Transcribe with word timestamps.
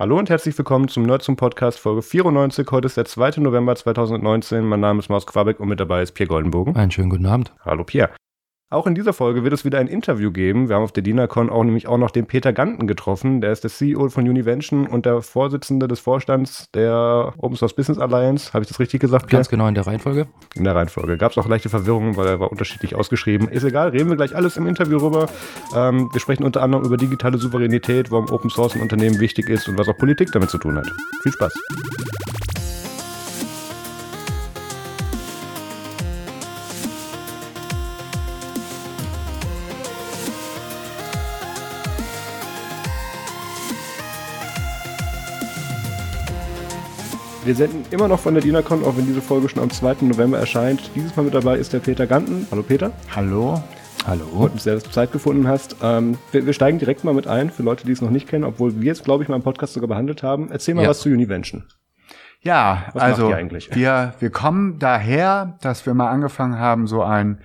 Hallo 0.00 0.18
und 0.18 0.30
herzlich 0.30 0.56
willkommen 0.56 0.88
zum 0.88 1.02
Nerd 1.02 1.22
zum 1.22 1.36
Podcast 1.36 1.78
Folge 1.78 2.00
94. 2.00 2.66
Heute 2.70 2.86
ist 2.86 2.96
der 2.96 3.04
2. 3.04 3.32
November 3.42 3.76
2019. 3.76 4.64
Mein 4.64 4.80
Name 4.80 5.00
ist 5.00 5.10
Maus 5.10 5.26
Quabeck 5.26 5.60
und 5.60 5.68
mit 5.68 5.78
dabei 5.78 6.00
ist 6.00 6.12
Pierre 6.12 6.28
Goldenbogen. 6.28 6.74
Einen 6.74 6.90
schönen 6.90 7.10
guten 7.10 7.26
Abend. 7.26 7.52
Hallo 7.66 7.84
Pierre. 7.84 8.08
Auch 8.72 8.86
in 8.86 8.94
dieser 8.94 9.12
Folge 9.12 9.42
wird 9.42 9.52
es 9.52 9.64
wieder 9.64 9.80
ein 9.80 9.88
Interview 9.88 10.30
geben. 10.30 10.68
Wir 10.68 10.76
haben 10.76 10.84
auf 10.84 10.92
der 10.92 11.02
DINACON 11.02 11.50
auch 11.50 11.64
nämlich 11.64 11.88
auch 11.88 11.98
noch 11.98 12.12
den 12.12 12.26
Peter 12.26 12.52
Ganten 12.52 12.86
getroffen. 12.86 13.40
Der 13.40 13.50
ist 13.50 13.64
der 13.64 13.70
CEO 13.70 14.10
von 14.10 14.28
Univention 14.28 14.86
und 14.86 15.06
der 15.06 15.22
Vorsitzende 15.22 15.88
des 15.88 15.98
Vorstands 15.98 16.70
der 16.72 17.34
Open 17.38 17.56
Source 17.56 17.74
Business 17.74 17.98
Alliance. 17.98 18.52
Habe 18.52 18.62
ich 18.62 18.68
das 18.68 18.78
richtig 18.78 19.00
gesagt? 19.00 19.28
Ganz 19.28 19.48
genau 19.48 19.66
in 19.66 19.74
der 19.74 19.88
Reihenfolge. 19.88 20.28
In 20.54 20.62
der 20.62 20.76
Reihenfolge. 20.76 21.18
Gab 21.18 21.32
es 21.32 21.38
auch 21.38 21.48
leichte 21.48 21.68
Verwirrungen, 21.68 22.16
weil 22.16 22.28
er 22.28 22.38
war 22.38 22.52
unterschiedlich 22.52 22.94
ausgeschrieben. 22.94 23.48
Ist 23.48 23.64
egal, 23.64 23.88
reden 23.88 24.08
wir 24.08 24.16
gleich 24.16 24.36
alles 24.36 24.56
im 24.56 24.68
Interview 24.68 24.98
rüber. 24.98 25.26
Ähm, 25.74 26.08
wir 26.12 26.20
sprechen 26.20 26.44
unter 26.44 26.62
anderem 26.62 26.84
über 26.84 26.96
digitale 26.96 27.38
Souveränität, 27.38 28.12
warum 28.12 28.30
Open 28.30 28.50
Source 28.50 28.76
in 28.76 28.82
Unternehmen 28.82 29.18
wichtig 29.18 29.48
ist 29.48 29.68
und 29.68 29.78
was 29.78 29.88
auch 29.88 29.96
Politik 29.96 30.30
damit 30.30 30.48
zu 30.48 30.58
tun 30.58 30.76
hat. 30.76 30.86
Viel 31.24 31.32
Spaß. 31.32 31.52
Wir 47.50 47.56
senden 47.56 47.84
immer 47.90 48.06
noch 48.06 48.20
von 48.20 48.34
der 48.34 48.44
DINACON, 48.44 48.84
auch 48.84 48.96
wenn 48.96 49.06
diese 49.06 49.20
Folge 49.20 49.48
schon 49.48 49.60
am 49.60 49.70
2. 49.70 50.02
November 50.02 50.38
erscheint. 50.38 50.88
Dieses 50.94 51.16
Mal 51.16 51.24
mit 51.24 51.34
dabei 51.34 51.58
ist 51.58 51.72
der 51.72 51.80
Peter 51.80 52.06
Ganten. 52.06 52.46
Hallo 52.52 52.62
Peter. 52.62 52.92
Hallo. 53.12 53.60
Hallo. 54.06 54.44
Und 54.44 54.64
dass 54.64 54.84
du 54.84 54.90
Zeit 54.92 55.10
gefunden 55.10 55.48
hast. 55.48 55.74
Ähm, 55.82 56.16
wir, 56.30 56.46
wir, 56.46 56.52
steigen 56.52 56.78
direkt 56.78 57.02
mal 57.02 57.12
mit 57.12 57.26
ein, 57.26 57.50
für 57.50 57.64
Leute, 57.64 57.84
die 57.86 57.90
es 57.90 58.02
noch 58.02 58.10
nicht 58.10 58.28
kennen, 58.28 58.44
obwohl 58.44 58.76
wir 58.76 58.84
jetzt, 58.84 59.02
glaube 59.02 59.24
ich, 59.24 59.28
mal 59.28 59.34
im 59.34 59.42
Podcast 59.42 59.72
sogar 59.72 59.88
behandelt 59.88 60.22
haben. 60.22 60.52
Erzähl 60.52 60.76
mal 60.76 60.84
ja. 60.84 60.90
was 60.90 61.00
zu 61.00 61.08
Univention. 61.08 61.64
Ja, 62.40 62.84
was 62.92 63.02
also 63.02 63.30
wir, 63.30 64.14
wir 64.16 64.30
kommen 64.30 64.78
daher, 64.78 65.58
dass 65.60 65.86
wir 65.86 65.94
mal 65.94 66.08
angefangen 66.08 66.56
haben, 66.56 66.86
so 66.86 67.02
einen 67.02 67.40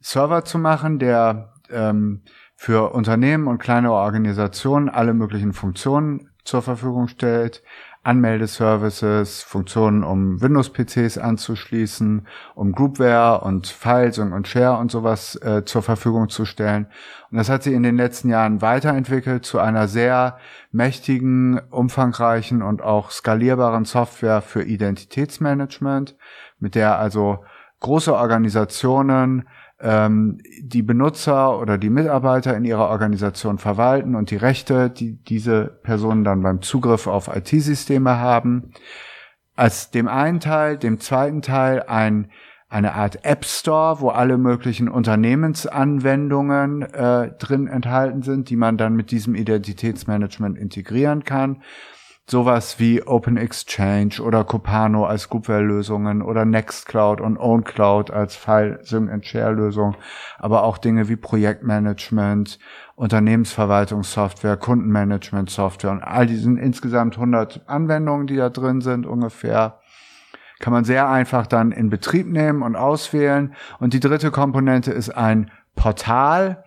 Server 0.00 0.46
zu 0.46 0.58
machen, 0.58 0.98
der 0.98 1.52
ähm, 1.70 2.22
für 2.56 2.94
Unternehmen 2.94 3.48
und 3.48 3.58
kleine 3.58 3.92
Organisationen 3.92 4.88
alle 4.88 5.12
möglichen 5.12 5.52
Funktionen 5.52 6.30
zur 6.42 6.62
Verfügung 6.62 7.08
stellt, 7.08 7.62
Anmeldeservices, 8.04 9.42
Funktionen, 9.42 10.02
um 10.02 10.40
Windows-PCs 10.40 11.18
anzuschließen, 11.18 12.26
um 12.56 12.72
Groupware 12.72 13.42
und 13.44 13.68
Files 13.68 14.18
und, 14.18 14.48
Share 14.48 14.78
und 14.78 14.90
sowas 14.90 15.36
äh, 15.36 15.64
zur 15.64 15.82
Verfügung 15.82 16.28
zu 16.28 16.44
stellen. 16.44 16.86
Und 17.30 17.38
das 17.38 17.48
hat 17.48 17.62
sich 17.62 17.74
in 17.74 17.84
den 17.84 17.96
letzten 17.96 18.28
Jahren 18.28 18.60
weiterentwickelt 18.60 19.44
zu 19.44 19.60
einer 19.60 19.86
sehr 19.86 20.38
mächtigen, 20.72 21.60
umfangreichen 21.70 22.62
und 22.62 22.82
auch 22.82 23.12
skalierbaren 23.12 23.84
Software 23.84 24.42
für 24.42 24.64
Identitätsmanagement, 24.64 26.16
mit 26.58 26.74
der 26.74 26.98
also 26.98 27.44
große 27.78 28.14
Organisationen 28.14 29.48
ähm, 29.82 30.38
die 30.62 30.82
Benutzer 30.82 31.58
oder 31.58 31.76
die 31.76 31.90
Mitarbeiter 31.90 32.56
in 32.56 32.64
ihrer 32.64 32.88
Organisation 32.88 33.58
verwalten 33.58 34.14
und 34.14 34.30
die 34.30 34.36
Rechte, 34.36 34.90
die 34.90 35.22
diese 35.24 35.78
Personen 35.82 36.24
dann 36.24 36.42
beim 36.42 36.62
Zugriff 36.62 37.06
auf 37.06 37.28
IT-Systeme 37.28 38.18
haben. 38.18 38.72
Als 39.56 39.90
dem 39.90 40.08
einen 40.08 40.40
Teil, 40.40 40.78
dem 40.78 41.00
zweiten 41.00 41.42
Teil 41.42 41.82
ein 41.82 42.30
eine 42.68 42.94
Art 42.94 43.26
App 43.26 43.44
Store, 43.44 44.00
wo 44.00 44.08
alle 44.08 44.38
möglichen 44.38 44.88
Unternehmensanwendungen 44.88 46.80
äh, 46.80 47.32
drin 47.32 47.66
enthalten 47.66 48.22
sind, 48.22 48.48
die 48.48 48.56
man 48.56 48.78
dann 48.78 48.96
mit 48.96 49.10
diesem 49.10 49.34
Identitätsmanagement 49.34 50.56
integrieren 50.56 51.22
kann 51.22 51.60
sowas 52.26 52.78
wie 52.78 53.02
Open 53.02 53.36
Exchange 53.36 54.22
oder 54.22 54.44
Copano 54.44 55.04
als 55.04 55.28
Groupware-Lösungen 55.28 56.22
oder 56.22 56.44
Nextcloud 56.44 57.20
und 57.20 57.36
OwnCloud 57.36 58.10
als 58.10 58.36
File 58.36 58.78
Sync 58.82 59.10
and 59.10 59.26
Share 59.26 59.52
Lösung, 59.52 59.96
aber 60.38 60.62
auch 60.62 60.78
Dinge 60.78 61.08
wie 61.08 61.16
Projektmanagement, 61.16 62.58
Unternehmensverwaltungssoftware, 62.94 64.56
Kundenmanagement-Software 64.56 65.90
und 65.90 66.02
all 66.02 66.26
diesen 66.26 66.56
insgesamt 66.56 67.16
100 67.16 67.68
Anwendungen, 67.68 68.26
die 68.26 68.36
da 68.36 68.48
drin 68.50 68.80
sind 68.80 69.06
ungefähr 69.06 69.78
kann 70.62 70.72
man 70.72 70.84
sehr 70.84 71.08
einfach 71.08 71.48
dann 71.48 71.72
in 71.72 71.90
Betrieb 71.90 72.28
nehmen 72.28 72.62
und 72.62 72.76
auswählen. 72.76 73.52
Und 73.80 73.94
die 73.94 74.00
dritte 74.00 74.30
Komponente 74.30 74.92
ist 74.92 75.10
ein 75.10 75.50
Portal, 75.74 76.62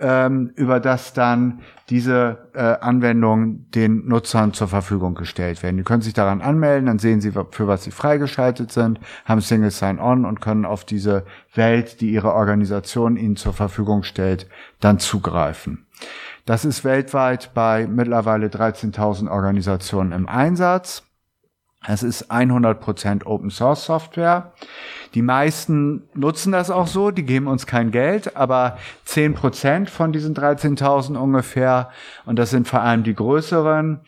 ähm, 0.00 0.52
über 0.56 0.80
das 0.80 1.12
dann 1.12 1.60
diese 1.88 2.48
äh, 2.54 2.60
Anwendungen 2.60 3.70
den 3.72 4.06
Nutzern 4.06 4.52
zur 4.52 4.68
Verfügung 4.68 5.14
gestellt 5.14 5.62
werden. 5.62 5.76
Die 5.76 5.82
können 5.82 6.02
sich 6.02 6.14
daran 6.14 6.40
anmelden, 6.40 6.86
dann 6.86 6.98
sehen 6.98 7.20
sie, 7.20 7.32
für 7.32 7.66
was 7.66 7.84
sie 7.84 7.90
freigeschaltet 7.90 8.72
sind, 8.72 9.00
haben 9.24 9.40
Single 9.40 9.70
Sign-On 9.70 10.24
und 10.24 10.40
können 10.40 10.64
auf 10.64 10.84
diese 10.84 11.24
Welt, 11.54 12.00
die 12.00 12.10
ihre 12.10 12.32
Organisation 12.32 13.16
ihnen 13.16 13.36
zur 13.36 13.52
Verfügung 13.52 14.02
stellt, 14.02 14.48
dann 14.80 14.98
zugreifen. 14.98 15.86
Das 16.46 16.64
ist 16.64 16.84
weltweit 16.84 17.52
bei 17.54 17.86
mittlerweile 17.86 18.46
13.000 18.46 19.30
Organisationen 19.30 20.12
im 20.12 20.28
Einsatz. 20.28 21.02
Es 21.86 22.02
ist 22.02 22.30
100% 22.30 23.24
Open 23.24 23.50
Source 23.50 23.86
Software. 23.86 24.52
Die 25.14 25.22
meisten 25.22 26.08
nutzen 26.14 26.52
das 26.52 26.70
auch 26.70 26.86
so, 26.86 27.10
die 27.10 27.24
geben 27.24 27.46
uns 27.46 27.66
kein 27.66 27.90
Geld, 27.90 28.36
aber 28.36 28.76
10% 29.06 29.88
von 29.88 30.12
diesen 30.12 30.34
13.000 30.34 31.16
ungefähr, 31.16 31.90
und 32.26 32.38
das 32.38 32.50
sind 32.50 32.68
vor 32.68 32.82
allem 32.82 33.02
die 33.02 33.14
größeren, 33.14 34.00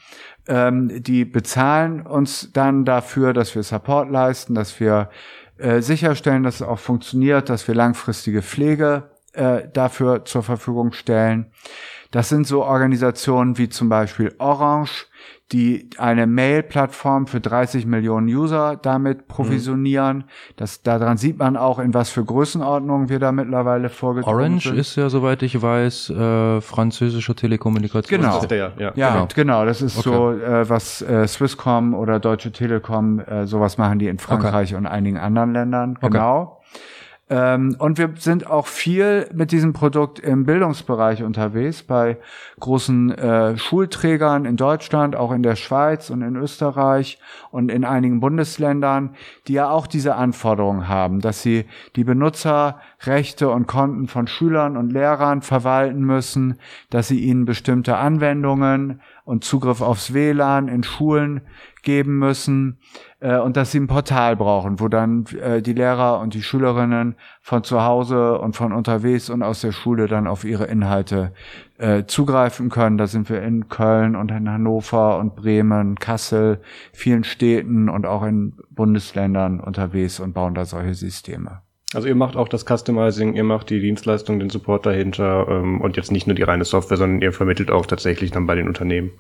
ähm, 0.49 1.03
die 1.03 1.25
bezahlen 1.25 2.03
uns 2.03 2.51
dann 2.53 2.85
dafür, 2.85 3.33
dass 3.33 3.55
wir 3.55 3.63
Support 3.63 4.11
leisten, 4.11 4.55
dass 4.55 4.79
wir 4.79 5.09
äh, 5.59 5.81
sicherstellen, 5.81 6.43
dass 6.43 6.57
es 6.57 6.63
auch 6.63 6.79
funktioniert, 6.79 7.49
dass 7.49 7.67
wir 7.69 7.75
langfristige 7.75 8.43
Pflege 8.43 9.11
äh, 9.33 9.63
dafür 9.73 10.25
zur 10.25 10.43
Verfügung 10.43 10.93
stellen. 10.93 11.53
Das 12.13 12.29
sind 12.29 12.47
so 12.47 12.63
Organisationen 12.63 13.57
wie 13.57 13.71
zum 13.71 13.89
Beispiel 13.89 14.35
Orange, 14.39 15.07
die 15.51 15.89
eine 15.97 16.27
Mail-Plattform 16.27 17.27
für 17.27 17.41
30 17.41 17.87
Millionen 17.87 18.27
User 18.29 18.79
damit 18.81 19.29
provisionieren. 19.29 20.19
Mhm. 20.19 20.25
Das, 20.57 20.83
daran 20.83 21.17
sieht 21.17 21.39
man 21.39 21.57
auch, 21.57 21.79
in 21.79 21.95
was 21.95 22.11
für 22.11 22.23
Größenordnungen 22.23 23.09
wir 23.09 23.19
da 23.19 23.33
mittlerweile 23.33 23.89
vorgedrungen 23.89 24.37
Orange 24.37 24.69
sind. 24.69 24.79
ist 24.79 24.97
ja, 24.97 25.09
soweit 25.09 25.43
ich 25.43 25.61
weiß, 25.61 26.11
äh, 26.11 26.61
französische 26.61 27.35
Telekommunikation. 27.35 28.21
Genau. 28.21 28.39
Das 28.39 28.49
der, 28.49 28.73
ja. 28.79 28.93
ja, 28.95 29.13
genau. 29.13 29.29
genau. 29.35 29.65
Das 29.65 29.81
ist 29.81 29.99
okay. 29.99 30.09
so, 30.11 30.33
äh, 30.33 30.69
was 30.69 31.01
äh, 31.01 31.27
Swisscom 31.27 31.95
oder 31.95 32.21
Deutsche 32.21 32.53
Telekom, 32.53 33.21
äh, 33.21 33.47
sowas 33.47 33.79
machen 33.79 33.99
die 33.99 34.09
in 34.09 34.19
Frankreich 34.19 34.71
okay. 34.71 34.77
und 34.77 34.87
einigen 34.87 35.17
anderen 35.17 35.55
Ländern. 35.55 35.99
Genau. 36.01 36.43
Okay. 36.43 36.62
Ähm, 37.33 37.77
und 37.79 37.97
wir 37.97 38.13
sind 38.19 38.47
auch 38.47 38.67
viel 38.67 39.27
mit 39.33 39.53
diesem 39.53 39.73
Produkt 39.73 40.19
im 40.19 40.45
Bildungsbereich 40.45 41.23
unterwegs, 41.23 41.83
bei 41.83 42.19
großen 42.61 43.11
äh, 43.11 43.57
Schulträgern 43.57 44.45
in 44.45 44.57
Deutschland, 44.57 45.17
auch 45.17 45.33
in 45.33 45.43
der 45.43 45.57
Schweiz 45.57 46.11
und 46.11 46.21
in 46.21 46.37
Österreich 46.37 47.19
und 47.51 47.71
in 47.71 47.87
einigen 47.87 48.21
Bundesländern, 48.21 49.17
die 49.49 49.55
ja 49.55 49.71
auch 49.71 49.87
diese 49.87 50.15
Anforderungen 50.17 50.89
haben, 50.89 51.21
dass 51.21 51.41
sie 51.41 51.65
die 51.97 52.05
Benutzerrechte 53.03 53.49
und 53.51 53.67
Konten 53.67 54.07
von 54.07 54.27
Schülern 54.27 54.77
und 54.77 54.93
Lehrern 54.93 55.43
verwalten 55.43 56.01
müssen, 56.01 56.59
dass 56.91 57.09
sie 57.09 57.19
ihnen 57.19 57.45
bestimmte 57.45 57.97
Anwendungen 57.97 59.01
und 59.25 59.45
Zugriff 59.45 59.81
aufs 59.81 60.15
WLAN 60.15 60.69
in 60.69 60.83
Schulen 60.85 61.41
geben 61.83 62.19
müssen 62.19 62.79
äh, 63.21 63.39
und 63.39 63.57
dass 63.57 63.73
sie 63.73 63.81
ein 63.81 63.89
Portal 63.89 64.37
brauchen, 64.37 64.79
wo 64.79 64.87
dann 64.87 65.27
äh, 65.41 65.63
die 65.63 65.73
Lehrer 65.73 66.21
und 66.21 66.35
die 66.35 66.43
Schülerinnen 66.43 67.17
von 67.41 67.65
zu 67.65 67.83
Hause 67.83 68.39
und 68.39 68.55
von 68.55 68.73
unterwegs 68.73 69.31
und 69.31 69.43
aus 69.43 69.63
der 69.63 69.73
Schule 69.73 70.07
dann 70.07 70.29
auf 70.29 70.45
ihre 70.45 70.67
Inhalte 70.67 71.33
äh, 71.79 72.05
zugreifen 72.05 72.69
können. 72.69 72.99
Da 72.99 73.09
sind 73.09 73.29
wir 73.29 73.43
in 73.43 73.69
Köln 73.69 74.15
und 74.15 74.31
in 74.31 74.49
Hannover 74.49 75.19
und 75.19 75.35
Bremen, 75.35 75.97
Kassel, 75.97 76.61
vielen 76.93 77.25
Städten 77.25 77.89
und 77.89 78.07
auch 78.07 78.23
in 78.23 78.55
Bundesländern 78.71 79.59
unterwegs 79.59 80.21
und 80.21 80.35
bauen 80.35 80.55
da 80.55 80.65
solche 80.65 80.95
Systeme. 80.95 81.63
Also 81.95 82.09
ihr 82.09 82.15
macht 82.15 82.37
auch 82.37 82.49
das 82.49 82.65
Customizing, 82.65 83.35
ihr 83.35 83.45
macht 83.45 83.71
die 83.71 83.81
Dienstleistung, 83.81 84.39
den 84.39 84.51
Support 84.51 84.87
dahinter 84.87 85.47
ähm, 85.49 85.81
und 85.81 85.97
jetzt 85.97 86.11
nicht 86.11 86.27
nur 86.27 86.35
die 86.35 86.43
reine 86.43 86.65
Software, 86.65 86.97
sondern 86.97 87.21
ihr 87.21 87.33
vermittelt 87.33 87.71
auch 87.71 87.87
tatsächlich 87.87 88.31
dann 88.31 88.47
bei 88.47 88.55
den 88.55 88.67
Unternehmen. 88.67 89.11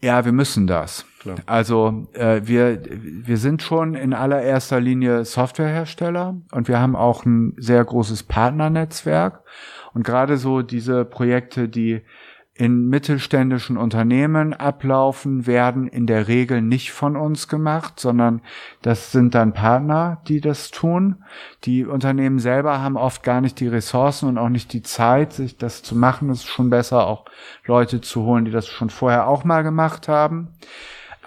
Ja, 0.00 0.24
wir 0.24 0.32
müssen 0.32 0.68
das. 0.68 1.04
Klar. 1.18 1.38
Also 1.46 2.06
äh, 2.12 2.42
wir, 2.44 2.80
wir 3.02 3.36
sind 3.36 3.62
schon 3.62 3.94
in 3.94 4.14
allererster 4.14 4.78
Linie 4.78 5.24
Softwarehersteller 5.24 6.36
und 6.52 6.68
wir 6.68 6.78
haben 6.78 6.94
auch 6.94 7.24
ein 7.24 7.54
sehr 7.56 7.84
großes 7.84 8.22
Partnernetzwerk. 8.22 9.42
Und 9.94 10.04
gerade 10.04 10.36
so 10.36 10.62
diese 10.62 11.04
Projekte, 11.04 11.68
die 11.68 12.02
in 12.58 12.88
mittelständischen 12.88 13.76
Unternehmen 13.76 14.52
ablaufen, 14.52 15.46
werden 15.46 15.86
in 15.86 16.08
der 16.08 16.26
Regel 16.26 16.60
nicht 16.60 16.90
von 16.90 17.16
uns 17.16 17.46
gemacht, 17.46 18.00
sondern 18.00 18.42
das 18.82 19.12
sind 19.12 19.36
dann 19.36 19.52
Partner, 19.52 20.20
die 20.26 20.40
das 20.40 20.72
tun. 20.72 21.22
Die 21.62 21.86
Unternehmen 21.86 22.40
selber 22.40 22.82
haben 22.82 22.96
oft 22.96 23.22
gar 23.22 23.40
nicht 23.40 23.60
die 23.60 23.68
Ressourcen 23.68 24.28
und 24.28 24.38
auch 24.38 24.48
nicht 24.48 24.72
die 24.72 24.82
Zeit, 24.82 25.32
sich 25.32 25.56
das 25.56 25.84
zu 25.84 25.94
machen. 25.94 26.30
Es 26.30 26.38
ist 26.38 26.48
schon 26.48 26.68
besser, 26.68 27.06
auch 27.06 27.26
Leute 27.64 28.00
zu 28.00 28.24
holen, 28.24 28.44
die 28.44 28.50
das 28.50 28.66
schon 28.66 28.90
vorher 28.90 29.28
auch 29.28 29.44
mal 29.44 29.62
gemacht 29.62 30.08
haben. 30.08 30.48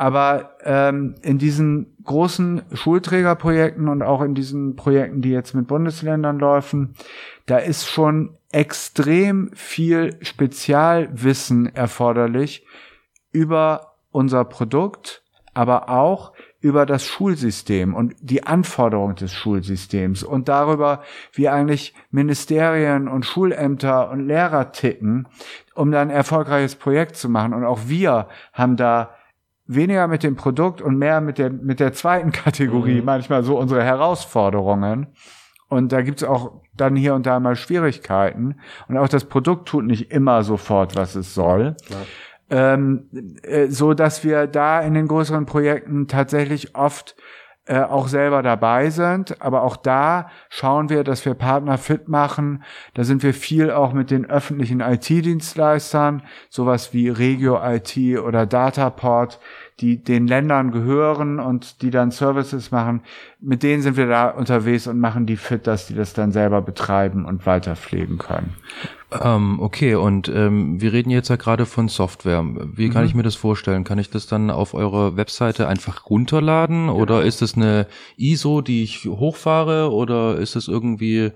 Aber 0.01 0.55
ähm, 0.63 1.13
in 1.21 1.37
diesen 1.37 1.95
großen 2.03 2.63
Schulträgerprojekten 2.73 3.87
und 3.87 4.01
auch 4.01 4.23
in 4.23 4.33
diesen 4.33 4.75
Projekten, 4.75 5.21
die 5.21 5.29
jetzt 5.29 5.53
mit 5.53 5.67
Bundesländern 5.67 6.39
laufen, 6.39 6.95
da 7.45 7.59
ist 7.59 7.87
schon 7.87 8.35
extrem 8.51 9.51
viel 9.53 10.17
Spezialwissen 10.23 11.67
erforderlich 11.75 12.65
über 13.31 13.93
unser 14.09 14.43
Produkt, 14.43 15.21
aber 15.53 15.87
auch 15.89 16.33
über 16.61 16.87
das 16.87 17.05
Schulsystem 17.05 17.93
und 17.93 18.15
die 18.21 18.43
Anforderungen 18.47 19.17
des 19.17 19.31
Schulsystems 19.31 20.23
und 20.23 20.49
darüber, 20.49 21.03
wie 21.33 21.47
eigentlich 21.47 21.93
Ministerien 22.09 23.07
und 23.07 23.27
Schulämter 23.27 24.09
und 24.09 24.25
Lehrer 24.25 24.71
ticken, 24.71 25.27
um 25.75 25.91
dann 25.91 26.09
ein 26.09 26.15
erfolgreiches 26.15 26.75
Projekt 26.75 27.17
zu 27.17 27.29
machen. 27.29 27.53
Und 27.53 27.65
auch 27.65 27.81
wir 27.85 28.29
haben 28.51 28.77
da 28.77 29.11
weniger 29.73 30.07
mit 30.07 30.23
dem 30.23 30.35
Produkt 30.35 30.81
und 30.81 30.97
mehr 30.97 31.21
mit 31.21 31.37
der, 31.37 31.49
mit 31.49 31.79
der 31.79 31.93
zweiten 31.93 32.31
Kategorie 32.31 32.99
mhm. 32.99 33.05
manchmal 33.05 33.43
so 33.43 33.57
unsere 33.57 33.83
Herausforderungen. 33.83 35.07
Und 35.67 35.93
da 35.93 36.01
gibt's 36.01 36.23
auch 36.23 36.61
dann 36.75 36.95
hier 36.95 37.15
und 37.15 37.25
da 37.25 37.39
mal 37.39 37.55
Schwierigkeiten. 37.55 38.55
Und 38.89 38.97
auch 38.97 39.07
das 39.07 39.25
Produkt 39.25 39.69
tut 39.69 39.85
nicht 39.85 40.11
immer 40.11 40.43
sofort, 40.43 40.95
was 40.97 41.15
es 41.15 41.33
soll. 41.33 41.77
Ähm, 42.49 43.07
äh, 43.43 43.67
so 43.67 43.93
dass 43.93 44.25
wir 44.25 44.47
da 44.47 44.81
in 44.81 44.93
den 44.93 45.07
größeren 45.07 45.45
Projekten 45.45 46.09
tatsächlich 46.09 46.75
oft 46.75 47.15
äh, 47.65 47.79
auch 47.79 48.07
selber 48.07 48.41
dabei 48.41 48.89
sind. 48.89 49.41
Aber 49.41 49.63
auch 49.63 49.77
da 49.77 50.29
schauen 50.49 50.89
wir, 50.89 51.05
dass 51.05 51.23
wir 51.25 51.35
Partner 51.35 51.77
fit 51.77 52.09
machen. 52.09 52.63
Da 52.95 53.03
sind 53.03 53.23
wir 53.23 53.33
viel 53.33 53.71
auch 53.71 53.93
mit 53.93 54.11
den 54.11 54.29
öffentlichen 54.29 54.81
IT-Dienstleistern, 54.81 56.23
sowas 56.49 56.91
wie 56.93 57.07
Regio 57.07 57.61
IT 57.63 57.95
oder 58.19 58.45
Dataport, 58.45 59.39
die 59.79 59.97
den 59.97 60.27
Ländern 60.27 60.71
gehören 60.71 61.39
und 61.39 61.81
die 61.81 61.89
dann 61.89 62.11
Services 62.11 62.71
machen, 62.71 63.01
mit 63.39 63.63
denen 63.63 63.81
sind 63.81 63.97
wir 63.97 64.07
da 64.07 64.29
unterwegs 64.29 64.87
und 64.87 64.99
machen 64.99 65.25
die 65.25 65.37
fit, 65.37 65.65
dass 65.65 65.87
die 65.87 65.95
das 65.95 66.13
dann 66.13 66.31
selber 66.31 66.61
betreiben 66.61 67.25
und 67.25 67.45
weiterpflegen 67.45 68.17
können. 68.17 68.55
Ähm, 69.19 69.59
okay, 69.59 69.95
und 69.95 70.29
ähm, 70.29 70.79
wir 70.79 70.93
reden 70.93 71.09
jetzt 71.09 71.29
ja 71.29 71.35
gerade 71.35 71.65
von 71.65 71.89
Software. 71.89 72.45
Wie 72.73 72.89
kann 72.89 73.03
mhm. 73.03 73.07
ich 73.09 73.15
mir 73.15 73.23
das 73.23 73.35
vorstellen? 73.35 73.83
Kann 73.83 73.99
ich 73.99 74.09
das 74.09 74.25
dann 74.27 74.49
auf 74.49 74.73
eurer 74.73 75.17
Webseite 75.17 75.67
einfach 75.67 76.09
runterladen 76.09 76.85
ja. 76.85 76.93
oder 76.93 77.23
ist 77.23 77.41
es 77.41 77.55
eine 77.55 77.87
ISO, 78.15 78.61
die 78.61 78.83
ich 78.83 79.05
hochfahre 79.05 79.91
oder 79.91 80.37
ist 80.37 80.55
es 80.55 80.69
irgendwie 80.69 81.31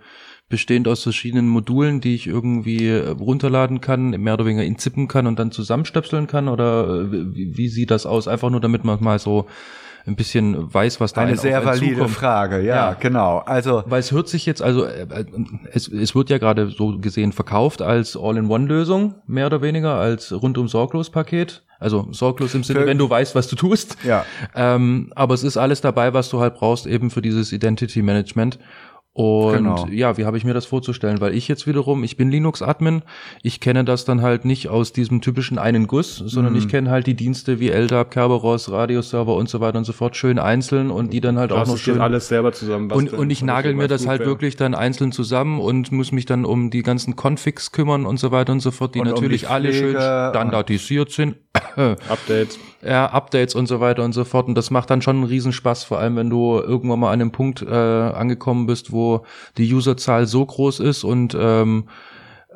bestehend 0.49 0.87
aus 0.87 1.03
verschiedenen 1.03 1.47
Modulen, 1.47 2.01
die 2.01 2.15
ich 2.15 2.27
irgendwie 2.27 2.87
äh, 2.87 3.09
runterladen 3.09 3.81
kann, 3.81 4.11
mehr 4.11 4.35
oder 4.35 4.45
weniger 4.45 4.63
inzippen 4.63 5.07
kann 5.07 5.27
und 5.27 5.39
dann 5.39 5.51
zusammenstöpseln 5.51 6.27
kann? 6.27 6.47
Oder 6.47 6.87
äh, 6.87 7.11
wie, 7.11 7.57
wie 7.57 7.67
sieht 7.67 7.91
das 7.91 8.05
aus? 8.05 8.27
Einfach 8.27 8.49
nur, 8.49 8.61
damit 8.61 8.83
man 8.83 9.03
mal 9.03 9.19
so 9.19 9.47
ein 10.07 10.15
bisschen 10.15 10.71
weiß, 10.73 10.99
was 10.99 11.13
da 11.13 11.21
eine 11.21 11.35
sehr 11.35 11.65
valide 11.65 11.95
zukommt. 11.95 12.11
Frage, 12.11 12.61
ja, 12.61 12.75
ja, 12.75 12.93
genau. 12.93 13.39
Also 13.39 13.83
weil 13.87 13.99
es 13.99 14.11
hört 14.11 14.29
sich 14.29 14.45
jetzt 14.45 14.61
also 14.61 14.85
äh, 14.85 15.25
es, 15.71 15.87
es 15.87 16.13
wird 16.13 16.29
ja 16.29 16.37
gerade 16.37 16.69
so 16.69 16.99
gesehen 16.99 17.31
verkauft 17.31 17.81
als 17.81 18.15
All-in-One-Lösung 18.15 19.15
mehr 19.25 19.47
oder 19.47 19.61
weniger 19.61 19.95
als 19.95 20.31
rundum 20.31 20.67
sorglos 20.67 21.09
Paket. 21.09 21.63
Also 21.77 22.07
sorglos 22.11 22.55
im 22.55 22.63
Sinne, 22.63 22.85
wenn 22.85 22.97
du 22.97 23.09
weißt, 23.09 23.35
was 23.35 23.47
du 23.47 23.55
tust. 23.55 23.97
Ja. 24.05 24.25
Ähm, 24.55 25.11
aber 25.15 25.33
es 25.33 25.43
ist 25.43 25.57
alles 25.57 25.81
dabei, 25.81 26.13
was 26.13 26.29
du 26.29 26.39
halt 26.39 26.55
brauchst 26.55 26.87
eben 26.87 27.09
für 27.09 27.21
dieses 27.21 27.51
Identity 27.51 28.01
Management. 28.01 28.59
Und 29.15 29.53
genau. 29.53 29.87
ja, 29.89 30.17
wie 30.17 30.25
habe 30.25 30.37
ich 30.37 30.43
mir 30.43 30.53
das 30.53 30.65
vorzustellen? 30.65 31.21
Weil 31.21 31.33
ich 31.35 31.47
jetzt 31.47 31.67
wiederum, 31.67 32.03
ich 32.03 32.17
bin 32.17 32.29
Linux-Admin, 32.29 33.01
ich 33.43 33.61
kenne 33.61 33.85
das 33.85 34.03
dann 34.03 34.21
halt 34.21 34.43
nicht 34.43 34.67
aus 34.67 34.91
diesem 34.91 35.21
typischen 35.21 35.57
einen 35.57 35.87
Guss, 35.87 36.17
sondern 36.17 36.51
mhm. 36.51 36.59
ich 36.59 36.67
kenne 36.67 36.89
halt 36.89 37.07
die 37.07 37.13
Dienste 37.13 37.61
wie 37.61 37.69
LDAP, 37.69 38.11
Kerberos, 38.11 38.69
Radioserver 38.69 39.33
und 39.33 39.47
so 39.47 39.61
weiter 39.61 39.77
und 39.77 39.85
so 39.85 39.93
fort 39.93 40.17
schön 40.17 40.37
einzeln 40.37 40.91
und 40.91 41.13
die 41.13 41.21
dann 41.21 41.39
halt 41.39 41.53
auch 41.53 41.65
noch 41.65 41.77
schön 41.77 42.01
alles 42.01 42.27
selber 42.27 42.51
zusammen. 42.51 42.91
und, 42.91 43.13
und 43.13 43.29
ich 43.29 43.41
nagel 43.41 43.73
mir 43.73 43.87
das 43.87 44.05
halt 44.05 44.19
wäre. 44.19 44.31
wirklich 44.31 44.57
dann 44.57 44.75
einzeln 44.75 45.13
zusammen 45.13 45.61
und 45.61 45.93
muss 45.93 46.11
mich 46.11 46.25
dann 46.25 46.43
um 46.43 46.69
die 46.69 46.83
ganzen 46.83 47.15
Configs 47.15 47.71
kümmern 47.71 48.05
und 48.05 48.17
so 48.17 48.31
weiter 48.31 48.51
und 48.51 48.59
so 48.59 48.71
fort, 48.71 48.95
die 48.95 48.99
und 48.99 49.07
natürlich 49.07 49.43
um 49.43 49.47
die 49.47 49.53
alle 49.53 49.73
schön 49.73 49.91
standardisiert 49.91 51.11
sind. 51.11 51.37
Updates. 52.09 52.59
Ja, 52.85 53.07
Updates 53.07 53.55
und 53.55 53.67
so 53.67 53.79
weiter 53.79 54.03
und 54.03 54.13
so 54.13 54.25
fort. 54.25 54.47
Und 54.47 54.55
das 54.55 54.71
macht 54.71 54.89
dann 54.89 55.01
schon 55.01 55.15
einen 55.15 55.25
Riesenspaß, 55.25 55.85
vor 55.85 55.99
allem 55.99 56.17
wenn 56.17 56.29
du 56.29 56.59
irgendwann 56.59 56.99
mal 56.99 57.07
an 57.07 57.21
einem 57.21 57.31
Punkt 57.31 57.61
äh, 57.61 57.73
angekommen 57.73 58.67
bist, 58.67 58.91
wo 58.91 59.04
die 59.57 59.73
Userzahl 59.73 60.27
so 60.27 60.45
groß 60.45 60.79
ist 60.79 61.03
und 61.03 61.35
ähm, 61.39 61.85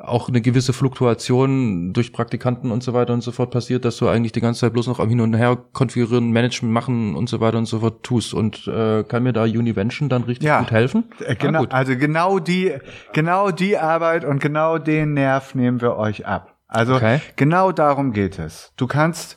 auch 0.00 0.28
eine 0.28 0.40
gewisse 0.40 0.72
Fluktuation 0.72 1.92
durch 1.92 2.12
Praktikanten 2.12 2.70
und 2.70 2.82
so 2.82 2.94
weiter 2.94 3.12
und 3.12 3.20
so 3.20 3.32
fort 3.32 3.50
passiert, 3.50 3.84
dass 3.84 3.96
du 3.98 4.08
eigentlich 4.08 4.32
die 4.32 4.40
ganze 4.40 4.60
Zeit 4.60 4.72
bloß 4.72 4.86
noch 4.86 4.98
am 4.98 5.08
Hin 5.08 5.20
und 5.20 5.34
Her 5.34 5.58
konfigurieren, 5.72 6.30
Management 6.30 6.72
machen 6.72 7.14
und 7.14 7.28
so 7.28 7.40
weiter 7.40 7.58
und 7.58 7.66
so 7.66 7.80
fort 7.80 8.02
tust. 8.02 8.32
Und 8.34 8.66
äh, 8.66 9.04
kann 9.04 9.22
mir 9.22 9.32
da 9.32 9.42
Univention 9.42 10.08
dann 10.08 10.22
richtig 10.22 10.46
ja, 10.46 10.60
gut 10.60 10.70
helfen? 10.70 11.04
Äh, 11.24 11.36
genau, 11.36 11.64
ah, 11.64 11.68
also 11.70 11.96
genau 11.96 12.38
die, 12.38 12.74
genau 13.12 13.50
die 13.50 13.76
Arbeit 13.76 14.24
und 14.24 14.40
genau 14.40 14.78
den 14.78 15.14
Nerv 15.14 15.54
nehmen 15.54 15.80
wir 15.80 15.96
euch 15.96 16.26
ab. 16.26 16.56
Also 16.66 16.94
okay. 16.94 17.20
genau 17.36 17.72
darum 17.72 18.12
geht 18.12 18.38
es. 18.38 18.72
Du 18.76 18.86
kannst 18.86 19.36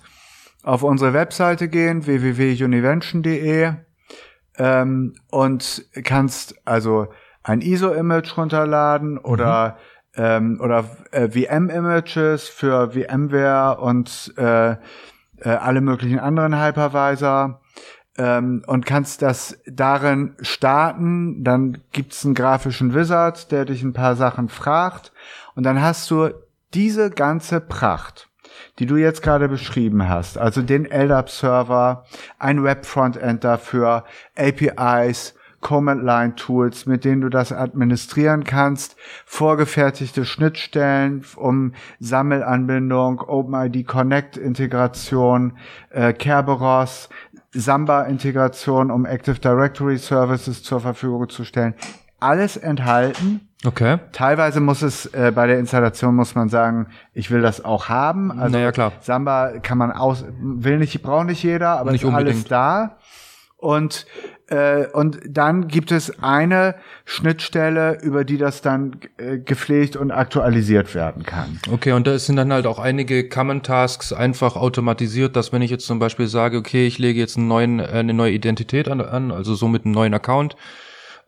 auf 0.63 0.83
unsere 0.83 1.13
Webseite 1.13 1.68
gehen, 1.68 2.06
www.univention.de 2.06 3.74
ähm, 4.58 5.16
und 5.30 5.86
kannst 6.04 6.56
also 6.66 7.08
ein 7.44 7.62
ISO-Image 7.62 8.38
runterladen 8.38 9.18
oder 9.18 9.78
mhm. 10.16 10.24
ähm, 10.24 10.62
oder 10.62 10.86
äh, 11.12 11.30
VM-Images 11.30 12.48
für 12.48 12.92
VMware 12.92 13.80
und 13.80 14.34
äh, 14.38 14.72
äh, 14.72 14.78
alle 15.44 15.82
möglichen 15.82 16.20
anderen 16.20 16.60
Hypervisor 16.60 17.62
ähm, 18.18 18.64
und 18.68 18.86
kannst 18.86 19.22
das 19.22 19.60
darin 19.66 20.36
starten. 20.42 21.44
Dann 21.44 21.80
gibt's 21.92 22.26
einen 22.26 22.36
grafischen 22.36 22.94
Wizard, 22.94 23.52
der 23.52 23.66
dich 23.66 23.84
ein 23.84 23.94
paar 23.94 24.16
Sachen 24.16 24.50
fragt 24.50 25.12
und 25.56 25.64
dann 25.64 25.82
hast 25.82 26.10
du 26.10 26.30
diese 26.74 27.12
ganze 27.12 27.60
Pracht, 27.60 28.30
die 28.80 28.86
du 28.86 28.95
jetzt 28.95 29.21
gerade 29.21 29.48
beschrieben 29.48 30.07
hast, 30.07 30.38
also 30.38 30.62
den 30.62 30.86
LDAP-Server, 30.86 32.06
ein 32.39 32.63
Web-Frontend 32.63 33.44
dafür, 33.44 34.04
APIs, 34.38 35.36
Command-Line-Tools, 35.63 36.86
mit 36.86 37.06
denen 37.06 37.21
du 37.21 37.30
das 37.30 37.51
administrieren 37.51 38.44
kannst, 38.44 38.95
vorgefertigte 39.25 40.25
Schnittstellen 40.25 41.25
um 41.36 41.74
Sammelanbindung, 42.00 43.21
OpenID 43.21 43.88
Connect-Integration, 43.88 45.57
äh, 45.89 46.13
Kerberos, 46.13 47.10
Samba-Integration, 47.53 48.91
um 48.91 49.05
Active 49.05 49.39
Directory 49.39 49.98
Services 49.98 50.62
zur 50.62 50.82
Verfügung 50.82 51.29
zu 51.29 51.43
stellen. 51.43 51.74
Alles 52.20 52.58
enthalten 52.58 53.50
Okay. 53.65 53.98
Teilweise 54.12 54.60
muss 54.60 54.82
es 54.82 55.05
äh, 55.08 55.32
bei 55.34 55.48
der 55.48 55.60
Installation 55.60 56.15
muss 56.15 56.36
man 56.36 56.50
sagen, 56.50 56.88
ich 57.13 57.32
will 57.32 57.41
das 57.41 57.63
auch 57.63 57.88
haben. 57.88 58.32
Also 58.32 58.58
naja, 58.58 58.72
klar. 58.72 58.91
Samba 59.00 59.60
kann 59.62 59.77
man 59.77 59.91
aus, 59.91 60.25
will 60.39 60.77
nicht, 60.77 61.01
braucht 61.01 61.27
nicht 61.27 61.43
jeder, 61.43 61.79
aber 61.79 61.91
nicht 61.91 62.03
ist 62.03 62.08
unbedingt. 62.08 62.36
alles 62.36 62.43
da. 62.46 62.98
Und 63.58 64.05
äh, 64.48 64.88
und 64.88 65.20
dann 65.25 65.70
gibt 65.70 65.91
es 65.91 66.22
eine 66.22 66.75
Schnittstelle, 67.05 68.00
über 68.01 68.25
die 68.25 68.38
das 68.38 68.62
dann 68.62 68.98
äh, 69.17 69.38
gepflegt 69.39 69.96
und 69.96 70.12
aktualisiert 70.12 70.93
werden 70.93 71.24
kann. 71.24 71.60
Okay, 71.72 71.93
und 71.93 72.05
da 72.05 72.20
sind 72.20 72.36
dann 72.36 72.51
halt 72.51 72.67
auch 72.67 72.77
einige 72.77 73.29
Common 73.29 73.63
Tasks 73.63 74.12
einfach 74.12 74.58
automatisiert, 74.58 75.38
dass 75.38 75.53
wenn 75.53 75.62
ich 75.62 75.72
jetzt 75.72 75.88
zum 75.88 75.98
Beispiel 75.98 76.27
sage, 76.27 76.58
okay, 76.58 76.86
ich 76.86 77.00
lege 77.00 77.20
jetzt 77.20 77.38
einen 77.38 77.48
neuen, 77.48 77.79
äh, 77.79 77.84
eine 77.84 78.13
neue 78.13 78.34
Identität 78.34 78.89
an, 78.89 79.00
an 79.00 79.32
also 79.32 79.55
so 79.55 79.70
mit 79.70 79.86
einem 79.86 79.93
neuen 79.93 80.13
Account, 80.13 80.58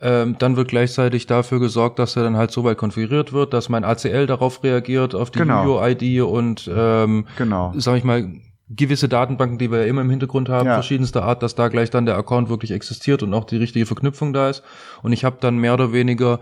ähm, 0.01 0.35
dann 0.39 0.57
wird 0.57 0.67
gleichzeitig 0.67 1.25
dafür 1.27 1.59
gesorgt, 1.59 1.99
dass 1.99 2.15
er 2.15 2.23
dann 2.23 2.37
halt 2.37 2.51
so 2.51 2.63
weit 2.63 2.77
konfiguriert 2.77 3.33
wird, 3.33 3.53
dass 3.53 3.69
mein 3.69 3.83
ACL 3.83 4.27
darauf 4.27 4.63
reagiert, 4.63 5.15
auf 5.15 5.31
die 5.31 5.39
genau. 5.39 5.79
UID 5.79 6.21
und 6.21 6.69
ähm, 6.73 7.25
genau. 7.37 7.73
sag 7.77 7.97
ich 7.97 8.03
mal, 8.03 8.29
gewisse 8.69 9.07
Datenbanken, 9.07 9.59
die 9.59 9.71
wir 9.71 9.79
ja 9.79 9.85
immer 9.85 10.01
im 10.01 10.09
Hintergrund 10.09 10.49
haben, 10.49 10.67
ja. 10.67 10.73
verschiedenster 10.73 11.23
Art, 11.23 11.43
dass 11.43 11.53
da 11.53 11.67
gleich 11.67 11.91
dann 11.91 12.05
der 12.05 12.17
Account 12.17 12.49
wirklich 12.49 12.71
existiert 12.71 13.21
und 13.21 13.33
auch 13.33 13.43
die 13.45 13.57
richtige 13.57 13.85
Verknüpfung 13.85 14.33
da 14.33 14.49
ist. 14.49 14.63
Und 15.03 15.13
ich 15.13 15.23
habe 15.23 15.37
dann 15.39 15.57
mehr 15.57 15.75
oder 15.75 15.93
weniger 15.93 16.39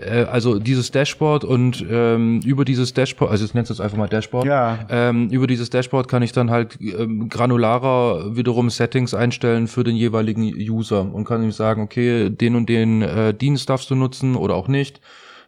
äh, 0.00 0.24
also 0.24 0.58
dieses 0.58 0.90
Dashboard 0.90 1.44
und 1.44 1.84
ähm, 1.90 2.40
über 2.44 2.64
dieses 2.64 2.94
Dashboard, 2.94 3.30
also 3.30 3.44
ich 3.44 3.54
nenne 3.54 3.64
es 3.64 3.70
jetzt 3.70 3.80
einfach 3.80 3.96
mal 3.96 4.08
Dashboard, 4.08 4.46
ja. 4.46 4.78
ähm, 4.88 5.28
über 5.30 5.46
dieses 5.46 5.70
Dashboard 5.70 6.08
kann 6.08 6.22
ich 6.22 6.32
dann 6.32 6.50
halt 6.50 6.78
ähm, 6.80 7.28
granularer 7.28 8.36
wiederum 8.36 8.70
Settings 8.70 9.14
einstellen 9.14 9.68
für 9.68 9.84
den 9.84 9.96
jeweiligen 9.96 10.42
User 10.42 11.12
und 11.12 11.24
kann 11.24 11.42
ihm 11.42 11.52
sagen, 11.52 11.82
okay, 11.82 12.30
den 12.30 12.56
und 12.56 12.68
den 12.68 13.02
äh, 13.02 13.34
Dienst 13.34 13.68
darfst 13.68 13.90
du 13.90 13.94
nutzen 13.94 14.36
oder 14.36 14.54
auch 14.54 14.68
nicht 14.68 15.00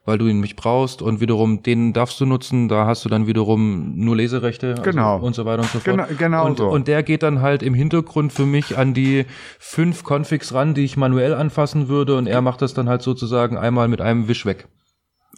weil 0.09 0.17
du 0.17 0.27
ihn 0.27 0.41
nicht 0.41 0.57
brauchst 0.57 1.03
und 1.03 1.21
wiederum 1.21 1.63
den 1.63 1.93
darfst 1.93 2.19
du 2.19 2.25
nutzen, 2.25 2.67
da 2.69 2.87
hast 2.87 3.05
du 3.05 3.11
dann 3.11 3.27
wiederum 3.27 3.93
nur 3.95 4.17
Leserechte 4.17 4.71
also 4.71 4.83
genau. 4.83 5.19
und 5.19 5.35
so 5.35 5.45
weiter 5.45 5.61
und 5.61 5.71
so 5.71 5.81
fort. 5.81 5.85
Genau, 5.85 6.07
genau 6.19 6.47
und, 6.47 6.57
so. 6.57 6.69
und 6.71 6.89
der 6.89 7.03
geht 7.03 7.23
dann 7.23 7.43
halt 7.43 7.63
im 7.63 7.75
Hintergrund 7.75 8.33
für 8.33 8.47
mich 8.47 8.79
an 8.79 8.95
die 8.95 9.27
fünf 9.59 10.05
Configs 10.05 10.55
ran, 10.55 10.73
die 10.73 10.85
ich 10.85 10.97
manuell 10.97 11.35
anfassen 11.35 11.89
würde 11.89 12.17
und 12.17 12.27
er 12.27 12.41
macht 12.41 12.63
das 12.63 12.73
dann 12.73 12.89
halt 12.89 13.03
sozusagen 13.03 13.59
einmal 13.59 13.87
mit 13.87 14.01
einem 14.01 14.29
Wisch 14.29 14.47
weg. 14.47 14.67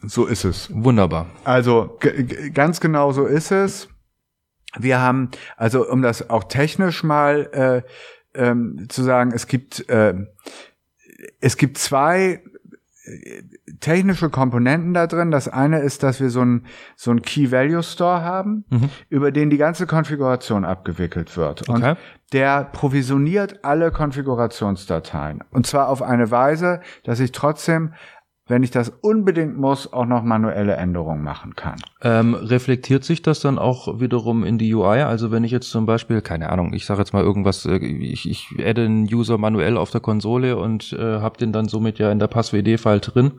So 0.02 0.24
ist 0.26 0.44
es. 0.44 0.70
Wunderbar. 0.72 1.26
Also 1.42 1.98
ganz 2.54 2.80
genau 2.80 3.10
so 3.10 3.26
ist 3.26 3.50
es. 3.50 3.88
Wir 4.78 5.00
haben, 5.00 5.30
also 5.56 5.84
um 5.84 6.00
das 6.00 6.30
auch 6.30 6.44
technisch 6.44 7.02
mal 7.02 7.84
äh, 8.34 8.40
ähm, 8.40 8.86
zu 8.88 9.02
sagen, 9.02 9.32
es 9.34 9.48
gibt 9.48 9.88
äh, 9.88 10.14
es 11.40 11.56
gibt 11.56 11.76
zwei 11.76 12.40
technische 13.78 14.30
Komponenten 14.30 14.94
da 14.94 15.06
drin. 15.06 15.30
Das 15.30 15.48
eine 15.48 15.80
ist, 15.80 16.02
dass 16.02 16.20
wir 16.20 16.30
so 16.30 16.42
ein 16.42 16.66
so 16.96 17.10
ein 17.10 17.22
Key 17.22 17.52
Value 17.52 17.82
Store 17.82 18.22
haben, 18.22 18.64
mhm. 18.70 18.90
über 19.08 19.30
den 19.30 19.50
die 19.50 19.58
ganze 19.58 19.86
Konfiguration 19.86 20.64
abgewickelt 20.64 21.36
wird. 21.36 21.68
Okay. 21.68 21.90
Und 21.90 21.98
der 22.32 22.64
provisioniert 22.64 23.64
alle 23.64 23.90
Konfigurationsdateien. 23.90 25.42
Und 25.50 25.66
zwar 25.66 25.88
auf 25.88 26.02
eine 26.02 26.30
Weise, 26.30 26.80
dass 27.04 27.20
ich 27.20 27.32
trotzdem 27.32 27.92
wenn 28.50 28.64
ich 28.64 28.70
das 28.72 28.90
unbedingt 29.00 29.56
muss, 29.56 29.92
auch 29.92 30.04
noch 30.04 30.22
manuelle 30.22 30.74
Änderungen 30.74 31.22
machen 31.22 31.54
kann. 31.54 31.76
Ähm, 32.02 32.34
reflektiert 32.34 33.04
sich 33.04 33.22
das 33.22 33.40
dann 33.40 33.58
auch 33.58 34.00
wiederum 34.00 34.44
in 34.44 34.58
die 34.58 34.74
UI? 34.74 35.02
Also 35.02 35.30
wenn 35.30 35.44
ich 35.44 35.52
jetzt 35.52 35.70
zum 35.70 35.86
Beispiel, 35.86 36.20
keine 36.20 36.50
Ahnung, 36.50 36.72
ich 36.74 36.84
sage 36.84 37.00
jetzt 37.00 37.12
mal 37.12 37.22
irgendwas, 37.22 37.64
äh, 37.64 37.76
ich, 37.76 38.28
ich 38.28 38.48
adde 38.58 38.84
einen 38.84 39.04
User 39.04 39.38
manuell 39.38 39.76
auf 39.76 39.90
der 39.90 40.00
Konsole 40.00 40.56
und 40.56 40.92
äh, 40.92 41.20
habe 41.20 41.38
den 41.38 41.52
dann 41.52 41.68
somit 41.68 41.98
ja 41.98 42.10
in 42.10 42.18
der 42.18 42.26
Passwd-File 42.26 43.00
drin. 43.00 43.32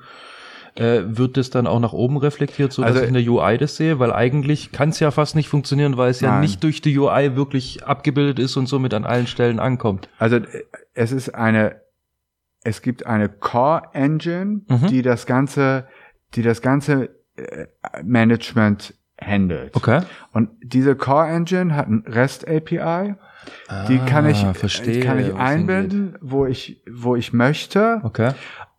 Äh, 0.75 1.01
wird 1.03 1.35
das 1.35 1.49
dann 1.49 1.67
auch 1.67 1.81
nach 1.81 1.91
oben 1.91 2.15
reflektiert, 2.15 2.71
so 2.71 2.81
dass 2.81 2.91
also, 2.91 3.01
ich 3.01 3.09
in 3.09 3.13
der 3.13 3.29
UI 3.29 3.57
das 3.57 3.75
sehe? 3.75 3.99
Weil 3.99 4.13
eigentlich 4.13 4.71
kann 4.71 4.89
es 4.89 5.01
ja 5.01 5.11
fast 5.11 5.35
nicht 5.35 5.49
funktionieren, 5.49 5.97
weil 5.97 6.09
es 6.09 6.21
nein. 6.21 6.31
ja 6.31 6.39
nicht 6.39 6.63
durch 6.63 6.81
die 6.81 6.97
UI 6.97 7.35
wirklich 7.35 7.83
abgebildet 7.83 8.39
ist 8.39 8.55
und 8.55 8.67
somit 8.67 8.93
an 8.93 9.03
allen 9.03 9.27
Stellen 9.27 9.59
ankommt. 9.59 10.07
Also 10.17 10.37
äh, 10.37 10.63
es 10.93 11.11
ist 11.11 11.35
eine 11.35 11.80
es 12.63 12.81
gibt 12.81 13.05
eine 13.05 13.29
Core 13.29 13.83
Engine, 13.93 14.61
mhm. 14.67 14.87
die 14.87 15.01
das 15.01 15.25
ganze, 15.25 15.87
die 16.35 16.41
das 16.41 16.61
ganze 16.61 17.09
äh, 17.35 17.65
Management 18.03 18.93
handelt. 19.19 19.75
Okay. 19.75 20.01
Und 20.31 20.49
diese 20.63 20.95
Core 20.95 21.27
Engine 21.27 21.75
hat 21.75 21.87
ein 21.87 22.03
REST 22.07 22.47
API. 22.47 23.15
Ah, 23.67 23.85
die 23.87 23.97
kann 23.99 24.27
ich, 24.29 24.45
verstehe, 24.53 25.03
kann 25.03 25.19
ich 25.19 25.33
einbinden, 25.33 26.15
wo 26.21 26.45
ich, 26.45 26.81
wo 26.91 27.15
ich 27.15 27.33
möchte. 27.33 28.01
Okay. 28.03 28.31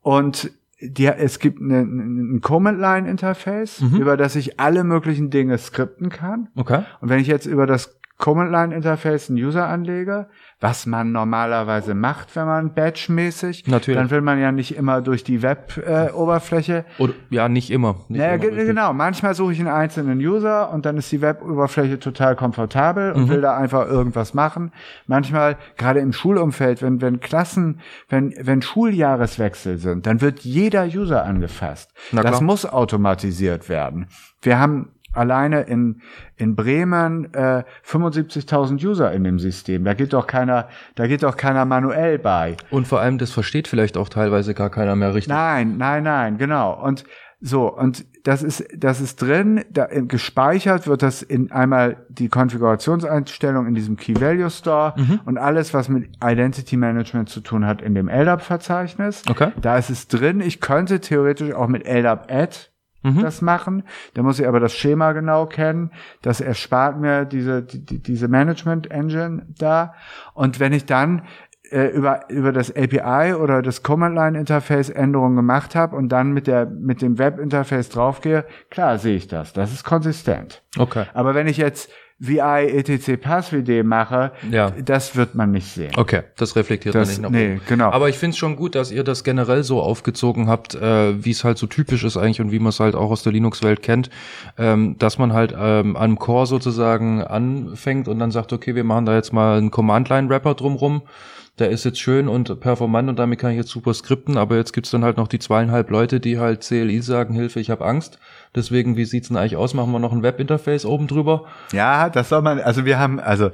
Und 0.02 0.52
die, 0.80 1.06
es 1.06 1.38
gibt 1.38 1.60
eine, 1.60 1.80
ein 1.80 2.40
Command-Line-Interface, 2.40 3.80
mhm. 3.82 4.00
über 4.00 4.16
das 4.16 4.36
ich 4.36 4.58
alle 4.60 4.84
möglichen 4.84 5.30
Dinge 5.30 5.58
skripten 5.58 6.10
kann. 6.10 6.48
Okay. 6.56 6.82
Und 7.00 7.08
wenn 7.08 7.20
ich 7.20 7.28
jetzt 7.28 7.46
über 7.46 7.66
das 7.66 8.00
Command-Line-Interface 8.18 9.30
einen 9.30 9.38
User 9.38 9.66
anlege, 9.66 10.28
was 10.60 10.86
man 10.86 11.10
normalerweise 11.10 11.94
macht, 11.94 12.36
wenn 12.36 12.46
man 12.46 12.74
Batch-mäßig, 12.74 13.68
Natürlich. 13.68 13.98
dann 13.98 14.10
will 14.10 14.20
man 14.20 14.38
ja 14.38 14.52
nicht 14.52 14.76
immer 14.76 15.00
durch 15.00 15.24
die 15.24 15.42
Web-Oberfläche. 15.42 16.84
Äh, 17.02 17.08
ja, 17.30 17.48
nicht 17.48 17.70
immer. 17.70 17.96
Nicht 18.08 18.20
naja, 18.20 18.34
immer 18.34 18.64
genau. 18.64 18.92
Manchmal 18.92 19.34
suche 19.34 19.52
ich 19.52 19.58
einen 19.58 19.68
einzelnen 19.68 20.18
User 20.18 20.70
und 20.70 20.86
dann 20.86 20.96
ist 20.96 21.10
die 21.10 21.20
Web-Oberfläche 21.20 21.98
total 21.98 22.36
komfortabel 22.36 23.12
und 23.12 23.24
mhm. 23.24 23.28
will 23.28 23.40
da 23.40 23.56
einfach 23.56 23.88
irgendwas 23.88 24.34
machen. 24.34 24.72
Manchmal, 25.06 25.56
gerade 25.76 26.00
im 26.00 26.12
Schulumfeld, 26.12 26.82
wenn, 26.82 27.00
wenn 27.00 27.20
Klassen, 27.20 27.80
wenn, 28.08 28.34
wenn 28.40 28.62
Schuljahreswechsel 28.62 29.78
sind, 29.78 30.06
dann 30.06 30.20
wird 30.20 30.40
jeder 30.40 30.84
User 30.84 31.24
angefasst. 31.24 31.92
Das 32.12 32.40
muss 32.40 32.66
automatisiert 32.66 33.68
werden. 33.68 34.06
Wir 34.42 34.58
haben 34.58 34.90
alleine 35.12 35.62
in, 35.62 36.02
in 36.36 36.54
Bremen 36.56 37.32
äh, 37.34 37.64
75.000 37.86 38.84
User 38.84 39.12
in 39.12 39.24
dem 39.24 39.38
System. 39.38 39.84
Da 39.84 39.94
geht 39.94 40.12
doch 40.12 40.26
keiner, 40.26 40.68
da 40.94 41.06
geht 41.06 41.22
doch 41.22 41.36
keiner 41.36 41.64
manuell 41.64 42.18
bei. 42.18 42.56
Und 42.70 42.86
vor 42.86 43.00
allem, 43.00 43.18
das 43.18 43.30
versteht 43.30 43.68
vielleicht 43.68 43.96
auch 43.96 44.08
teilweise 44.08 44.54
gar 44.54 44.70
keiner 44.70 44.96
mehr 44.96 45.14
richtig. 45.14 45.32
Nein, 45.32 45.76
nein, 45.78 46.02
nein, 46.02 46.38
genau. 46.38 46.72
Und 46.82 47.04
so, 47.44 47.76
und 47.76 48.04
das 48.22 48.44
ist, 48.44 48.64
das 48.76 49.00
ist 49.00 49.20
drin, 49.20 49.64
da, 49.68 49.86
gespeichert 49.86 50.86
wird 50.86 51.02
das 51.02 51.22
in 51.22 51.50
einmal 51.50 52.06
die 52.08 52.28
Konfigurationseinstellung 52.28 53.66
in 53.66 53.74
diesem 53.74 53.96
Key 53.96 54.14
Value 54.20 54.48
Store 54.48 54.94
mhm. 54.96 55.20
und 55.24 55.38
alles, 55.38 55.74
was 55.74 55.88
mit 55.88 56.08
Identity 56.22 56.76
Management 56.76 57.28
zu 57.28 57.40
tun 57.40 57.66
hat, 57.66 57.82
in 57.82 57.96
dem 57.96 58.08
LDAP-Verzeichnis. 58.08 59.24
Okay. 59.28 59.50
Da 59.60 59.76
ist 59.76 59.90
es 59.90 60.06
drin. 60.06 60.40
Ich 60.40 60.60
könnte 60.60 61.00
theoretisch 61.00 61.52
auch 61.52 61.66
mit 61.66 61.84
LDAP 61.84 62.30
Add 62.30 62.56
mhm. 63.02 63.20
das 63.20 63.42
machen. 63.42 63.84
Da 64.14 64.22
muss 64.22 64.38
ich 64.38 64.46
aber 64.46 64.60
das 64.60 64.74
Schema 64.74 65.12
genau 65.12 65.46
kennen. 65.46 65.90
Das 66.22 66.40
erspart 66.40 66.98
mir 66.98 67.24
diese, 67.24 67.62
die, 67.62 68.02
diese 68.02 68.28
Management 68.28 68.90
Engine 68.90 69.46
da. 69.58 69.94
Und 70.34 70.60
wenn 70.60 70.72
ich 70.72 70.86
dann 70.86 71.22
äh, 71.72 71.86
über, 71.86 72.28
über 72.28 72.52
das 72.52 72.74
API 72.74 73.34
oder 73.34 73.62
das 73.62 73.82
Command-Line-Interface 73.82 74.90
Änderungen 74.90 75.36
gemacht 75.36 75.74
habe 75.74 75.96
und 75.96 76.10
dann 76.10 76.32
mit 76.32 76.46
der, 76.46 76.66
mit 76.66 77.00
dem 77.00 77.18
Web-Interface 77.18 77.88
draufgehe, 77.88 78.44
klar 78.70 78.98
sehe 78.98 79.16
ich 79.16 79.26
das. 79.26 79.52
Das 79.54 79.72
ist 79.72 79.82
konsistent. 79.82 80.62
Okay. 80.78 81.06
Aber 81.14 81.34
wenn 81.34 81.46
ich 81.46 81.56
jetzt 81.56 81.90
VI 82.24 82.68
etc 82.68 83.20
Passwd 83.20 83.82
mache, 83.82 84.30
ja. 84.48 84.70
das 84.70 85.16
wird 85.16 85.34
man 85.34 85.50
nicht 85.50 85.66
sehen. 85.66 85.90
Okay, 85.96 86.22
das 86.36 86.54
reflektiert 86.54 86.94
das, 86.94 87.20
man 87.20 87.32
nicht 87.32 87.48
nach 87.48 87.56
nee, 87.56 87.60
genau. 87.68 87.90
Aber 87.90 88.08
ich 88.08 88.16
finde 88.16 88.34
es 88.34 88.38
schon 88.38 88.54
gut, 88.54 88.76
dass 88.76 88.92
ihr 88.92 89.02
das 89.02 89.24
generell 89.24 89.64
so 89.64 89.82
aufgezogen 89.82 90.46
habt, 90.46 90.76
äh, 90.76 91.24
wie 91.24 91.32
es 91.32 91.42
halt 91.42 91.58
so 91.58 91.66
typisch 91.66 92.04
ist 92.04 92.16
eigentlich 92.16 92.40
und 92.40 92.52
wie 92.52 92.60
man 92.60 92.68
es 92.68 92.78
halt 92.78 92.94
auch 92.94 93.10
aus 93.10 93.24
der 93.24 93.32
Linux-Welt 93.32 93.82
kennt, 93.82 94.08
ähm, 94.56 94.96
dass 94.98 95.18
man 95.18 95.32
halt 95.32 95.52
ähm, 95.58 95.96
am 95.96 96.16
Core 96.16 96.46
sozusagen 96.46 97.24
anfängt 97.24 98.06
und 98.06 98.20
dann 98.20 98.30
sagt, 98.30 98.52
okay, 98.52 98.76
wir 98.76 98.84
machen 98.84 99.04
da 99.04 99.16
jetzt 99.16 99.32
mal 99.32 99.58
einen 99.58 99.72
Command-Line-Wrapper 99.72 100.54
drumrum 100.54 101.02
der 101.58 101.68
ist 101.68 101.84
jetzt 101.84 102.00
schön 102.00 102.28
und 102.28 102.60
performant 102.60 103.10
und 103.10 103.18
damit 103.18 103.38
kann 103.38 103.50
ich 103.50 103.58
jetzt 103.58 103.70
super 103.70 103.92
skripten, 103.92 104.38
aber 104.38 104.56
jetzt 104.56 104.72
gibt's 104.72 104.90
dann 104.90 105.04
halt 105.04 105.18
noch 105.18 105.28
die 105.28 105.38
zweieinhalb 105.38 105.90
Leute, 105.90 106.18
die 106.18 106.38
halt 106.38 106.62
CLI 106.62 107.02
sagen, 107.02 107.34
Hilfe, 107.34 107.60
ich 107.60 107.70
habe 107.70 107.84
Angst. 107.84 108.18
Deswegen, 108.54 108.96
wie 108.96 109.04
sieht's 109.04 109.28
denn 109.28 109.36
eigentlich 109.36 109.56
aus? 109.56 109.74
Machen 109.74 109.92
wir 109.92 109.98
noch 109.98 110.12
ein 110.12 110.22
Webinterface 110.22 110.84
oben 110.84 111.06
drüber? 111.06 111.46
Ja, 111.72 112.10
das 112.10 112.28
soll 112.28 112.42
man, 112.42 112.60
also 112.60 112.84
wir 112.84 112.98
haben, 112.98 113.18
also 113.18 113.50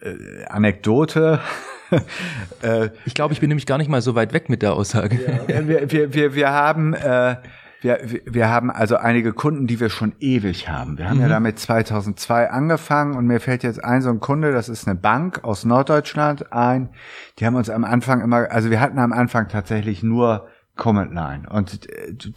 äh, 0.00 0.44
Anekdote. 0.48 1.40
äh, 2.62 2.90
ich 3.04 3.14
glaube, 3.14 3.34
ich 3.34 3.40
bin 3.40 3.48
nämlich 3.48 3.66
gar 3.66 3.78
nicht 3.78 3.88
mal 3.88 4.02
so 4.02 4.14
weit 4.14 4.32
weg 4.32 4.48
mit 4.48 4.62
der 4.62 4.74
Aussage. 4.74 5.18
Ja, 5.48 5.66
wir, 5.66 5.90
wir, 5.90 6.14
wir, 6.14 6.34
wir 6.34 6.52
haben 6.52 6.94
äh, 6.94 7.36
wir, 7.86 8.00
wir 8.24 8.48
haben 8.48 8.70
also 8.70 8.96
einige 8.96 9.32
Kunden, 9.32 9.66
die 9.66 9.80
wir 9.80 9.90
schon 9.90 10.14
ewig 10.18 10.68
haben. 10.68 10.98
Wir 10.98 11.08
haben 11.08 11.16
mhm. 11.16 11.22
ja 11.22 11.28
damit 11.28 11.58
2002 11.58 12.50
angefangen 12.50 13.16
und 13.16 13.26
mir 13.26 13.40
fällt 13.40 13.62
jetzt 13.62 13.82
ein 13.82 14.02
so 14.02 14.10
ein 14.10 14.20
Kunde, 14.20 14.52
das 14.52 14.68
ist 14.68 14.88
eine 14.88 14.96
Bank 14.96 15.44
aus 15.44 15.64
Norddeutschland 15.64 16.52
ein. 16.52 16.90
Die 17.38 17.46
haben 17.46 17.54
uns 17.54 17.70
am 17.70 17.84
Anfang 17.84 18.22
immer, 18.22 18.50
also 18.50 18.70
wir 18.70 18.80
hatten 18.80 18.98
am 18.98 19.12
Anfang 19.12 19.48
tatsächlich 19.48 20.02
nur 20.02 20.48
Command 20.76 21.14
Line 21.14 21.48
und 21.48 21.88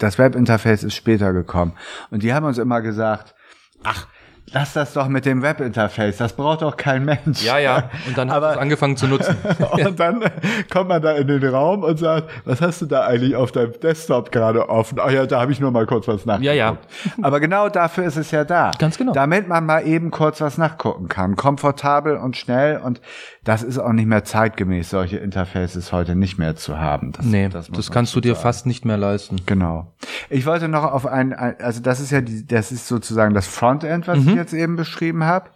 das 0.02 0.18
Webinterface 0.18 0.84
ist 0.84 0.94
später 0.94 1.32
gekommen. 1.32 1.74
Und 2.10 2.22
die 2.22 2.32
haben 2.32 2.46
uns 2.46 2.58
immer 2.58 2.80
gesagt, 2.80 3.34
ach, 3.82 4.08
lass 4.52 4.72
das 4.72 4.92
doch 4.92 5.08
mit 5.08 5.26
dem 5.26 5.42
Webinterface, 5.42 6.16
das 6.16 6.32
braucht 6.32 6.62
doch 6.62 6.76
kein 6.76 7.04
Mensch. 7.04 7.42
Ja, 7.42 7.58
ja, 7.58 7.90
und 8.06 8.16
dann 8.18 8.30
hat 8.30 8.42
es 8.42 8.56
angefangen 8.56 8.96
zu 8.96 9.06
nutzen. 9.06 9.36
und 9.72 10.00
dann 10.00 10.24
kommt 10.70 10.88
man 10.88 11.02
da 11.02 11.12
in 11.12 11.26
den 11.26 11.44
Raum 11.44 11.82
und 11.82 11.98
sagt, 11.98 12.28
was 12.44 12.60
hast 12.60 12.82
du 12.82 12.86
da 12.86 13.06
eigentlich 13.06 13.36
auf 13.36 13.52
deinem 13.52 13.72
Desktop 13.80 14.32
gerade 14.32 14.68
offen? 14.68 14.98
Oh 15.04 15.08
ja, 15.08 15.26
da 15.26 15.40
habe 15.40 15.52
ich 15.52 15.60
nur 15.60 15.70
mal 15.70 15.86
kurz 15.86 16.08
was 16.08 16.26
nachgeguckt. 16.26 16.44
Ja, 16.44 16.52
ja. 16.52 16.76
Aber 17.22 17.40
genau 17.40 17.68
dafür 17.68 18.04
ist 18.04 18.16
es 18.16 18.30
ja 18.30 18.44
da. 18.44 18.72
Ganz 18.78 18.98
genau. 18.98 19.12
Damit 19.12 19.48
man 19.48 19.66
mal 19.66 19.86
eben 19.86 20.10
kurz 20.10 20.40
was 20.40 20.58
nachgucken 20.58 21.08
kann. 21.08 21.36
Komfortabel 21.36 22.16
und 22.16 22.36
schnell 22.36 22.78
und 22.78 23.00
das 23.44 23.62
ist 23.62 23.78
auch 23.78 23.92
nicht 23.92 24.06
mehr 24.06 24.22
zeitgemäß, 24.24 24.90
solche 24.90 25.16
Interfaces 25.16 25.92
heute 25.92 26.14
nicht 26.14 26.38
mehr 26.38 26.56
zu 26.56 26.78
haben. 26.78 27.12
Das, 27.12 27.24
nee, 27.24 27.48
das, 27.48 27.70
das 27.70 27.90
kannst 27.90 28.14
du 28.14 28.20
dir 28.20 28.34
sagen. 28.34 28.42
fast 28.42 28.66
nicht 28.66 28.84
mehr 28.84 28.98
leisten. 28.98 29.36
Genau. 29.46 29.94
Ich 30.28 30.44
wollte 30.44 30.68
noch 30.68 30.84
auf 30.84 31.06
ein, 31.06 31.32
also 31.32 31.80
das 31.80 32.00
ist 32.00 32.10
ja 32.10 32.20
die, 32.20 32.46
das 32.46 32.70
ist 32.70 32.86
sozusagen 32.86 33.32
das 33.32 33.46
Frontend, 33.46 34.06
was 34.06 34.18
mhm. 34.18 34.29
Ich 34.30 34.36
jetzt 34.36 34.52
eben 34.52 34.76
beschrieben 34.76 35.24
habe. 35.24 35.50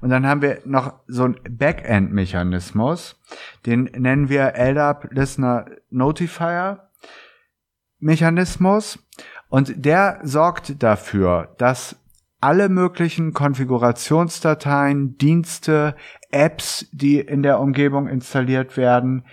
Und 0.00 0.10
dann 0.10 0.26
haben 0.26 0.42
wir 0.42 0.60
noch 0.64 0.94
so 1.06 1.24
einen 1.24 1.38
Backend-Mechanismus, 1.48 3.20
den 3.66 3.84
nennen 3.84 4.28
wir 4.28 4.54
LDAP 4.56 5.12
Listener 5.12 5.66
Notifier 5.90 6.88
Mechanismus. 7.98 8.98
Und 9.48 9.84
der 9.84 10.20
sorgt 10.22 10.82
dafür, 10.82 11.54
dass 11.58 11.96
alle 12.40 12.68
möglichen 12.68 13.32
Konfigurationsdateien, 13.32 15.16
Dienste, 15.16 15.96
Apps, 16.30 16.86
die 16.92 17.18
in 17.18 17.42
der 17.42 17.58
Umgebung 17.58 18.06
installiert 18.06 18.76
werden, 18.76 19.24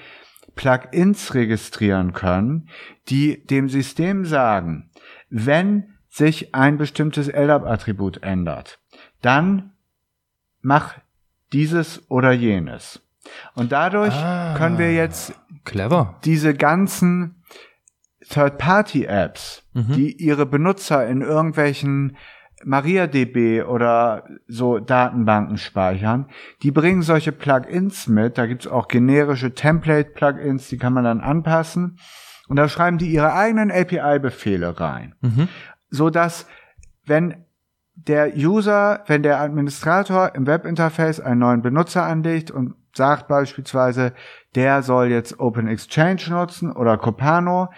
Plugins 0.56 1.34
registrieren 1.34 2.14
können, 2.14 2.70
die 3.10 3.46
dem 3.46 3.68
System 3.68 4.26
sagen, 4.26 4.90
wenn 5.30 5.96
sich 6.08 6.54
ein 6.54 6.78
bestimmtes 6.78 7.28
LDAP-Attribut 7.28 8.22
ändert, 8.24 8.80
dann 9.22 9.72
mach 10.62 10.96
dieses 11.54 12.10
oder 12.10 12.32
jenes. 12.32 13.02
Und 13.54 13.72
dadurch 13.72 14.16
ah, 14.16 14.56
können 14.58 14.78
wir 14.78 14.94
jetzt 14.94 15.34
clever. 15.64 16.20
diese 16.24 16.54
ganzen 16.54 17.44
Third-Party-Apps, 18.30 19.64
mhm. 19.74 19.94
die 19.94 20.12
ihre 20.14 20.46
Benutzer 20.46 21.08
in 21.08 21.22
irgendwelchen 21.22 22.18
MariaDB 22.64 23.64
oder 23.64 24.26
so 24.48 24.80
Datenbanken 24.80 25.58
speichern, 25.58 26.28
die 26.62 26.72
bringen 26.72 27.02
solche 27.02 27.32
Plugins 27.32 28.08
mit. 28.08 28.38
Da 28.38 28.46
gibt's 28.46 28.68
auch 28.68 28.88
generische 28.88 29.54
Template-Plugins, 29.54 30.70
die 30.70 30.78
kann 30.78 30.94
man 30.94 31.04
dann 31.04 31.22
anpassen. 31.22 31.98
Und 32.48 32.58
da 32.58 32.68
schreiben 32.70 32.98
die 32.98 33.12
ihre 33.12 33.34
eigenen 33.34 33.72
API-Befehle 33.72 34.80
rein. 34.80 35.16
Mhm. 35.22 35.48
So 35.90 36.10
dass, 36.10 36.46
wenn 37.06 37.46
der 37.96 38.36
User, 38.36 39.04
wenn 39.08 39.24
der 39.24 39.40
Administrator 39.40 40.34
im 40.36 40.48
Webinterface 40.48 41.20
einen 41.20 41.40
neuen 41.40 41.62
Benutzer 41.62 42.04
anlegt 42.04 42.52
und 42.52 42.76
sagt 42.94 43.28
beispielsweise, 43.28 44.14
der 44.56 44.84
soll 44.84 45.08
jetzt 45.08 45.40
Open 45.40 45.68
Exchange 45.68 46.24
nutzen 46.30 46.72
oder 46.72 46.98
Copano, 46.98 47.70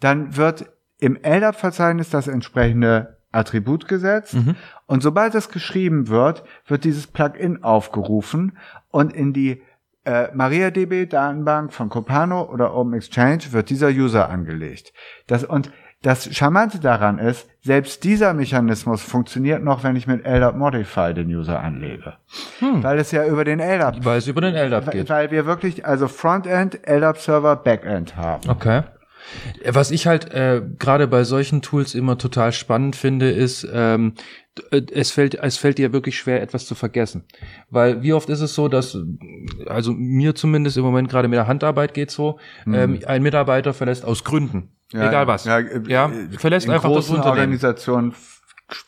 dann 0.00 0.36
wird 0.36 0.66
im 0.98 1.16
LDAP-Verzeichnis 1.16 2.10
das 2.10 2.28
entsprechende 2.28 3.18
Attribut 3.32 3.88
gesetzt. 3.88 4.34
Mhm. 4.34 4.56
Und 4.86 5.02
sobald 5.02 5.34
das 5.34 5.50
geschrieben 5.50 6.08
wird, 6.08 6.44
wird 6.66 6.84
dieses 6.84 7.06
Plugin 7.06 7.62
aufgerufen 7.62 8.58
und 8.90 9.12
in 9.12 9.32
die 9.32 9.62
äh, 10.04 10.28
MariaDB-Datenbank 10.34 11.72
von 11.72 11.88
Copano 11.88 12.50
oder 12.50 12.74
Open 12.74 12.94
Exchange 12.94 13.52
wird 13.52 13.70
dieser 13.70 13.88
User 13.88 14.28
angelegt. 14.28 14.92
Das, 15.26 15.44
und 15.44 15.70
das 16.02 16.34
Charmante 16.34 16.80
daran 16.80 17.18
ist, 17.18 17.46
selbst 17.60 18.04
dieser 18.04 18.32
Mechanismus 18.32 19.02
funktioniert 19.02 19.62
noch, 19.62 19.84
wenn 19.84 19.96
ich 19.96 20.06
mit 20.06 20.24
LDAP 20.24 20.56
Modify 20.56 21.12
den 21.12 21.28
User 21.28 21.60
anlege. 21.60 22.14
Hm. 22.60 22.82
Weil 22.82 22.98
es 22.98 23.10
ja 23.10 23.26
über 23.26 23.44
den 23.44 23.60
LDAP, 23.60 24.04
weil 24.04 24.18
es 24.18 24.26
über 24.26 24.40
den 24.40 24.54
LDAP 24.54 24.90
geht. 24.92 25.10
Weil 25.10 25.30
wir 25.30 25.44
wirklich 25.44 25.84
also 25.84 26.08
Frontend, 26.08 26.86
LDAP 26.86 27.18
Server, 27.18 27.56
Backend 27.56 28.16
haben. 28.16 28.48
Okay. 28.48 28.82
Was 29.66 29.90
ich 29.90 30.06
halt 30.06 30.32
äh, 30.32 30.62
gerade 30.78 31.06
bei 31.06 31.24
solchen 31.24 31.60
Tools 31.60 31.94
immer 31.94 32.16
total 32.16 32.52
spannend 32.52 32.96
finde, 32.96 33.30
ist, 33.30 33.68
ähm, 33.72 34.14
äh, 34.16 34.22
es 34.70 35.10
fällt, 35.10 35.34
es 35.34 35.56
fällt 35.56 35.78
dir 35.78 35.92
wirklich 35.92 36.18
schwer, 36.18 36.42
etwas 36.42 36.66
zu 36.66 36.74
vergessen. 36.74 37.24
Weil 37.70 38.02
wie 38.02 38.12
oft 38.12 38.28
ist 38.28 38.40
es 38.40 38.54
so, 38.54 38.68
dass, 38.68 38.98
also 39.66 39.92
mir 39.92 40.34
zumindest 40.34 40.76
im 40.76 40.84
Moment 40.84 41.08
gerade 41.08 41.28
mit 41.28 41.36
der 41.36 41.46
Handarbeit 41.46 41.94
geht 41.94 42.10
so, 42.10 42.38
mhm. 42.64 42.74
ähm, 42.74 43.00
ein 43.06 43.22
Mitarbeiter 43.22 43.72
verlässt 43.72 44.04
aus 44.04 44.24
Gründen, 44.24 44.72
ja, 44.92 45.08
egal 45.08 45.26
was, 45.26 45.44
ja, 45.44 45.60
ja 45.60 46.10
äh, 46.10 46.30
verlässt 46.36 46.68
einfach 46.68 46.92
das 46.92 47.08
Unternehmen. 47.08 47.30
Organisationen 47.30 48.14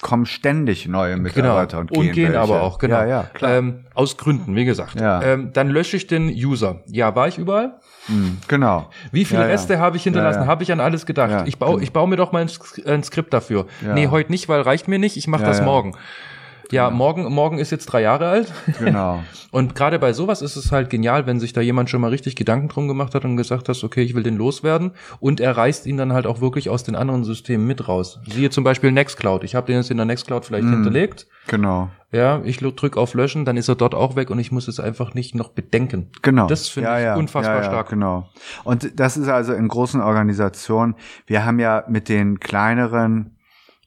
kommen 0.01 0.27
ständig 0.27 0.87
neue 0.87 1.13
genau. 1.15 1.23
Mitarbeiter 1.23 1.79
genau. 1.79 1.81
und 1.81 1.91
gehen, 1.93 2.09
und 2.09 2.15
gehen 2.15 2.37
aber 2.37 2.63
auch, 2.63 2.79
genau. 2.79 3.01
Ja, 3.01 3.07
ja, 3.07 3.23
klar. 3.35 3.59
Ähm, 3.59 3.85
aus 3.95 4.17
Gründen, 4.17 4.55
wie 4.57 4.65
gesagt. 4.65 5.01
Ja. 5.01 5.23
Ähm, 5.23 5.51
dann 5.53 5.69
lösche 5.69 5.97
ich 5.97 6.07
den 6.07 6.29
User. 6.29 6.81
Ja, 6.87 7.15
war 7.15 7.29
ich 7.29 7.39
überall? 7.39 7.75
Mhm, 8.09 8.39
genau. 8.49 8.91
Wie 9.13 9.25
viele 9.25 9.43
ja, 9.43 9.47
Reste 9.47 9.75
ja. 9.75 9.79
habe 9.79 9.97
ich 9.97 10.03
hinterlassen? 10.03 10.43
Ja, 10.43 10.47
Habe 10.47 10.63
ich 10.63 10.73
an 10.73 10.81
alles 10.81 11.07
gedacht? 11.07 11.47
ich 11.47 11.59
baue, 11.59 11.73
genau. 11.73 11.83
ich 11.83 11.93
baue 11.93 12.09
mir 12.09 12.17
doch 12.17 12.33
mal 12.33 12.43
ein, 12.43 12.51
ein 12.87 13.03
Skript 13.03 13.33
dafür. 13.33 13.67
Nee, 13.81 14.09
heute 14.09 14.33
nicht, 14.33 14.49
weil 14.49 14.63
reicht 14.63 14.89
mir 14.89 14.99
nicht. 14.99 15.17
Ich 15.17 15.29
mache 15.29 15.45
das 15.45 15.63
morgen. 15.63 15.97
Ja, 16.71 16.87
genau. 16.87 16.97
morgen, 16.97 17.33
morgen 17.33 17.59
ist 17.59 17.71
jetzt 17.71 17.87
drei 17.87 18.03
Jahre 18.03 18.29
alt. 18.29 18.53
Genau. 18.79 19.23
und 19.51 19.75
gerade 19.75 19.99
bei 19.99 20.13
sowas 20.13 20.43
ist 20.43 20.57
es 20.57 20.73
halt 20.73 20.91
genial, 20.91 21.27
wenn 21.27 21.41
sich 21.41 21.53
da 21.53 21.61
jemand 21.61 21.91
schon 21.91 22.01
mal 22.01 22.09
richtig 22.09 22.37
Gedanken 22.37 22.69
drum 22.69 22.89
gemacht 22.89 23.15
hat 23.15 23.25
und 23.25 23.37
gesagt 23.37 23.69
hat, 23.69 23.85
okay, 23.85 24.03
ich 24.03 24.15
will 24.15 24.23
den 24.23 24.37
loswerden. 24.37 24.93
Und 25.21 25.41
er 25.41 25.57
reißt 25.57 25.87
ihn 25.87 25.97
dann 25.97 26.13
halt 26.13 26.27
auch 26.27 26.41
wirklich 26.41 26.71
aus 26.71 26.85
den 26.85 26.95
anderen 26.95 27.25
Systemen 27.25 27.67
mit 27.67 27.89
raus. 27.89 28.21
Siehe 28.27 28.51
zum 28.51 28.65
Beispiel 28.65 28.93
Nextcloud. 28.93 29.45
Ich 29.45 29.55
habe 29.55 29.67
den 29.67 29.77
jetzt 29.77 29.91
in 29.91 29.97
der 29.97 30.07
Nextcloud 30.07 30.45
vielleicht 30.45 30.67
mm, 30.67 30.73
hinterlegt. 30.73 31.27
Genau. 31.49 31.91
Ja, 32.13 32.43
ich 32.45 32.59
drücke 32.59 33.01
auf 33.01 33.15
Löschen, 33.15 33.47
dann 33.47 33.57
ist 33.57 33.69
er 33.69 33.75
dort 33.75 33.95
auch 33.95 34.17
weg 34.17 34.29
und 34.29 34.39
ich 34.39 34.53
muss 34.53 34.69
es 34.69 34.79
einfach 34.79 35.15
nicht 35.15 35.35
noch 35.35 35.49
bedenken. 35.49 36.11
Genau. 36.21 36.47
Das 36.47 36.69
finde 36.69 36.91
ja, 36.91 36.99
ich 36.99 37.05
ja, 37.05 37.17
unfassbar 37.17 37.57
ja, 37.57 37.65
stark. 37.65 37.89
Genau. 37.89 38.29
Und 38.65 39.01
das 39.01 39.17
ist 39.17 39.29
also 39.29 39.55
in 39.55 39.67
großen 39.67 40.01
Organisationen. 40.03 40.95
Wir 41.27 41.47
haben 41.47 41.59
ja 41.59 41.85
mit 41.89 42.11
den 42.11 42.39
kleineren 42.39 43.37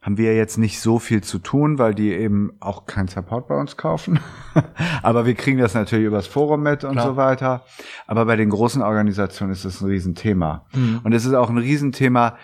haben 0.05 0.19
wir 0.19 0.35
jetzt 0.35 0.59
nicht 0.59 0.79
so 0.79 0.99
viel 0.99 1.23
zu 1.23 1.39
tun, 1.39 1.79
weil 1.79 1.95
die 1.95 2.11
eben 2.11 2.51
auch 2.59 2.85
keinen 2.85 3.07
Support 3.07 3.47
bei 3.47 3.59
uns 3.59 3.75
kaufen. 3.75 4.19
Aber 5.01 5.25
wir 5.25 5.33
kriegen 5.33 5.57
das 5.57 5.73
natürlich 5.73 6.05
übers 6.05 6.27
Forum 6.27 6.61
mit 6.61 6.83
und 6.83 6.91
Klar. 6.91 7.07
so 7.07 7.15
weiter. 7.15 7.65
Aber 8.05 8.25
bei 8.25 8.35
den 8.35 8.51
großen 8.51 8.83
Organisationen 8.83 9.51
ist 9.51 9.65
das 9.65 9.81
ein 9.81 9.87
Riesenthema. 9.87 10.67
Mhm. 10.75 11.01
Und 11.03 11.13
es 11.13 11.25
ist 11.25 11.33
auch 11.33 11.49
ein 11.49 11.57
Riesenthema, 11.57 12.37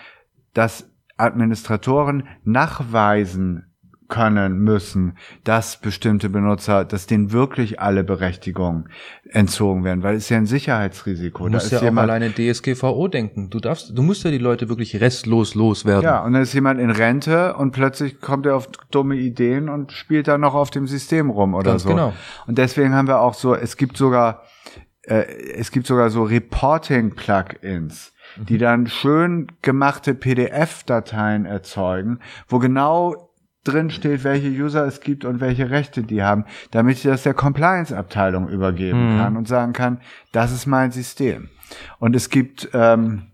dass 0.54 0.90
Administratoren 1.16 2.26
nachweisen 2.42 3.71
können 4.12 4.58
müssen, 4.58 5.16
dass 5.42 5.80
bestimmte 5.80 6.28
Benutzer, 6.28 6.84
dass 6.84 7.06
denen 7.06 7.32
wirklich 7.32 7.80
alle 7.80 8.04
Berechtigungen 8.04 8.90
entzogen 9.30 9.84
werden, 9.84 10.02
weil 10.02 10.16
es 10.16 10.24
ist 10.24 10.28
ja 10.28 10.36
ein 10.36 10.44
Sicherheitsrisiko. 10.44 11.46
Du 11.46 11.52
musst 11.54 11.72
da 11.72 11.82
ja 11.82 11.90
auch 11.90 11.96
alleine 11.96 12.30
DSGVO 12.30 13.08
denken. 13.08 13.48
Du 13.48 13.58
darfst, 13.58 13.96
du 13.96 14.02
musst 14.02 14.22
ja 14.24 14.30
die 14.30 14.36
Leute 14.36 14.68
wirklich 14.68 15.00
restlos 15.00 15.54
loswerden. 15.54 16.04
Ja, 16.04 16.22
und 16.22 16.34
dann 16.34 16.42
ist 16.42 16.52
jemand 16.52 16.78
in 16.78 16.90
Rente 16.90 17.54
und 17.54 17.72
plötzlich 17.72 18.20
kommt 18.20 18.44
er 18.44 18.56
auf 18.56 18.68
dumme 18.90 19.16
Ideen 19.16 19.70
und 19.70 19.92
spielt 19.92 20.28
dann 20.28 20.42
noch 20.42 20.54
auf 20.54 20.68
dem 20.68 20.86
System 20.86 21.30
rum 21.30 21.54
oder 21.54 21.70
Ganz 21.70 21.84
so. 21.84 21.88
Genau. 21.88 22.12
Und 22.46 22.58
deswegen 22.58 22.94
haben 22.94 23.08
wir 23.08 23.20
auch 23.20 23.32
so, 23.32 23.54
es 23.54 23.78
gibt 23.78 23.96
sogar, 23.96 24.42
äh, 25.04 25.24
es 25.54 25.70
gibt 25.70 25.86
sogar 25.86 26.10
so 26.10 26.24
Reporting-Plugins 26.24 28.12
die 28.36 28.54
mhm. 28.54 28.58
dann 28.58 28.86
schön 28.86 29.46
gemachte 29.60 30.14
PDF-Dateien 30.14 31.44
erzeugen, 31.44 32.20
wo 32.48 32.58
genau 32.58 33.31
drin 33.64 33.90
steht, 33.90 34.24
welche 34.24 34.48
User 34.48 34.86
es 34.86 35.00
gibt 35.00 35.24
und 35.24 35.40
welche 35.40 35.70
Rechte 35.70 36.02
die 36.02 36.22
haben, 36.22 36.44
damit 36.70 36.96
ich 36.96 37.02
das 37.02 37.22
der 37.22 37.34
Compliance-Abteilung 37.34 38.48
übergeben 38.48 39.14
mhm. 39.14 39.18
kann 39.18 39.36
und 39.36 39.48
sagen 39.48 39.72
kann, 39.72 40.00
das 40.32 40.52
ist 40.52 40.66
mein 40.66 40.90
System. 40.90 41.48
Und 41.98 42.16
es 42.16 42.28
gibt 42.28 42.68
ähm, 42.74 43.32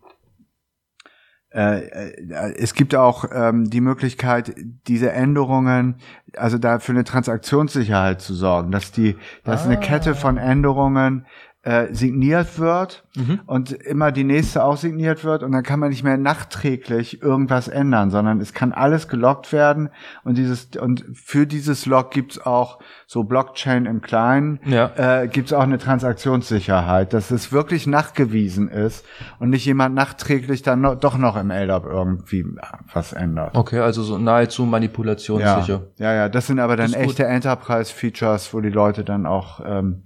äh, 1.51 1.87
äh, 1.87 2.55
es 2.59 2.75
gibt 2.75 2.95
auch 2.95 3.25
ähm, 3.33 3.71
die 3.71 3.81
Möglichkeit, 3.81 4.55
diese 4.87 5.13
Änderungen, 5.13 5.97
also 6.37 6.59
da 6.59 6.79
für 6.79 6.93
eine 6.93 7.05
Transaktionssicherheit 7.05 8.21
zu 8.21 8.35
sorgen, 8.35 8.71
dass 8.71 8.93
die, 8.93 9.17
dass 9.45 9.63
ah. 9.63 9.65
eine 9.67 9.81
Kette 9.81 10.15
von 10.15 10.37
Änderungen 10.37 11.27
äh, 11.63 11.93
signiert 11.93 12.61
wird 12.61 13.05
mhm. 13.17 13.41
und 13.47 13.73
immer 13.73 14.13
die 14.13 14.23
nächste 14.23 14.63
auch 14.63 14.77
signiert 14.77 15.25
wird 15.25 15.43
und 15.43 15.51
dann 15.51 15.65
kann 15.65 15.81
man 15.81 15.89
nicht 15.91 16.05
mehr 16.05 16.17
nachträglich 16.17 17.21
irgendwas 17.21 17.67
ändern, 17.67 18.11
sondern 18.11 18.41
es 18.41 18.55
kann 18.55 18.73
alles 18.73 19.09
gelockt 19.09 19.53
werden 19.53 19.91
und 20.23 20.39
dieses 20.39 20.69
und 20.81 21.05
für 21.13 21.49
dieses 21.49 21.85
Log 21.85 22.13
gibt's 22.13 22.39
auch 22.39 22.79
so 23.09 23.25
Blockchain 23.25 23.87
im 23.87 24.03
Kleinen, 24.03 24.61
ja. 24.67 24.93
äh, 24.97 25.27
gibt's 25.27 25.53
auch 25.53 25.65
eine 25.65 25.79
Transaktionssicherheit, 25.79 27.13
dass 27.13 27.33
es 27.33 27.51
wirklich 27.51 27.89
nachgewiesen 27.89 28.69
ist 28.69 29.05
und 29.41 29.51
nicht 29.51 29.67
jemand 29.67 29.97
nachträglich 29.97 30.63
dann 30.63 30.81
no, 30.81 30.95
doch 30.95 31.19
noch 31.19 31.37
im 31.37 31.51
LDAP 31.51 31.87
irgendwie 31.87 32.47
was 32.95 33.13
ändert. 33.13 33.57
Okay, 33.57 33.81
also 33.81 34.05
so 34.05 34.17
nahezu 34.17 34.65
manipulationssicher. 34.65 35.83
Ja, 35.99 36.13
ja, 36.13 36.15
ja 36.15 36.29
das 36.29 36.47
sind 36.47 36.61
aber 36.61 36.77
dann 36.77 36.93
echte 36.93 37.27
Enterprise-Features, 37.27 38.55
wo 38.55 38.61
die 38.61 38.71
Leute 38.71 39.03
dann 39.03 39.27
auch 39.27 39.61
ähm, 39.67 40.05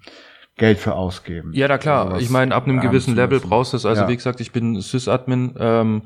Geld 0.57 0.79
für 0.79 0.95
ausgeben. 0.95 1.53
Ja, 1.55 1.67
da 1.67 1.79
klar. 1.79 2.12
Also 2.12 2.21
ich 2.21 2.31
meine, 2.31 2.55
ab 2.55 2.65
einem 2.65 2.81
gewissen 2.81 3.15
Level 3.17 3.41
brauchst 3.41 3.73
du 3.73 3.79
es. 3.79 3.87
Also 3.87 4.03
ja. 4.03 4.09
wie 4.09 4.17
gesagt, 4.17 4.41
ich 4.41 4.53
bin 4.53 4.81
Sysadmin 4.81 5.55
ähm, 5.59 6.03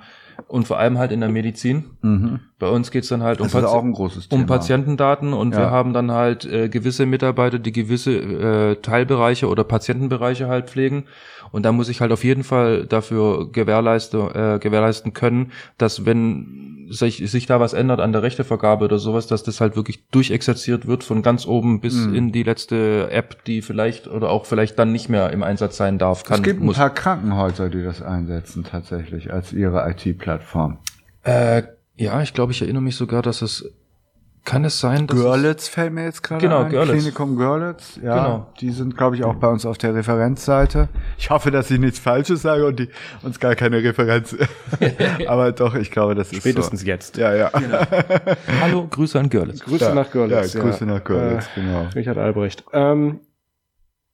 und 0.46 0.66
vor 0.66 0.78
allem 0.78 0.98
halt 0.98 1.10
in 1.10 1.20
der 1.20 1.28
Medizin. 1.28 1.96
Mhm. 2.02 2.40
Bei 2.58 2.68
uns 2.68 2.90
geht's 2.90 3.08
dann 3.08 3.22
halt 3.22 3.42
um, 3.42 3.50
Pati 3.50 4.26
um 4.30 4.46
Patientendaten 4.46 5.34
und 5.34 5.52
ja. 5.52 5.60
wir 5.60 5.70
haben 5.70 5.92
dann 5.92 6.10
halt 6.10 6.46
äh, 6.46 6.70
gewisse 6.70 7.04
Mitarbeiter, 7.04 7.58
die 7.58 7.72
gewisse 7.72 8.12
äh, 8.16 8.76
Teilbereiche 8.76 9.48
oder 9.48 9.62
Patientenbereiche 9.62 10.48
halt 10.48 10.70
pflegen. 10.70 11.04
Und 11.52 11.64
da 11.64 11.72
muss 11.72 11.88
ich 11.90 12.00
halt 12.00 12.12
auf 12.12 12.24
jeden 12.24 12.44
Fall 12.44 12.86
dafür 12.86 13.52
gewährleisten, 13.52 14.20
äh, 14.34 14.58
gewährleisten 14.58 15.12
können, 15.12 15.52
dass 15.76 16.06
wenn 16.06 16.86
sich, 16.88 17.30
sich 17.30 17.46
da 17.46 17.60
was 17.60 17.72
ändert 17.72 18.00
an 18.00 18.12
der 18.12 18.22
Rechtevergabe 18.22 18.86
oder 18.86 18.98
sowas, 18.98 19.26
dass 19.26 19.42
das 19.42 19.60
halt 19.60 19.76
wirklich 19.76 20.06
durchexerziert 20.08 20.86
wird 20.86 21.04
von 21.04 21.22
ganz 21.22 21.46
oben 21.46 21.80
bis 21.80 22.06
mhm. 22.06 22.14
in 22.14 22.32
die 22.32 22.42
letzte 22.42 23.10
App, 23.10 23.44
die 23.44 23.60
vielleicht 23.62 24.08
oder 24.08 24.30
auch 24.30 24.46
vielleicht 24.46 24.78
dann 24.78 24.92
nicht 24.92 25.08
mehr 25.08 25.30
im 25.30 25.42
Einsatz 25.42 25.76
sein 25.76 25.98
darf. 25.98 26.24
Kann, 26.24 26.38
es 26.38 26.42
gibt 26.42 26.60
muss. 26.60 26.76
ein 26.76 26.80
paar 26.80 26.94
Krankenhäuser, 26.94 27.68
die 27.68 27.82
das 27.82 28.02
einsetzen 28.02 28.64
tatsächlich 28.64 29.32
als 29.32 29.52
ihre 29.52 29.88
IT-Plattform. 29.90 30.78
Äh, 31.22 31.62
ja, 31.96 32.22
ich 32.22 32.34
glaube, 32.34 32.52
ich 32.52 32.62
erinnere 32.62 32.82
mich 32.82 32.96
sogar, 32.96 33.22
dass 33.22 33.42
es 33.42 33.70
kann 34.46 34.64
es 34.64 34.78
sein, 34.78 35.08
dass 35.08 35.18
Görlitz 35.18 35.66
fällt 35.66 35.92
mir 35.92 36.04
jetzt 36.04 36.22
gerade 36.22 36.40
genau, 36.40 36.62
ein. 36.62 36.70
Görlitz. 36.70 36.92
Klinikum 36.92 37.36
Görlitz, 37.36 37.98
ja. 38.00 38.14
Genau. 38.14 38.46
Die 38.60 38.70
sind, 38.70 38.96
glaube 38.96 39.16
ich, 39.16 39.24
auch 39.24 39.34
bei 39.34 39.48
uns 39.48 39.66
auf 39.66 39.76
der 39.76 39.92
Referenzseite. 39.94 40.88
Ich 41.18 41.30
hoffe, 41.30 41.50
dass 41.50 41.68
ich 41.68 41.80
nichts 41.80 41.98
Falsches 41.98 42.42
sage 42.42 42.64
und 42.64 42.78
die 42.78 42.88
uns 43.24 43.40
gar 43.40 43.56
keine 43.56 43.82
Referenz. 43.82 44.36
Aber 45.26 45.50
doch, 45.50 45.74
ich 45.74 45.90
glaube, 45.90 46.14
das 46.14 46.30
ist 46.30 46.38
Spätestens 46.38 46.82
so. 46.82 46.86
jetzt. 46.86 47.16
Ja, 47.16 47.34
ja. 47.34 47.48
Genau. 47.48 47.78
Hallo, 48.62 48.86
Grüße 48.88 49.18
an 49.18 49.28
Görlitz. 49.28 49.64
Grüße 49.64 49.84
ja, 49.84 49.94
nach 49.94 50.12
Görlitz. 50.12 50.54
Ja, 50.54 50.60
Grüße 50.60 50.84
ja. 50.84 50.92
nach 50.92 51.02
Görlitz, 51.02 51.46
äh, 51.56 51.60
genau. 51.60 51.88
Richard 51.96 52.18
Albrecht. 52.18 52.64
Ähm, 52.72 53.18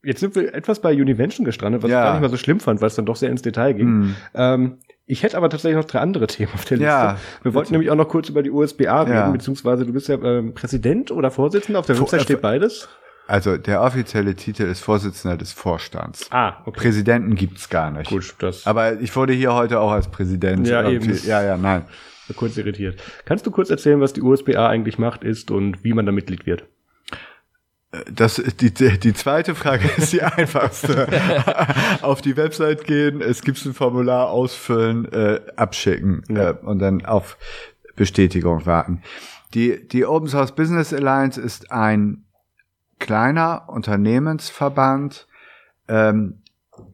jetzt 0.02 0.20
sind 0.20 0.34
wir 0.34 0.54
etwas 0.54 0.80
bei 0.80 0.94
Univention 0.94 1.44
gestrandet, 1.44 1.82
was 1.82 1.90
ja. 1.90 2.00
ich 2.00 2.04
gar 2.06 2.12
nicht 2.14 2.22
mal 2.22 2.30
so 2.30 2.38
schlimm 2.38 2.58
fand, 2.58 2.80
weil 2.80 2.88
es 2.88 2.94
dann 2.94 3.04
doch 3.04 3.16
sehr 3.16 3.28
ins 3.28 3.42
Detail 3.42 3.74
ging. 3.74 3.88
Mm. 3.88 4.16
Ähm, 4.32 4.78
ich 5.06 5.22
hätte 5.22 5.36
aber 5.36 5.50
tatsächlich 5.50 5.76
noch 5.76 5.84
drei 5.84 6.00
andere 6.00 6.26
Themen 6.26 6.52
auf 6.54 6.64
der 6.64 6.78
Liste. 6.78 6.90
Ja, 6.90 7.18
wir 7.42 7.54
wollten 7.54 7.72
nämlich 7.72 7.90
auch 7.90 7.96
noch 7.96 8.08
kurz 8.08 8.28
über 8.28 8.42
die 8.42 8.50
USBA 8.50 9.02
reden, 9.02 9.14
ja. 9.14 9.30
beziehungsweise 9.30 9.84
du 9.84 9.92
bist 9.92 10.08
ja 10.08 10.14
ähm, 10.22 10.54
Präsident 10.54 11.10
oder 11.10 11.30
Vorsitzender, 11.30 11.80
auf 11.80 11.86
der 11.86 12.00
Website 12.00 12.22
steht 12.22 12.40
beides. 12.40 12.88
Also 13.26 13.56
der 13.56 13.82
offizielle 13.82 14.34
Titel 14.34 14.64
ist 14.64 14.80
Vorsitzender 14.80 15.36
des 15.36 15.52
Vorstands. 15.52 16.26
Ah, 16.30 16.56
okay. 16.64 16.80
Präsidenten 16.80 17.34
gibt's 17.34 17.68
gar 17.68 17.90
nicht. 17.90 18.10
Gut, 18.10 18.34
das. 18.38 18.66
Aber 18.66 19.00
ich 19.00 19.14
wurde 19.14 19.32
hier 19.32 19.54
heute 19.54 19.80
auch 19.80 19.92
als 19.92 20.08
Präsident. 20.08 20.66
Ja, 20.66 20.88
eben. 20.88 21.18
Ja, 21.24 21.42
ja, 21.42 21.56
nein. 21.56 21.84
Kurz 22.36 22.56
irritiert. 22.56 23.00
Kannst 23.24 23.46
du 23.46 23.50
kurz 23.50 23.68
erzählen, 23.70 24.00
was 24.00 24.12
die 24.12 24.22
USBA 24.22 24.66
eigentlich 24.66 24.98
macht, 24.98 25.22
ist 25.22 25.50
und 25.50 25.84
wie 25.84 25.92
man 25.92 26.06
da 26.06 26.12
Mitglied 26.12 26.46
wird? 26.46 26.64
Das, 28.10 28.36
die, 28.36 28.72
die 28.72 29.12
zweite 29.12 29.54
Frage 29.54 29.86
ist 29.98 30.12
die 30.14 30.22
einfachste. 30.22 31.08
auf 32.02 32.22
die 32.22 32.36
Website 32.38 32.84
gehen, 32.84 33.20
es 33.20 33.42
gibt 33.42 33.62
ein 33.66 33.74
Formular 33.74 34.30
ausfüllen, 34.30 35.12
äh, 35.12 35.40
abschicken 35.56 36.24
ja. 36.30 36.50
äh, 36.50 36.54
und 36.62 36.78
dann 36.78 37.04
auf 37.04 37.36
Bestätigung 37.94 38.64
warten. 38.64 39.02
Die, 39.52 39.86
die 39.86 40.06
Open 40.06 40.28
Source 40.28 40.52
Business 40.52 40.94
Alliance 40.94 41.38
ist 41.38 41.70
ein 41.70 42.24
kleiner 42.98 43.68
Unternehmensverband, 43.68 45.26
ähm, 45.88 46.42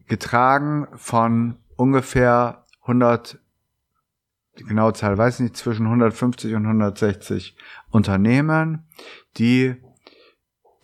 getragen 0.07 0.87
von 0.95 1.55
ungefähr 1.77 2.65
100, 2.81 3.39
die 4.57 4.63
genaue 4.65 4.93
Zahl 4.93 5.17
weiß 5.17 5.35
ich 5.35 5.41
nicht, 5.41 5.57
zwischen 5.57 5.85
150 5.85 6.55
und 6.55 6.65
160 6.65 7.55
Unternehmen, 7.89 8.87
die 9.37 9.77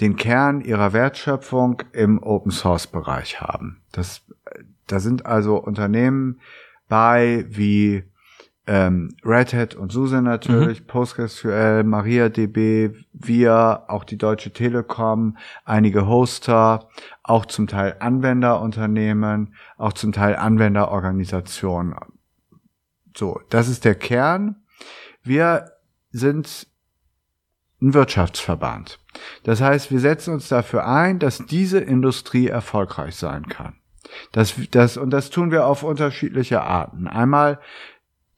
den 0.02 0.16
Kern 0.16 0.62
ihrer 0.62 0.94
Wertschöpfung 0.94 1.82
im 1.94 2.22
Open 2.22 2.52
Source 2.52 2.88
Bereich 2.88 3.42
haben. 3.42 3.82
Das, 3.92 4.22
da 4.88 5.00
sind 5.00 5.26
also 5.26 5.58
Unternehmen 5.58 6.42
bei 6.88 7.46
wie 7.50 8.04
ähm, 8.68 9.16
Red 9.24 9.54
Hat 9.54 9.76
und 9.76 9.92
SUSE 9.92 10.22
natürlich, 10.22 10.82
mhm. 10.82 10.88
PostgreSQL, 10.88 11.84
MariaDB, 11.84 12.96
wir, 13.14 13.84
auch 13.88 14.04
die 14.04 14.18
Deutsche 14.18 14.52
Telekom, 14.52 15.38
einige 15.66 16.08
Hoster, 16.08 16.90
auch 17.24 17.46
zum 17.46 17.68
Teil 17.68 17.98
Anwenderunternehmen, 18.00 19.54
auch 19.78 19.94
zum 19.94 20.12
Teil 20.14 20.36
Anwenderorganisationen. 20.36 21.96
So, 23.16 23.40
das 23.50 23.70
ist 23.70 23.86
der 23.86 23.96
Kern. 23.96 24.64
Wir 25.24 25.72
sind 26.12 26.68
ein 27.86 27.94
Wirtschaftsverband. 27.94 29.00
Das 29.44 29.62
heißt, 29.62 29.92
wir 29.92 30.00
setzen 30.00 30.34
uns 30.34 30.50
dafür 30.50 30.88
ein, 30.88 31.20
dass 31.20 31.46
diese 31.46 31.80
Industrie 31.80 32.48
erfolgreich 32.48 33.16
sein 33.16 33.48
kann. 33.48 33.76
Das, 34.32 34.56
das, 34.72 34.98
und 34.98 35.12
das 35.12 35.30
tun 35.30 35.52
wir 35.52 35.66
auf 35.66 35.84
unterschiedliche 35.84 36.62
Arten. 36.62 37.08
Einmal 37.08 37.60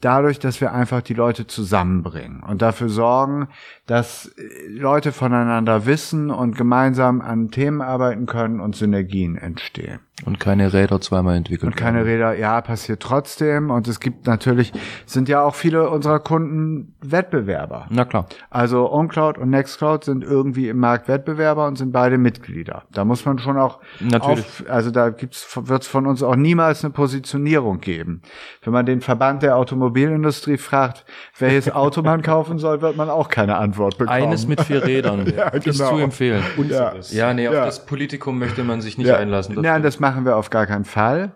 dadurch, 0.01 0.39
dass 0.39 0.61
wir 0.61 0.73
einfach 0.73 1.01
die 1.01 1.13
Leute 1.13 1.47
zusammenbringen 1.47 2.43
und 2.43 2.61
dafür 2.61 2.89
sorgen, 2.89 3.47
dass 3.85 4.31
Leute 4.67 5.11
voneinander 5.11 5.85
wissen 5.85 6.29
und 6.29 6.57
gemeinsam 6.57 7.21
an 7.21 7.49
Themen 7.49 7.81
arbeiten 7.81 8.25
können 8.25 8.59
und 8.59 8.75
Synergien 8.75 9.37
entstehen. 9.37 9.99
Und 10.25 10.39
keine 10.39 10.73
Räder 10.73 10.99
zweimal 10.99 11.35
entwickelt. 11.35 11.71
Und 11.71 11.75
keine 11.75 12.03
Räder, 12.03 12.35
ja, 12.35 12.59
passiert 12.61 13.03
trotzdem. 13.03 13.69
Und 13.69 13.87
es 13.87 13.99
gibt 13.99 14.25
natürlich, 14.25 14.73
sind 15.05 15.29
ja 15.29 15.43
auch 15.43 15.53
viele 15.53 15.91
unserer 15.91 16.19
Kunden 16.19 16.95
Wettbewerber. 17.01 17.85
Na 17.91 18.03
klar. 18.03 18.25
Also 18.49 18.91
OnCloud 18.91 19.37
und 19.37 19.51
Nextcloud 19.51 20.03
sind 20.03 20.23
irgendwie 20.23 20.69
im 20.69 20.79
Markt 20.79 21.07
Wettbewerber 21.07 21.67
und 21.67 21.77
sind 21.77 21.91
beide 21.91 22.17
Mitglieder. 22.17 22.83
Da 22.91 23.05
muss 23.05 23.25
man 23.25 23.37
schon 23.37 23.59
auch, 23.59 23.79
natürlich. 23.99 24.39
Auf, 24.39 24.63
also 24.67 24.89
da 24.89 25.09
gibt's, 25.09 25.55
wird 25.55 25.83
es 25.83 25.87
von 25.87 26.07
uns 26.07 26.23
auch 26.23 26.35
niemals 26.35 26.83
eine 26.83 26.93
Positionierung 26.93 27.79
geben. 27.79 28.23
Wenn 28.63 28.73
man 28.73 28.87
den 28.87 29.01
Verband 29.01 29.43
der 29.43 29.55
Automobilindustrie 29.87 30.57
fragt, 30.57 31.05
welches 31.39 31.71
Auto 31.73 32.01
man 32.01 32.21
kaufen 32.21 32.59
soll, 32.59 32.81
wird 32.81 32.97
man 32.97 33.09
auch 33.09 33.29
keine 33.29 33.57
Antwort 33.57 33.97
bekommen. 33.97 34.23
Eines 34.23 34.47
mit 34.47 34.61
vier 34.61 34.83
Rädern. 34.83 35.25
ja, 35.35 35.49
genau. 35.49 35.65
Ist 35.65 35.77
zu 35.77 35.97
empfehlen. 35.97 36.43
Ja, 36.69 36.93
ja 37.09 37.33
nee, 37.33 37.47
auf 37.47 37.53
ja. 37.53 37.65
das 37.65 37.85
Politikum 37.85 38.37
möchte 38.37 38.63
man 38.63 38.81
sich 38.81 38.97
nicht 38.97 39.07
ja. 39.07 39.17
einlassen. 39.17 39.55
Nein, 39.61 39.83
das 39.83 39.99
machen 39.99 40.25
wir 40.25 40.35
auf 40.35 40.49
gar 40.49 40.65
keinen 40.67 40.85
Fall. 40.85 41.31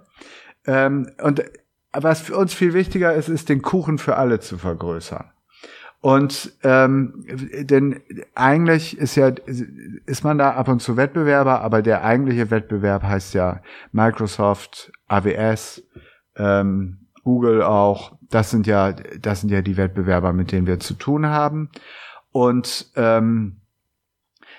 Ähm, 0.65 1.09
und 1.21 1.43
was 1.93 2.21
für 2.21 2.35
uns 2.35 2.53
viel 2.53 2.73
wichtiger 2.73 3.13
ist, 3.13 3.29
ist 3.29 3.49
den 3.49 3.61
Kuchen 3.61 3.97
für 3.97 4.17
alle 4.17 4.39
zu 4.39 4.57
vergrößern. 4.57 5.25
Und 6.01 6.53
ähm, 6.63 7.25
denn 7.61 7.99
eigentlich 8.33 8.97
ist 8.97 9.15
ja 9.15 9.31
ist 10.05 10.23
man 10.23 10.39
da 10.39 10.51
ab 10.51 10.67
und 10.67 10.81
zu 10.81 10.97
Wettbewerber, 10.97 11.61
aber 11.61 11.83
der 11.83 12.03
eigentliche 12.03 12.49
Wettbewerb 12.49 13.03
heißt 13.03 13.35
ja 13.35 13.61
Microsoft, 13.91 14.91
AWS, 15.07 15.83
ähm, 16.37 17.01
Google 17.23 17.61
auch. 17.61 18.17
Das 18.31 18.49
sind 18.49 18.65
ja 18.67 18.93
das 18.93 19.41
sind 19.41 19.51
ja 19.51 19.61
die 19.61 19.77
Wettbewerber, 19.77 20.33
mit 20.33 20.51
denen 20.51 20.67
wir 20.67 20.79
zu 20.79 20.95
tun 20.95 21.27
haben. 21.27 21.69
Und 22.31 22.91
ähm, 22.95 23.61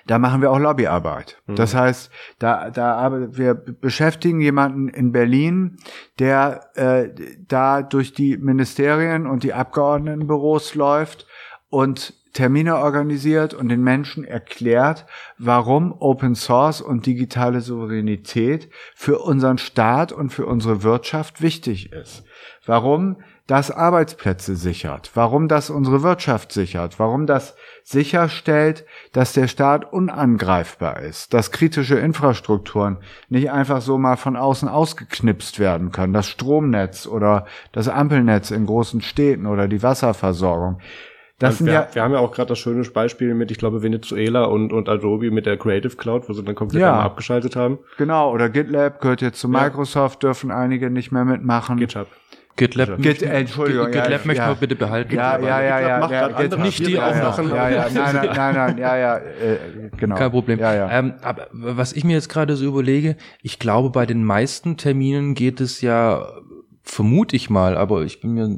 da 0.06 0.18
machen 0.18 0.40
wir 0.40 0.50
auch 0.50 0.58
Lobbyarbeit. 0.58 1.40
Mhm. 1.46 1.56
Das 1.56 1.74
heißt, 1.74 2.10
da, 2.38 2.70
da 2.70 3.36
wir 3.36 3.54
beschäftigen 3.54 4.40
jemanden 4.40 4.88
in 4.88 5.12
Berlin, 5.12 5.78
der 6.18 6.68
äh, 6.74 7.10
da 7.46 7.82
durch 7.82 8.12
die 8.12 8.36
Ministerien 8.36 9.26
und 9.26 9.42
die 9.42 9.54
Abgeordnetenbüros 9.54 10.74
läuft 10.74 11.26
und 11.68 12.14
Termine 12.32 12.76
organisiert 12.78 13.52
und 13.52 13.68
den 13.68 13.82
Menschen 13.82 14.24
erklärt, 14.24 15.04
warum 15.36 15.92
Open 15.92 16.34
Source 16.34 16.80
und 16.80 17.04
digitale 17.04 17.60
Souveränität 17.60 18.70
für 18.94 19.18
unseren 19.18 19.58
Staat 19.58 20.12
und 20.12 20.30
für 20.30 20.46
unsere 20.46 20.82
Wirtschaft 20.82 21.42
wichtig 21.42 21.92
ist. 21.92 22.24
Warum 22.64 23.18
das 23.52 23.70
Arbeitsplätze 23.70 24.56
sichert, 24.56 25.10
warum 25.12 25.46
das 25.46 25.68
unsere 25.68 26.02
Wirtschaft 26.02 26.52
sichert, 26.52 26.98
warum 26.98 27.26
das 27.26 27.54
sicherstellt, 27.84 28.86
dass 29.12 29.34
der 29.34 29.46
Staat 29.46 29.92
unangreifbar 29.92 31.00
ist, 31.00 31.34
dass 31.34 31.50
kritische 31.50 31.98
Infrastrukturen 31.98 32.96
nicht 33.28 33.50
einfach 33.50 33.82
so 33.82 33.98
mal 33.98 34.16
von 34.16 34.38
außen 34.38 34.70
ausgeknipst 34.70 35.58
werden 35.58 35.92
können, 35.92 36.14
das 36.14 36.28
Stromnetz 36.28 37.06
oder 37.06 37.44
das 37.72 37.88
Ampelnetz 37.88 38.50
in 38.50 38.64
großen 38.64 39.02
Städten 39.02 39.44
oder 39.44 39.68
die 39.68 39.82
Wasserversorgung. 39.82 40.78
Das 41.38 41.58
sind 41.58 41.66
wir, 41.66 41.74
ja, 41.74 41.88
wir 41.92 42.02
haben 42.04 42.12
ja 42.12 42.20
auch 42.20 42.32
gerade 42.32 42.48
das 42.48 42.58
schöne 42.58 42.82
Beispiel 42.84 43.34
mit, 43.34 43.50
ich 43.50 43.58
glaube, 43.58 43.82
Venezuela 43.82 44.44
und, 44.44 44.72
und 44.72 44.88
Adobe 44.88 45.30
mit 45.30 45.44
der 45.44 45.58
Creative 45.58 45.96
Cloud, 45.96 46.26
wo 46.26 46.32
sie 46.32 46.42
dann 46.42 46.54
komplett 46.54 46.80
ja, 46.80 47.00
abgeschaltet 47.00 47.54
haben. 47.54 47.80
Genau, 47.98 48.32
oder 48.32 48.48
GitLab 48.48 49.02
gehört 49.02 49.20
jetzt 49.20 49.40
zu 49.40 49.48
Microsoft, 49.50 50.22
ja. 50.22 50.28
dürfen 50.28 50.50
einige 50.50 50.88
nicht 50.88 51.12
mehr 51.12 51.26
mitmachen. 51.26 51.76
GitHub. 51.76 52.06
GitLab, 52.56 53.00
Git, 53.00 53.22
Entschuldigung, 53.22 53.86
GitLab 53.86 54.10
ja, 54.10 54.20
möchte 54.24 54.42
ja. 54.42 54.48
man 54.48 54.56
bitte 54.58 54.76
behalten. 54.76 55.14
Ja, 55.14 55.38
ja, 55.38 55.62
ja, 55.62 55.80
ja, 55.80 55.98
macht 56.00 56.10
ja, 56.12 56.40
ja 56.40 56.56
nicht 56.56 56.86
die 56.86 56.98
auch 56.98 57.14
noch. 57.14 57.50
Ja, 57.50 57.70
ja, 57.70 57.88
nein, 57.94 58.14
nein, 58.14 58.30
nein, 58.34 58.54
nein, 58.54 58.78
ja, 58.78 58.96
ja, 58.96 59.16
äh, 59.16 59.90
genau. 59.96 60.16
Kein 60.16 60.30
Problem. 60.30 60.58
Ja, 60.58 60.74
ja. 60.74 60.90
Ähm, 60.90 61.14
aber 61.22 61.48
was 61.52 61.94
ich 61.94 62.04
mir 62.04 62.12
jetzt 62.12 62.28
gerade 62.28 62.56
so 62.56 62.66
überlege, 62.66 63.16
ich 63.42 63.58
glaube, 63.58 63.88
bei 63.90 64.04
den 64.04 64.22
meisten 64.24 64.76
Terminen 64.76 65.34
geht 65.34 65.60
es 65.60 65.80
ja, 65.80 66.26
vermute 66.82 67.36
ich 67.36 67.48
mal, 67.48 67.76
aber 67.76 68.02
ich 68.02 68.20
bin 68.20 68.32
mir 68.34 68.56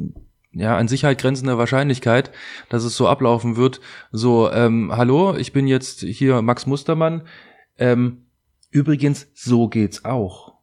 ja, 0.54 0.76
an 0.76 0.88
Sicherheit 0.88 1.20
grenzender 1.20 1.58
Wahrscheinlichkeit, 1.58 2.30
dass 2.68 2.84
es 2.84 2.96
so 2.96 3.08
ablaufen 3.08 3.56
wird. 3.56 3.80
So, 4.10 4.50
ähm, 4.50 4.92
hallo, 4.94 5.36
ich 5.36 5.52
bin 5.52 5.66
jetzt 5.66 6.00
hier 6.00 6.42
Max 6.42 6.66
Mustermann. 6.66 7.22
Ähm, 7.78 8.26
übrigens, 8.70 9.28
so 9.34 9.68
geht's 9.68 10.04
auch. 10.04 10.53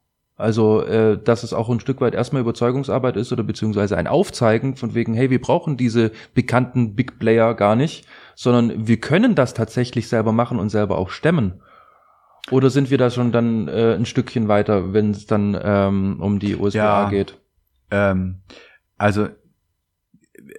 Also, 0.42 0.84
äh, 0.84 1.22
dass 1.22 1.44
es 1.44 1.54
auch 1.54 1.70
ein 1.70 1.80
Stück 1.80 2.02
weit 2.02 2.14
erstmal 2.14 2.42
Überzeugungsarbeit 2.42 3.16
ist 3.16 3.32
oder 3.32 3.44
beziehungsweise 3.44 3.98
ein 3.98 4.08
Aufzeigen 4.08 4.76
von 4.76 4.94
wegen, 4.94 5.14
hey, 5.14 5.30
wir 5.30 5.42
brauchen 5.42 5.78
diese 5.78 6.12
bekannten 6.34 6.96
Big 6.96 7.20
Player 7.20 7.54
gar 7.54 7.76
nicht, 7.76 8.06
sondern 8.36 8.88
wir 8.88 9.00
können 9.00 9.36
das 9.36 9.54
tatsächlich 9.54 10.10
selber 10.10 10.32
machen 10.32 10.60
und 10.60 10.70
selber 10.70 10.98
auch 10.98 11.10
stemmen. 11.10 11.62
Oder 12.50 12.70
sind 12.70 12.90
wir 12.90 12.98
da 12.98 13.10
schon 13.10 13.32
dann 13.32 13.68
äh, 13.68 13.94
ein 13.94 14.06
Stückchen 14.06 14.48
weiter, 14.48 14.94
wenn 14.94 15.12
es 15.12 15.28
dann 15.28 15.58
ähm, 15.62 16.18
um 16.20 16.40
die 16.40 16.56
USA 16.56 17.04
ja, 17.04 17.10
geht? 17.10 17.38
Ähm, 17.92 18.42
also 18.98 19.30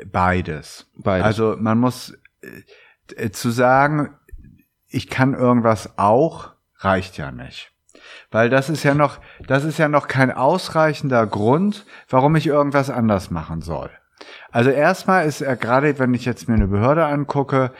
beides. 0.06 0.90
beides. 0.96 1.26
Also 1.26 1.56
man 1.58 1.78
muss 1.78 2.16
äh, 3.16 3.30
zu 3.30 3.50
sagen, 3.50 4.16
ich 4.88 5.08
kann 5.08 5.34
irgendwas 5.34 5.98
auch, 5.98 6.50
reicht 6.78 7.18
ja 7.18 7.32
nicht. 7.32 7.71
Weil 8.32 8.50
das 8.50 8.68
ist 8.68 8.82
ja 8.82 8.94
noch, 8.94 9.18
das 9.46 9.64
ist 9.64 9.78
ja 9.78 9.88
noch 9.88 10.08
kein 10.08 10.32
ausreichender 10.32 11.26
Grund, 11.26 11.86
warum 12.08 12.34
ich 12.34 12.46
irgendwas 12.46 12.90
anders 12.90 13.30
machen 13.30 13.60
soll. 13.60 13.90
Also 14.50 14.70
erstmal 14.70 15.26
ist 15.26 15.40
er 15.40 15.56
gerade, 15.56 15.98
wenn 15.98 16.14
ich 16.14 16.24
jetzt 16.24 16.48
mir 16.48 16.54
eine 16.54 16.66
Behörde 16.66 17.04
angucke, 17.04 17.72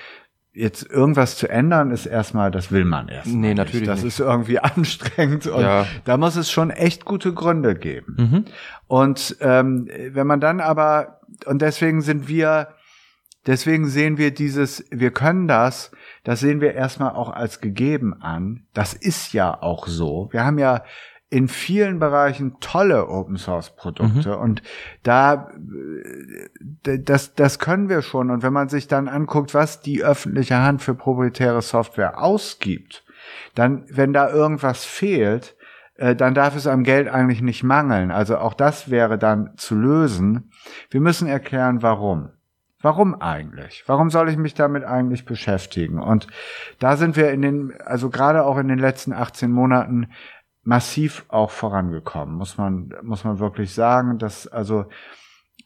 jetzt 0.55 0.89
irgendwas 0.89 1.37
zu 1.37 1.49
ändern, 1.49 1.91
ist 1.91 2.05
erstmal, 2.05 2.51
das 2.51 2.71
will 2.71 2.85
man 2.85 3.09
erst. 3.09 3.29
Nee, 3.29 3.55
natürlich. 3.55 3.87
Das 3.87 4.03
nicht. 4.03 4.09
ist 4.09 4.21
irgendwie 4.21 4.59
anstrengend 4.61 5.47
und 5.47 5.63
ja. 5.63 5.87
da 6.05 6.17
muss 6.17 6.37
es 6.37 6.51
schon 6.51 6.71
echt 6.71 7.05
gute 7.05 7.33
Gründe 7.33 7.75
geben. 7.75 8.17
Mhm. 8.19 8.45
Und 8.87 9.37
ähm, 9.41 9.89
wenn 10.11 10.27
man 10.27 10.41
dann 10.41 10.61
aber, 10.61 11.21
und 11.47 11.63
deswegen 11.63 12.03
sind 12.03 12.29
wir, 12.29 12.69
deswegen 13.47 13.89
sehen 13.89 14.19
wir 14.19 14.33
dieses, 14.33 14.85
wir 14.91 15.11
können 15.11 15.49
das, 15.49 15.91
das 16.25 16.41
sehen 16.41 16.61
wir 16.61 16.75
erstmal 16.75 17.13
auch 17.13 17.31
als 17.31 17.61
gegeben 17.61 18.23
an. 18.23 18.67
Das 18.75 18.95
ist 18.95 19.33
ja 19.33 19.61
auch 19.63 19.87
so. 19.87 20.29
Wir 20.31 20.45
haben 20.45 20.59
ja 20.59 20.85
in 21.31 21.49
vielen 21.49 21.99
Bereichen 21.99 22.59
tolle 22.61 23.09
Open 23.09 23.39
Source 23.39 23.75
Produkte 23.75 24.37
mhm. 24.37 24.43
und 24.43 24.63
da 25.03 25.51
äh, 26.85 26.99
das 26.99 27.35
das 27.35 27.59
können 27.59 27.89
wir 27.89 28.03
schon 28.03 28.31
und 28.31 28.43
wenn 28.43 28.53
man 28.53 28.69
sich 28.69 28.87
dann 28.87 29.09
anguckt, 29.09 29.55
was 29.55 29.81
die 29.81 30.05
öffentliche 30.05 30.59
Hand 30.59 30.83
für 30.83 30.95
proprietäre 30.95 31.63
Software 31.63 32.23
ausgibt, 32.23 33.05
dann, 33.55 33.87
wenn 33.89 34.13
da 34.13 34.31
irgendwas 34.31 34.85
fehlt, 34.85 35.57
äh, 35.97 36.15
dann 36.15 36.35
darf 36.35 36.57
es 36.57 36.67
am 36.67 36.85
Geld 36.85 37.09
eigentlich 37.09 37.43
nicht 37.43 37.63
mangeln. 37.63 38.11
Also 38.11 38.39
auch 38.39 38.55
das 38.55 38.91
wäre 38.91 39.19
dann 39.19 39.53
zu 39.57 39.75
lösen. 39.75 40.51
Wir 40.91 41.01
müssen 41.01 41.29
erklären, 41.29 41.83
warum. 41.83 42.31
Warum 42.83 43.21
eigentlich? 43.21 43.85
Warum 43.87 44.11
soll 44.11 44.29
ich 44.29 44.37
mich 44.37 44.55
damit 44.55 44.85
eigentlich 44.85 45.25
beschäftigen? 45.25 46.01
Und 46.01 46.27
da 46.79 46.97
sind 46.97 47.17
wir 47.17 47.31
in 47.31 47.43
den, 47.43 47.73
also 47.85 48.11
gerade 48.11 48.45
auch 48.45 48.59
in 48.59 48.69
den 48.69 48.79
letzten 48.79 49.13
18 49.13 49.51
Monaten 49.51 50.09
massiv 50.65 51.25
auch 51.29 51.51
vorangekommen, 51.51 52.37
muss 52.37 52.59
man, 52.59 52.93
muss 53.03 53.25
man 53.25 53.39
wirklich 53.39 53.75
sagen, 53.75 54.19
dass 54.19 54.47
also 54.47 54.87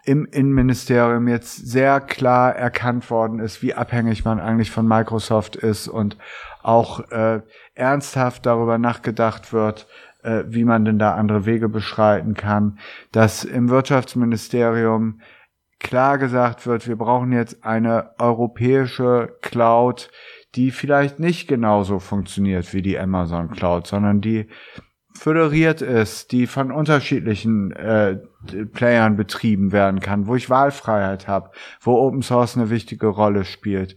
im 0.04 0.24
Innenministerium 0.24 1.26
jetzt 1.26 1.68
sehr 1.68 2.00
klar 2.00 2.54
erkannt 2.54 3.10
worden 3.10 3.40
ist, 3.40 3.60
wie 3.60 3.74
abhängig 3.74 4.24
man 4.24 4.38
eigentlich 4.38 4.70
von 4.70 4.86
Microsoft 4.86 5.56
ist 5.56 5.88
und 5.88 6.16
auch 6.62 7.00
äh, 7.10 7.40
ernsthaft 7.74 8.46
darüber 8.46 8.78
nachgedacht 8.78 9.52
wird, 9.52 9.88
äh, 10.22 10.44
wie 10.46 10.64
man 10.64 10.84
denn 10.84 10.98
da 10.98 11.14
andere 11.14 11.44
Wege 11.44 11.68
beschreiten 11.68 12.34
kann, 12.34 12.78
dass 13.10 13.44
im 13.44 13.68
Wirtschaftsministerium 13.68 15.20
klar 15.78 16.18
gesagt 16.18 16.66
wird, 16.66 16.88
wir 16.88 16.96
brauchen 16.96 17.32
jetzt 17.32 17.64
eine 17.64 18.10
europäische 18.18 19.36
Cloud, 19.42 20.10
die 20.54 20.70
vielleicht 20.70 21.20
nicht 21.20 21.48
genauso 21.48 21.98
funktioniert 21.98 22.72
wie 22.72 22.82
die 22.82 22.98
Amazon 22.98 23.50
Cloud, 23.50 23.86
sondern 23.86 24.20
die 24.20 24.48
föderiert 25.12 25.82
ist, 25.82 26.32
die 26.32 26.46
von 26.46 26.70
unterschiedlichen 26.70 27.72
äh, 27.72 28.18
Playern 28.72 29.16
betrieben 29.16 29.72
werden 29.72 30.00
kann, 30.00 30.26
wo 30.26 30.36
ich 30.36 30.50
Wahlfreiheit 30.50 31.26
habe, 31.26 31.50
wo 31.80 31.96
Open 31.96 32.22
Source 32.22 32.56
eine 32.56 32.70
wichtige 32.70 33.06
Rolle 33.06 33.44
spielt. 33.44 33.96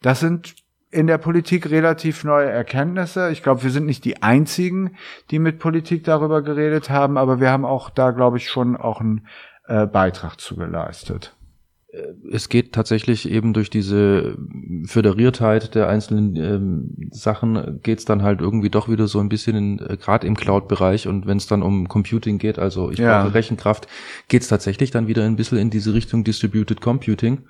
Das 0.00 0.20
sind 0.20 0.54
in 0.90 1.06
der 1.06 1.18
Politik 1.18 1.70
relativ 1.70 2.24
neue 2.24 2.48
Erkenntnisse. 2.48 3.30
Ich 3.30 3.42
glaube, 3.42 3.62
wir 3.62 3.70
sind 3.70 3.86
nicht 3.86 4.04
die 4.04 4.22
einzigen, 4.22 4.96
die 5.30 5.38
mit 5.38 5.58
Politik 5.60 6.02
darüber 6.04 6.42
geredet 6.42 6.90
haben, 6.90 7.16
aber 7.16 7.40
wir 7.40 7.50
haben 7.50 7.64
auch 7.64 7.90
da, 7.90 8.10
glaube 8.10 8.38
ich, 8.38 8.48
schon 8.48 8.76
auch 8.76 9.00
einen 9.00 9.26
äh, 9.70 9.86
Beitrag 9.86 10.40
zu 10.40 10.56
geleistet. 10.56 11.32
Äh, 11.92 12.02
es 12.32 12.48
geht 12.48 12.72
tatsächlich 12.72 13.30
eben 13.30 13.52
durch 13.52 13.70
diese 13.70 14.36
Föderiertheit 14.84 15.76
der 15.76 15.88
einzelnen 15.88 16.34
ähm, 16.36 17.10
Sachen 17.12 17.80
geht's 17.82 18.04
dann 18.04 18.22
halt 18.22 18.40
irgendwie 18.40 18.68
doch 18.68 18.88
wieder 18.88 19.06
so 19.06 19.20
ein 19.20 19.28
bisschen 19.28 19.56
in, 19.56 19.78
äh, 19.78 19.96
gerade 19.96 20.26
im 20.26 20.36
Cloud-Bereich 20.36 21.06
und 21.06 21.26
wenn 21.26 21.36
es 21.36 21.46
dann 21.46 21.62
um 21.62 21.86
Computing 21.86 22.38
geht, 22.38 22.58
also 22.58 22.90
ich 22.90 22.98
ja. 22.98 23.22
brauche 23.22 23.34
Rechenkraft, 23.34 23.86
geht's 24.26 24.48
tatsächlich 24.48 24.90
dann 24.90 25.06
wieder 25.06 25.24
ein 25.24 25.36
bisschen 25.36 25.58
in 25.58 25.70
diese 25.70 25.94
Richtung 25.94 26.24
Distributed 26.24 26.80
Computing, 26.80 27.44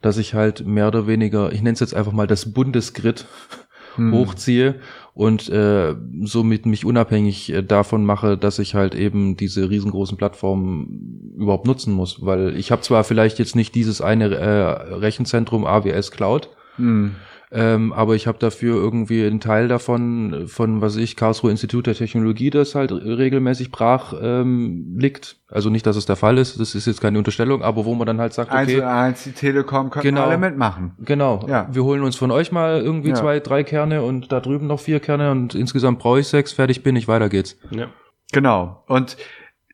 dass 0.00 0.18
ich 0.18 0.34
halt 0.34 0.66
mehr 0.66 0.88
oder 0.88 1.06
weniger, 1.06 1.52
ich 1.52 1.62
nenne 1.62 1.74
es 1.74 1.80
jetzt 1.80 1.94
einfach 1.94 2.12
mal 2.12 2.26
das 2.26 2.52
Bundesgrid 2.52 3.26
hm. 3.96 4.12
hochziehe 4.12 4.76
und 5.14 5.48
äh, 5.48 5.94
somit 6.22 6.66
mich 6.66 6.84
unabhängig 6.84 7.52
äh, 7.52 7.62
davon 7.62 8.04
mache, 8.04 8.38
dass 8.38 8.58
ich 8.58 8.74
halt 8.74 8.94
eben 8.94 9.36
diese 9.36 9.68
riesengroßen 9.68 10.16
Plattformen 10.16 11.34
überhaupt 11.36 11.66
nutzen 11.66 11.92
muss. 11.92 12.24
Weil 12.24 12.56
ich 12.56 12.72
habe 12.72 12.82
zwar 12.82 13.04
vielleicht 13.04 13.38
jetzt 13.38 13.56
nicht 13.56 13.74
dieses 13.74 14.00
eine 14.00 14.34
äh, 14.34 14.94
Rechenzentrum 14.94 15.66
AWS 15.66 16.10
Cloud, 16.10 16.48
hm. 16.76 17.14
Ähm, 17.54 17.92
aber 17.92 18.14
ich 18.14 18.26
habe 18.26 18.38
dafür 18.38 18.76
irgendwie 18.76 19.26
einen 19.26 19.40
Teil 19.40 19.68
davon, 19.68 20.44
von 20.46 20.80
was 20.80 20.96
ich, 20.96 21.16
Karlsruhe 21.16 21.50
Institut 21.50 21.86
der 21.86 21.94
Technologie, 21.94 22.48
das 22.48 22.74
halt 22.74 22.92
regelmäßig 22.92 23.70
brach 23.70 24.14
ähm, 24.22 24.96
liegt. 24.98 25.36
Also 25.48 25.68
nicht, 25.68 25.86
dass 25.86 25.96
es 25.96 26.06
der 26.06 26.16
Fall 26.16 26.38
ist, 26.38 26.58
das 26.58 26.74
ist 26.74 26.86
jetzt 26.86 27.02
keine 27.02 27.18
Unterstellung, 27.18 27.62
aber 27.62 27.84
wo 27.84 27.94
man 27.94 28.06
dann 28.06 28.20
halt 28.20 28.32
sagt, 28.32 28.50
okay. 28.50 28.80
Eins, 28.80 28.82
eins 28.82 29.24
die 29.24 29.32
Telekom 29.32 29.90
können 29.90 30.02
genau, 30.02 30.22
alle 30.22 30.38
mitmachen. 30.38 30.92
Genau. 31.00 31.44
Ja. 31.46 31.68
Wir 31.70 31.84
holen 31.84 32.02
uns 32.02 32.16
von 32.16 32.30
euch 32.30 32.52
mal 32.52 32.80
irgendwie 32.80 33.10
ja. 33.10 33.16
zwei, 33.16 33.38
drei 33.38 33.64
Kerne 33.64 34.02
und 34.02 34.32
da 34.32 34.40
drüben 34.40 34.66
noch 34.66 34.80
vier 34.80 35.00
Kerne 35.00 35.30
und 35.30 35.54
insgesamt 35.54 35.98
brauche 35.98 36.20
ich 36.20 36.28
sechs, 36.28 36.52
fertig 36.52 36.82
bin 36.82 36.96
ich, 36.96 37.06
weiter 37.06 37.28
geht's. 37.28 37.58
Ja. 37.70 37.88
Genau. 38.32 38.82
Und 38.86 39.18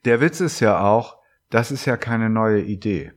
der 0.04 0.20
Witz 0.20 0.40
ist 0.40 0.58
ja 0.58 0.80
auch, 0.80 1.16
das 1.48 1.70
ist 1.70 1.84
ja 1.84 1.96
keine 1.96 2.28
neue 2.28 2.60
Idee. 2.60 3.12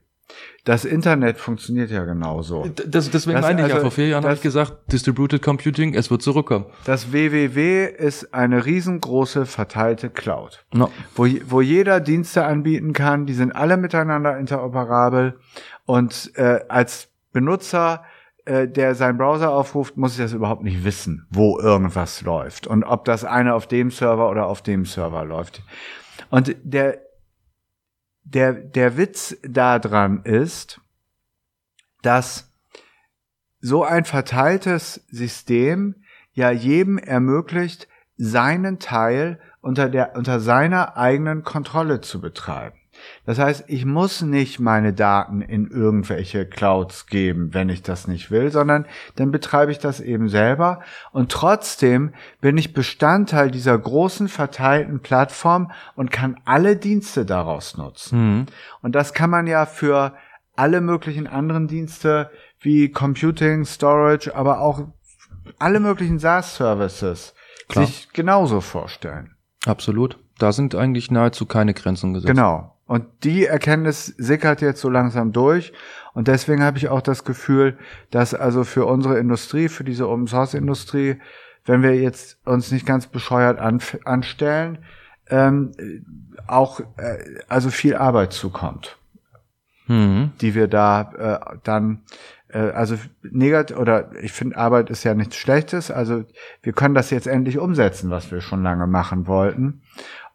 Das 0.64 0.84
Internet 0.84 1.38
funktioniert 1.38 1.90
ja 1.90 2.04
genauso. 2.04 2.66
Das, 2.86 3.10
deswegen 3.10 3.34
das, 3.34 3.42
meine 3.42 3.60
ich 3.60 3.64
also, 3.64 3.76
ja, 3.76 3.82
vor 3.82 3.90
vier 3.90 4.08
Jahren 4.08 4.24
habe 4.24 4.34
ich 4.34 4.42
gesagt, 4.42 4.92
Distributed 4.92 5.42
Computing, 5.42 5.94
es 5.94 6.10
wird 6.10 6.22
zurückkommen. 6.22 6.66
Das 6.84 7.12
WWW 7.12 7.86
ist 7.86 8.32
eine 8.32 8.64
riesengroße 8.64 9.44
verteilte 9.46 10.08
Cloud, 10.08 10.64
no. 10.72 10.90
wo, 11.16 11.26
wo 11.46 11.60
jeder 11.60 11.98
Dienste 11.98 12.44
anbieten 12.44 12.92
kann, 12.92 13.26
die 13.26 13.34
sind 13.34 13.50
alle 13.52 13.76
miteinander 13.76 14.38
interoperabel 14.38 15.38
und 15.84 16.30
äh, 16.36 16.60
als 16.68 17.08
Benutzer 17.32 18.04
äh, 18.44 18.66
der 18.66 18.94
seinen 18.96 19.18
Browser 19.18 19.52
aufruft, 19.52 19.96
muss 19.96 20.12
ich 20.12 20.18
das 20.18 20.32
überhaupt 20.32 20.64
nicht 20.64 20.84
wissen, 20.84 21.26
wo 21.30 21.60
irgendwas 21.60 22.22
läuft 22.22 22.66
und 22.66 22.82
ob 22.82 23.04
das 23.04 23.24
eine 23.24 23.54
auf 23.54 23.66
dem 23.66 23.90
Server 23.90 24.28
oder 24.30 24.46
auf 24.46 24.62
dem 24.62 24.84
Server 24.84 25.24
läuft. 25.24 25.62
Und 26.28 26.56
der 26.64 26.98
der, 28.24 28.52
der 28.52 28.96
Witz 28.96 29.36
daran 29.42 30.22
ist, 30.24 30.80
dass 32.02 32.52
so 33.60 33.84
ein 33.84 34.04
verteiltes 34.04 35.04
System 35.08 36.04
ja 36.32 36.50
jedem 36.50 36.98
ermöglicht, 36.98 37.88
seinen 38.16 38.78
Teil 38.78 39.40
unter 39.60 39.88
der, 39.88 40.16
unter 40.16 40.40
seiner 40.40 40.96
eigenen 40.96 41.44
Kontrolle 41.44 42.00
zu 42.00 42.20
betreiben. 42.20 42.81
Das 43.26 43.38
heißt, 43.38 43.64
ich 43.68 43.84
muss 43.84 44.22
nicht 44.22 44.60
meine 44.60 44.92
Daten 44.92 45.42
in 45.42 45.68
irgendwelche 45.70 46.46
Clouds 46.46 47.06
geben, 47.06 47.54
wenn 47.54 47.68
ich 47.68 47.82
das 47.82 48.08
nicht 48.08 48.30
will, 48.30 48.50
sondern 48.50 48.86
dann 49.16 49.30
betreibe 49.30 49.72
ich 49.72 49.78
das 49.78 50.00
eben 50.00 50.28
selber 50.28 50.80
und 51.12 51.30
trotzdem 51.30 52.12
bin 52.40 52.58
ich 52.58 52.72
Bestandteil 52.72 53.50
dieser 53.50 53.78
großen 53.78 54.28
verteilten 54.28 55.00
Plattform 55.00 55.70
und 55.94 56.10
kann 56.10 56.40
alle 56.44 56.76
Dienste 56.76 57.24
daraus 57.24 57.76
nutzen. 57.76 58.18
Mhm. 58.18 58.46
Und 58.82 58.94
das 58.94 59.14
kann 59.14 59.30
man 59.30 59.46
ja 59.46 59.66
für 59.66 60.14
alle 60.56 60.80
möglichen 60.80 61.26
anderen 61.26 61.68
Dienste 61.68 62.30
wie 62.60 62.90
Computing, 62.90 63.64
Storage, 63.64 64.34
aber 64.34 64.60
auch 64.60 64.86
alle 65.58 65.80
möglichen 65.80 66.18
SaaS-Services 66.18 67.34
sich 67.72 68.12
genauso 68.12 68.60
vorstellen. 68.60 69.34
Absolut. 69.66 70.18
Da 70.38 70.52
sind 70.52 70.74
eigentlich 70.74 71.10
nahezu 71.10 71.46
keine 71.46 71.74
Grenzen 71.74 72.12
gesetzt. 72.14 72.28
Genau. 72.28 72.71
Und 72.86 73.06
die 73.24 73.46
Erkenntnis 73.46 74.06
sickert 74.06 74.60
jetzt 74.60 74.80
so 74.80 74.90
langsam 74.90 75.32
durch. 75.32 75.72
Und 76.14 76.28
deswegen 76.28 76.62
habe 76.62 76.78
ich 76.78 76.88
auch 76.88 77.00
das 77.00 77.24
Gefühl, 77.24 77.78
dass 78.10 78.34
also 78.34 78.64
für 78.64 78.86
unsere 78.86 79.18
Industrie, 79.18 79.68
für 79.68 79.84
diese 79.84 80.08
Open 80.08 80.26
Source 80.26 80.54
Industrie, 80.54 81.18
wenn 81.64 81.82
wir 81.82 81.94
jetzt 81.94 82.38
uns 82.44 82.72
nicht 82.72 82.86
ganz 82.86 83.06
bescheuert 83.06 83.58
an, 83.58 83.80
anstellen, 84.04 84.78
ähm, 85.28 85.72
auch 86.46 86.80
äh, 86.96 87.18
also 87.48 87.70
viel 87.70 87.94
Arbeit 87.94 88.32
zukommt, 88.32 88.98
mhm. 89.86 90.32
die 90.40 90.54
wir 90.54 90.66
da 90.66 91.12
äh, 91.52 91.58
dann 91.62 92.02
äh, 92.48 92.58
also 92.58 92.96
negativ 93.22 93.76
oder 93.78 94.10
ich 94.20 94.32
finde 94.32 94.56
Arbeit 94.56 94.90
ist 94.90 95.04
ja 95.04 95.14
nichts 95.14 95.36
Schlechtes. 95.36 95.90
Also 95.90 96.24
wir 96.62 96.72
können 96.72 96.94
das 96.94 97.10
jetzt 97.10 97.26
endlich 97.26 97.58
umsetzen, 97.58 98.10
was 98.10 98.30
wir 98.30 98.40
schon 98.40 98.62
lange 98.62 98.86
machen 98.86 99.26
wollten. 99.26 99.82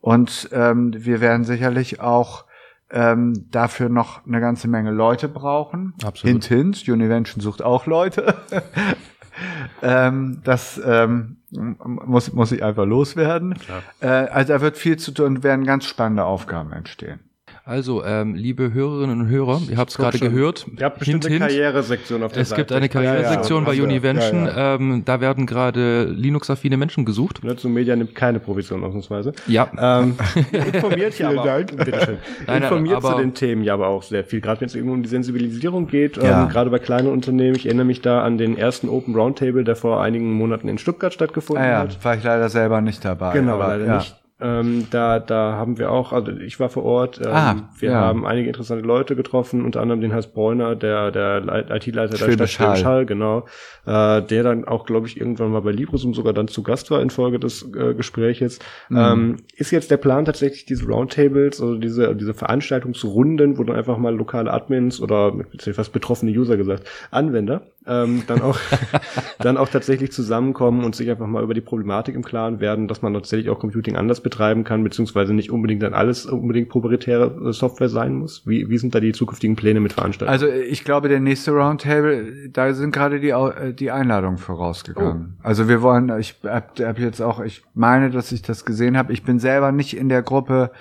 Und 0.01 0.49
ähm, 0.51 0.93
wir 0.95 1.21
werden 1.21 1.43
sicherlich 1.43 1.99
auch 1.99 2.45
ähm, 2.89 3.47
dafür 3.51 3.89
noch 3.89 4.25
eine 4.25 4.39
ganze 4.39 4.67
Menge 4.67 4.91
Leute 4.91 5.27
brauchen. 5.27 5.93
Absolut. 6.03 6.45
Hint, 6.45 6.45
hint, 6.45 6.89
Univention 6.89 7.41
sucht 7.41 7.61
auch 7.61 7.85
Leute. 7.85 8.35
ähm, 9.81 10.41
das 10.43 10.79
ähm, 10.83 11.37
muss, 11.51 12.31
muss 12.33 12.51
ich 12.51 12.63
einfach 12.63 12.85
loswerden. 12.85 13.55
Äh, 13.99 14.07
also 14.07 14.53
da 14.53 14.61
wird 14.61 14.77
viel 14.77 14.97
zu 14.97 15.11
tun 15.11 15.37
und 15.37 15.43
werden 15.43 15.65
ganz 15.65 15.85
spannende 15.85 16.23
Aufgaben 16.23 16.71
entstehen. 16.71 17.19
Also, 17.67 18.01
ähm, 18.05 18.33
liebe 18.33 18.73
Hörerinnen 18.73 19.19
und 19.19 19.27
Hörer, 19.27 19.59
ihr 19.69 19.75
habt 19.75 19.91
es 19.91 19.97
gerade 19.97 20.17
gehört. 20.19 20.65
Ihr 20.79 20.85
habt 20.85 20.99
bestimmt 20.99 21.25
eine 21.25 21.39
Karrieresektion 21.39 22.23
auf 22.23 22.31
der 22.31 22.43
es 22.43 22.49
Seite. 22.49 22.61
Es 22.61 22.65
gibt 22.65 22.71
eine 22.71 22.87
Karrieresektion 22.87 23.65
ja, 23.65 23.73
ja, 23.73 23.77
bei 23.77 23.83
Univention. 23.83 24.45
Ja, 24.45 24.75
ähm, 24.75 25.01
da 25.03 25.19
werden 25.19 25.45
gerade 25.45 26.05
Linux-affine 26.05 26.77
Menschen 26.77 27.03
gesucht. 27.03 27.43
Nutzung 27.43 27.73
Media 27.73 27.97
nimmt 27.97 28.15
keine 28.15 28.39
Provision 28.39 28.85
ausnahmsweise. 28.85 29.33
Ja. 29.47 29.69
Ähm, 29.77 30.15
informiert 30.53 31.19
ja 31.19 31.27
aber, 31.27 31.43
Dank. 31.43 31.75
Bitteschön. 31.85 32.19
Nein, 32.47 32.63
informiert 32.63 32.95
aber, 32.95 33.15
zu 33.15 33.17
den 33.17 33.33
Themen 33.33 33.63
ja 33.63 33.73
aber 33.73 33.87
auch 33.89 34.03
sehr 34.03 34.23
viel. 34.23 34.39
Gerade 34.39 34.61
wenn 34.61 34.67
es 34.67 34.75
um 34.77 35.03
die 35.03 35.09
Sensibilisierung 35.09 35.87
geht, 35.87 36.17
ähm, 36.17 36.47
gerade 36.47 36.69
bei 36.69 36.79
kleinen 36.79 37.09
Unternehmen. 37.09 37.57
Ich 37.57 37.65
erinnere 37.65 37.85
mich 37.85 37.99
da 37.99 38.23
an 38.23 38.37
den 38.37 38.57
ersten 38.57 38.87
Open 38.87 39.13
Roundtable, 39.13 39.65
der 39.65 39.75
vor 39.75 40.01
einigen 40.01 40.31
Monaten 40.31 40.69
in 40.69 40.77
Stuttgart 40.77 41.13
stattgefunden 41.13 41.65
ah, 41.65 41.69
ja, 41.69 41.79
hat. 41.79 42.05
War 42.05 42.15
ich 42.15 42.23
leider 42.23 42.47
selber 42.47 42.79
nicht 42.79 43.03
dabei. 43.03 43.33
Genau, 43.33 43.59
leider 43.59 43.97
nicht. 43.97 44.15
Ähm, 44.39 44.85
da, 44.91 45.19
da 45.19 45.53
haben 45.53 45.79
wir 45.79 45.91
auch, 45.91 46.13
also 46.13 46.31
ich 46.31 46.59
war 46.59 46.69
vor 46.69 46.83
Ort, 46.83 47.19
ähm, 47.19 47.31
ah, 47.31 47.55
wir 47.79 47.89
ja. 47.89 47.95
haben 47.95 48.23
einige 48.23 48.47
interessante 48.47 48.85
Leute 48.85 49.15
getroffen, 49.15 49.65
unter 49.65 49.81
anderem 49.81 49.99
den 49.99 50.13
Hans 50.13 50.27
Bräuner, 50.27 50.75
der, 50.75 51.09
der 51.09 51.65
IT-Leiter 51.71 52.17
der 52.17 52.47
Stadt 52.47 52.77
Schall, 52.77 53.07
genau, 53.07 53.47
äh, 53.87 54.21
der 54.21 54.43
dann 54.43 54.65
auch, 54.65 54.85
glaube 54.85 55.07
ich, 55.07 55.19
irgendwann 55.19 55.51
mal 55.51 55.61
bei 55.61 55.71
Librosum 55.71 56.13
sogar 56.13 56.33
dann 56.33 56.47
zu 56.47 56.61
Gast 56.61 56.91
war 56.91 57.01
infolge 57.01 57.39
des 57.39 57.63
äh, 57.75 57.95
Gespräches. 57.95 58.59
Mhm. 58.89 58.97
Ähm, 58.97 59.35
ist 59.55 59.71
jetzt 59.71 59.89
der 59.89 59.97
Plan 59.97 60.23
tatsächlich 60.23 60.65
diese 60.65 60.85
Roundtables, 60.85 61.59
also 61.59 61.75
diese, 61.75 62.15
diese 62.15 62.35
Veranstaltungsrunden, 62.35 63.57
wo 63.57 63.63
dann 63.63 63.75
einfach 63.75 63.97
mal 63.97 64.15
lokale 64.15 64.53
Admins 64.53 65.01
oder 65.01 65.33
fast 65.57 65.93
betroffene 65.93 66.31
User 66.31 66.57
gesagt, 66.57 66.87
Anwender 67.09 67.63
ähm, 67.87 68.23
dann 68.27 68.41
auch 68.41 68.57
dann 69.39 69.57
auch 69.57 69.69
tatsächlich 69.69 70.11
zusammenkommen 70.11 70.83
und 70.83 70.95
sich 70.95 71.09
einfach 71.09 71.27
mal 71.27 71.43
über 71.43 71.53
die 71.53 71.61
Problematik 71.61 72.15
im 72.15 72.23
Klaren 72.23 72.59
werden, 72.59 72.87
dass 72.87 73.01
man 73.01 73.13
tatsächlich 73.13 73.49
auch 73.49 73.59
Computing 73.59 73.95
anders 73.95 74.21
betreiben 74.21 74.63
kann, 74.63 74.83
beziehungsweise 74.83 75.33
nicht 75.33 75.51
unbedingt 75.51 75.83
dann 75.83 75.93
alles 75.93 76.25
unbedingt 76.25 76.69
proprietäre 76.69 77.53
Software 77.53 77.89
sein 77.89 78.15
muss. 78.15 78.45
Wie, 78.45 78.69
wie 78.69 78.77
sind 78.77 78.93
da 78.95 78.99
die 78.99 79.11
zukünftigen 79.11 79.55
Pläne 79.55 79.79
mit 79.79 79.93
Veranstaltungen? 79.93 80.33
Also 80.33 80.47
ich 80.47 80.83
glaube, 80.83 81.09
der 81.09 81.19
nächste 81.19 81.51
Roundtable, 81.51 82.49
da 82.49 82.73
sind 82.73 82.91
gerade 82.91 83.19
die 83.19 83.33
die 83.73 83.91
Einladungen 83.91 84.37
vorausgegangen. 84.37 85.37
Oh. 85.39 85.47
Also 85.47 85.67
wir 85.67 85.81
wollen, 85.81 86.11
ich 86.19 86.35
hab, 86.43 86.79
hab 86.79 86.99
jetzt 86.99 87.21
auch, 87.21 87.39
ich 87.39 87.63
meine, 87.73 88.09
dass 88.09 88.31
ich 88.31 88.41
das 88.41 88.65
gesehen 88.65 88.97
habe. 88.97 89.13
Ich 89.13 89.23
bin 89.23 89.39
selber 89.39 89.71
nicht 89.71 89.95
in 89.95 90.09
der 90.09 90.21
Gruppe, 90.21 90.71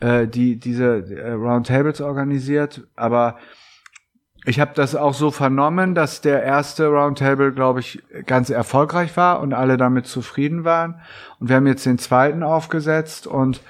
äh, 0.00 0.26
die 0.26 0.58
diese 0.58 1.06
äh, 1.14 1.32
Roundtables 1.32 2.00
organisiert, 2.00 2.86
aber 2.96 3.36
ich 4.44 4.58
habe 4.58 4.72
das 4.74 4.96
auch 4.96 5.14
so 5.14 5.30
vernommen, 5.30 5.94
dass 5.94 6.20
der 6.20 6.42
erste 6.42 6.88
Roundtable, 6.88 7.52
glaube 7.52 7.80
ich, 7.80 8.02
ganz 8.26 8.50
erfolgreich 8.50 9.16
war 9.16 9.40
und 9.40 9.54
alle 9.54 9.76
damit 9.76 10.06
zufrieden 10.06 10.64
waren. 10.64 11.00
Und 11.38 11.48
wir 11.48 11.56
haben 11.56 11.66
jetzt 11.66 11.86
den 11.86 11.98
zweiten 11.98 12.42
aufgesetzt 12.42 13.26
und 13.26 13.60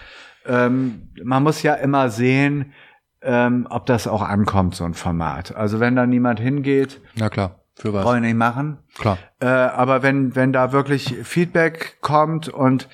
ähm, 0.47 1.11
man 1.23 1.43
muss 1.43 1.63
ja 1.63 1.75
immer 1.75 2.09
sehen, 2.09 2.73
ähm, 3.21 3.67
ob 3.71 3.87
das 3.87 4.09
auch 4.09 4.23
ankommt, 4.23 4.75
so 4.75 4.85
ein 4.85 4.95
Format. 4.95 5.55
Also 5.55 5.79
wenn 5.79 5.95
da 5.95 6.07
niemand 6.07 6.41
hingeht, 6.41 7.01
na 7.15 7.29
klar, 7.29 7.61
für 7.77 7.93
was? 7.93 8.05
Wollen 8.05 8.23
nicht 8.23 8.37
machen. 8.37 8.79
Klar. 8.99 9.19
Äh, 9.41 9.47
aber 9.47 10.03
wenn 10.03 10.35
wenn 10.35 10.53
da 10.53 10.73
wirklich 10.73 11.17
Feedback 11.23 11.99
kommt 12.01 12.49
und 12.49 12.89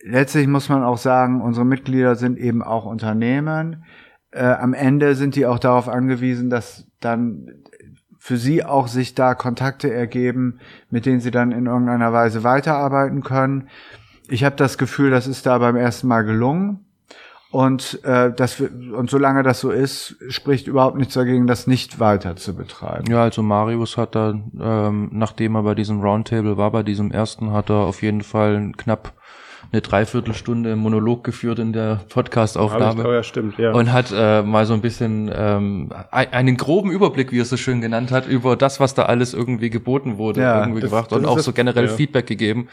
letztlich 0.00 0.46
muss 0.46 0.68
man 0.68 0.82
auch 0.82 0.98
sagen, 0.98 1.42
unsere 1.42 1.66
Mitglieder 1.66 2.14
sind 2.14 2.38
eben 2.38 2.62
auch 2.62 2.86
Unternehmen 2.86 3.84
äh, 4.30 4.44
am 4.44 4.74
Ende 4.74 5.14
sind 5.14 5.36
die 5.36 5.46
auch 5.46 5.58
darauf 5.58 5.88
angewiesen, 5.88 6.50
dass 6.50 6.86
dann 7.00 7.50
für 8.18 8.36
sie 8.36 8.64
auch 8.64 8.88
sich 8.88 9.14
da 9.14 9.34
Kontakte 9.34 9.92
ergeben, 9.92 10.58
mit 10.90 11.06
denen 11.06 11.20
sie 11.20 11.30
dann 11.30 11.52
in 11.52 11.66
irgendeiner 11.66 12.12
Weise 12.12 12.44
weiterarbeiten 12.44 13.22
können. 13.22 13.68
Ich 14.28 14.44
habe 14.44 14.56
das 14.56 14.76
Gefühl, 14.76 15.10
das 15.10 15.26
ist 15.26 15.46
da 15.46 15.58
beim 15.58 15.76
ersten 15.76 16.08
Mal 16.08 16.22
gelungen. 16.22 16.84
Und, 17.50 18.04
äh, 18.04 18.30
das, 18.30 18.60
und 18.60 19.08
solange 19.08 19.42
das 19.42 19.60
so 19.60 19.70
ist, 19.70 20.16
spricht 20.28 20.66
überhaupt 20.66 20.98
nichts 20.98 21.14
dagegen, 21.14 21.46
das 21.46 21.66
nicht 21.66 21.98
weiter 21.98 22.36
zu 22.36 22.54
betreiben. 22.54 23.10
Ja, 23.10 23.22
also 23.22 23.42
Marius 23.42 23.96
hat 23.96 24.14
da, 24.14 24.34
ähm, 24.60 25.08
nachdem 25.12 25.54
er 25.54 25.62
bei 25.62 25.74
diesem 25.74 26.02
Roundtable 26.02 26.58
war, 26.58 26.70
bei 26.70 26.82
diesem 26.82 27.10
ersten, 27.10 27.52
hat 27.52 27.70
er 27.70 27.76
auf 27.76 28.02
jeden 28.02 28.20
Fall 28.20 28.72
knapp 28.76 29.14
eine 29.70 29.82
Dreiviertelstunde 29.82 30.76
Monolog 30.76 31.24
geführt 31.24 31.58
in 31.58 31.72
der 31.72 32.00
Podcast-Aufnahme. 32.08 33.06
Oh 33.06 33.12
ja, 33.12 33.22
stimmt, 33.22 33.58
ja. 33.58 33.72
Und 33.72 33.92
hat 33.92 34.12
äh, 34.14 34.42
mal 34.42 34.66
so 34.66 34.74
ein 34.74 34.80
bisschen 34.80 35.30
ähm, 35.34 35.90
einen 36.10 36.56
groben 36.56 36.90
Überblick, 36.90 37.32
wie 37.32 37.38
er 37.38 37.42
es 37.42 37.50
so 37.50 37.56
schön 37.56 37.80
genannt 37.80 38.10
hat, 38.10 38.26
über 38.26 38.56
das, 38.56 38.80
was 38.80 38.94
da 38.94 39.04
alles 39.04 39.34
irgendwie 39.34 39.70
geboten 39.70 40.16
wurde, 40.18 40.40
ja, 40.40 40.60
irgendwie 40.60 40.80
das, 40.80 40.90
gebracht 40.90 41.12
das 41.12 41.18
und 41.18 41.26
auch 41.26 41.38
so 41.38 41.52
generell 41.52 41.86
ja. 41.86 41.92
Feedback 41.92 42.26
gegeben. 42.26 42.68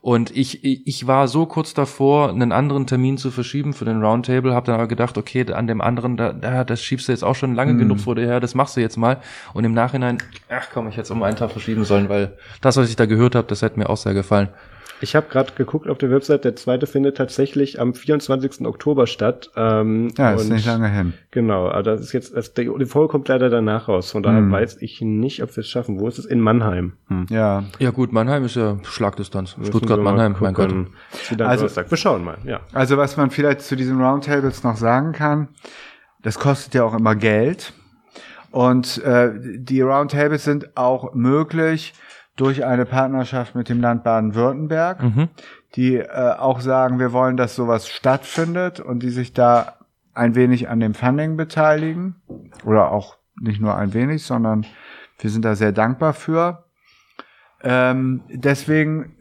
Und 0.00 0.34
ich, 0.36 0.64
ich 0.64 1.06
war 1.08 1.26
so 1.26 1.46
kurz 1.46 1.74
davor, 1.74 2.30
einen 2.30 2.52
anderen 2.52 2.86
Termin 2.86 3.18
zu 3.18 3.32
verschieben 3.32 3.74
für 3.74 3.84
den 3.84 4.00
Roundtable, 4.00 4.54
habe 4.54 4.66
dann 4.66 4.76
aber 4.76 4.86
gedacht, 4.86 5.18
okay, 5.18 5.52
an 5.52 5.66
dem 5.66 5.80
anderen, 5.80 6.16
da, 6.16 6.62
das 6.62 6.82
schiebst 6.82 7.08
du 7.08 7.12
jetzt 7.12 7.24
auch 7.24 7.34
schon 7.34 7.54
lange 7.54 7.72
hm. 7.72 7.78
genug 7.78 8.00
vor 8.00 8.14
dir 8.14 8.26
her, 8.26 8.38
das 8.38 8.54
machst 8.54 8.76
du 8.76 8.80
jetzt 8.80 8.96
mal. 8.96 9.18
Und 9.54 9.64
im 9.64 9.74
Nachhinein, 9.74 10.18
ach 10.48 10.68
komm, 10.72 10.86
ich 10.86 10.94
hätte 10.94 11.02
es 11.02 11.10
um 11.10 11.22
einen 11.22 11.36
Tag 11.36 11.50
verschieben 11.50 11.84
sollen, 11.84 12.08
weil 12.08 12.36
das, 12.60 12.76
was 12.76 12.88
ich 12.88 12.96
da 12.96 13.06
gehört 13.06 13.34
habe, 13.34 13.48
das 13.48 13.62
hätte 13.62 13.78
mir 13.78 13.90
auch 13.90 13.96
sehr 13.96 14.14
gefallen. 14.14 14.50
Ich 15.00 15.14
habe 15.14 15.28
gerade 15.28 15.52
geguckt 15.52 15.88
auf 15.88 15.98
der 15.98 16.10
Website, 16.10 16.44
der 16.44 16.56
zweite 16.56 16.86
findet 16.86 17.16
tatsächlich 17.16 17.80
am 17.80 17.94
24. 17.94 18.66
Oktober 18.66 19.06
statt. 19.06 19.50
Ähm, 19.56 20.10
ja, 20.16 20.32
ist 20.32 20.50
nicht 20.50 20.66
lange 20.66 20.88
hin. 20.88 21.14
Genau, 21.30 21.68
aber 21.68 21.82
das 21.82 22.00
ist 22.00 22.12
jetzt, 22.12 22.34
das, 22.34 22.52
die 22.54 22.86
Folge 22.86 23.10
kommt 23.10 23.28
leider 23.28 23.48
danach 23.48 23.88
raus. 23.88 24.10
Von 24.10 24.22
daher 24.22 24.40
hm. 24.40 24.50
weiß 24.50 24.78
ich 24.80 25.00
nicht, 25.00 25.42
ob 25.42 25.54
wir 25.56 25.60
es 25.60 25.68
schaffen. 25.68 26.00
Wo 26.00 26.08
ist 26.08 26.18
es? 26.18 26.26
In 26.26 26.40
Mannheim. 26.40 26.94
Hm. 27.08 27.26
Ja. 27.30 27.64
Ja 27.78 27.90
gut, 27.90 28.12
Mannheim 28.12 28.44
ist 28.44 28.56
ja 28.56 28.78
Schlagdistanz. 28.82 29.56
Stuttgart-Mannheim, 29.62 30.36
mein 30.40 30.54
Gott. 30.54 30.74
Also, 31.38 31.68
wir 31.68 31.96
schauen 31.96 32.24
mal, 32.24 32.38
ja. 32.44 32.60
Also 32.72 32.96
was 32.96 33.16
man 33.16 33.30
vielleicht 33.30 33.62
zu 33.62 33.76
diesen 33.76 34.00
Roundtables 34.00 34.64
noch 34.64 34.76
sagen 34.76 35.12
kann, 35.12 35.48
das 36.22 36.38
kostet 36.38 36.74
ja 36.74 36.84
auch 36.84 36.94
immer 36.94 37.14
Geld. 37.14 37.72
Und 38.50 39.02
äh, 39.04 39.30
die 39.38 39.80
Roundtables 39.82 40.44
sind 40.44 40.76
auch 40.76 41.14
möglich, 41.14 41.92
durch 42.40 42.64
eine 42.64 42.86
Partnerschaft 42.86 43.54
mit 43.54 43.68
dem 43.68 43.80
Land 43.80 44.04
Baden-Württemberg, 44.04 45.02
mhm. 45.02 45.28
die 45.74 45.96
äh, 45.96 46.34
auch 46.38 46.60
sagen, 46.60 46.98
wir 46.98 47.12
wollen, 47.12 47.36
dass 47.36 47.54
sowas 47.54 47.88
stattfindet 47.88 48.80
und 48.80 49.02
die 49.02 49.10
sich 49.10 49.32
da 49.32 49.74
ein 50.14 50.34
wenig 50.34 50.68
an 50.68 50.80
dem 50.80 50.94
Funding 50.94 51.36
beteiligen 51.36 52.16
oder 52.64 52.90
auch 52.90 53.16
nicht 53.40 53.60
nur 53.60 53.76
ein 53.76 53.92
wenig, 53.94 54.24
sondern 54.24 54.66
wir 55.18 55.30
sind 55.30 55.44
da 55.44 55.54
sehr 55.54 55.72
dankbar 55.72 56.12
für. 56.12 56.64
Ähm, 57.62 58.22
deswegen 58.28 59.16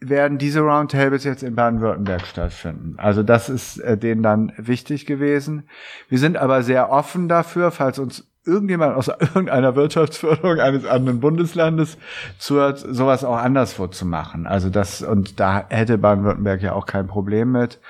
werden 0.00 0.38
diese 0.38 0.60
Roundtables 0.60 1.24
jetzt 1.24 1.42
in 1.42 1.54
Baden-Württemberg 1.54 2.26
stattfinden. 2.26 2.94
Also 2.98 3.22
das 3.22 3.48
ist 3.48 3.78
äh, 3.78 3.98
denen 3.98 4.22
dann 4.22 4.52
wichtig 4.56 5.06
gewesen. 5.06 5.68
Wir 6.08 6.18
sind 6.18 6.36
aber 6.36 6.62
sehr 6.62 6.90
offen 6.90 7.28
dafür, 7.28 7.70
falls 7.70 7.98
uns 7.98 8.29
irgendjemand 8.44 8.96
aus 8.96 9.08
irgendeiner 9.08 9.76
Wirtschaftsförderung 9.76 10.60
eines 10.60 10.86
anderen 10.86 11.20
Bundeslandes 11.20 11.98
zuhört, 12.38 12.78
sowas 12.78 13.24
auch 13.24 13.36
anderswo 13.36 13.86
zu 13.86 14.06
machen. 14.06 14.46
Also 14.46 14.70
das, 14.70 15.02
und 15.02 15.40
da 15.40 15.66
hätte 15.68 15.98
Baden-Württemberg 15.98 16.62
ja 16.62 16.72
auch 16.72 16.86
kein 16.86 17.06
Problem 17.06 17.52
mit. 17.52 17.80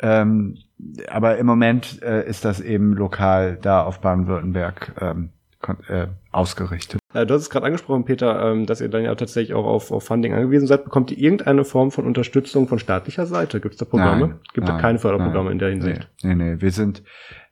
Ähm, 0.00 0.58
aber 1.08 1.38
im 1.38 1.46
Moment 1.46 2.02
äh, 2.02 2.28
ist 2.28 2.44
das 2.44 2.60
eben 2.60 2.94
lokal 2.94 3.58
da 3.60 3.82
auf 3.82 4.00
Baden-Württemberg 4.00 4.92
ähm, 5.00 5.30
äh, 5.88 6.06
ausgerichtet. 6.30 7.00
Äh, 7.14 7.26
du 7.26 7.34
hast 7.34 7.42
es 7.42 7.50
gerade 7.50 7.66
angesprochen, 7.66 8.04
Peter, 8.04 8.50
ähm, 8.50 8.66
dass 8.66 8.80
ihr 8.80 8.88
dann 8.88 9.04
ja 9.04 9.14
tatsächlich 9.14 9.54
auch 9.54 9.64
auf, 9.64 9.92
auf 9.92 10.04
Funding 10.04 10.34
angewiesen 10.34 10.66
seid. 10.66 10.84
Bekommt 10.84 11.10
ihr 11.10 11.18
irgendeine 11.18 11.64
Form 11.64 11.90
von 11.90 12.06
Unterstützung 12.06 12.68
von 12.68 12.78
staatlicher 12.78 13.26
Seite? 13.26 13.60
Gibt 13.60 13.74
es 13.74 13.78
da 13.78 13.84
Programme? 13.84 14.28
Nein, 14.28 14.40
Gibt 14.52 14.68
es 14.68 14.74
da 14.74 14.80
keine 14.80 14.98
Förderprogramme 14.98 15.44
nein, 15.44 15.52
in 15.52 15.58
der 15.58 15.70
Hinsicht? 15.70 16.08
Nee, 16.22 16.34
nee, 16.34 16.54
nee. 16.54 16.60
Wir 16.60 16.70
sind, 16.72 17.02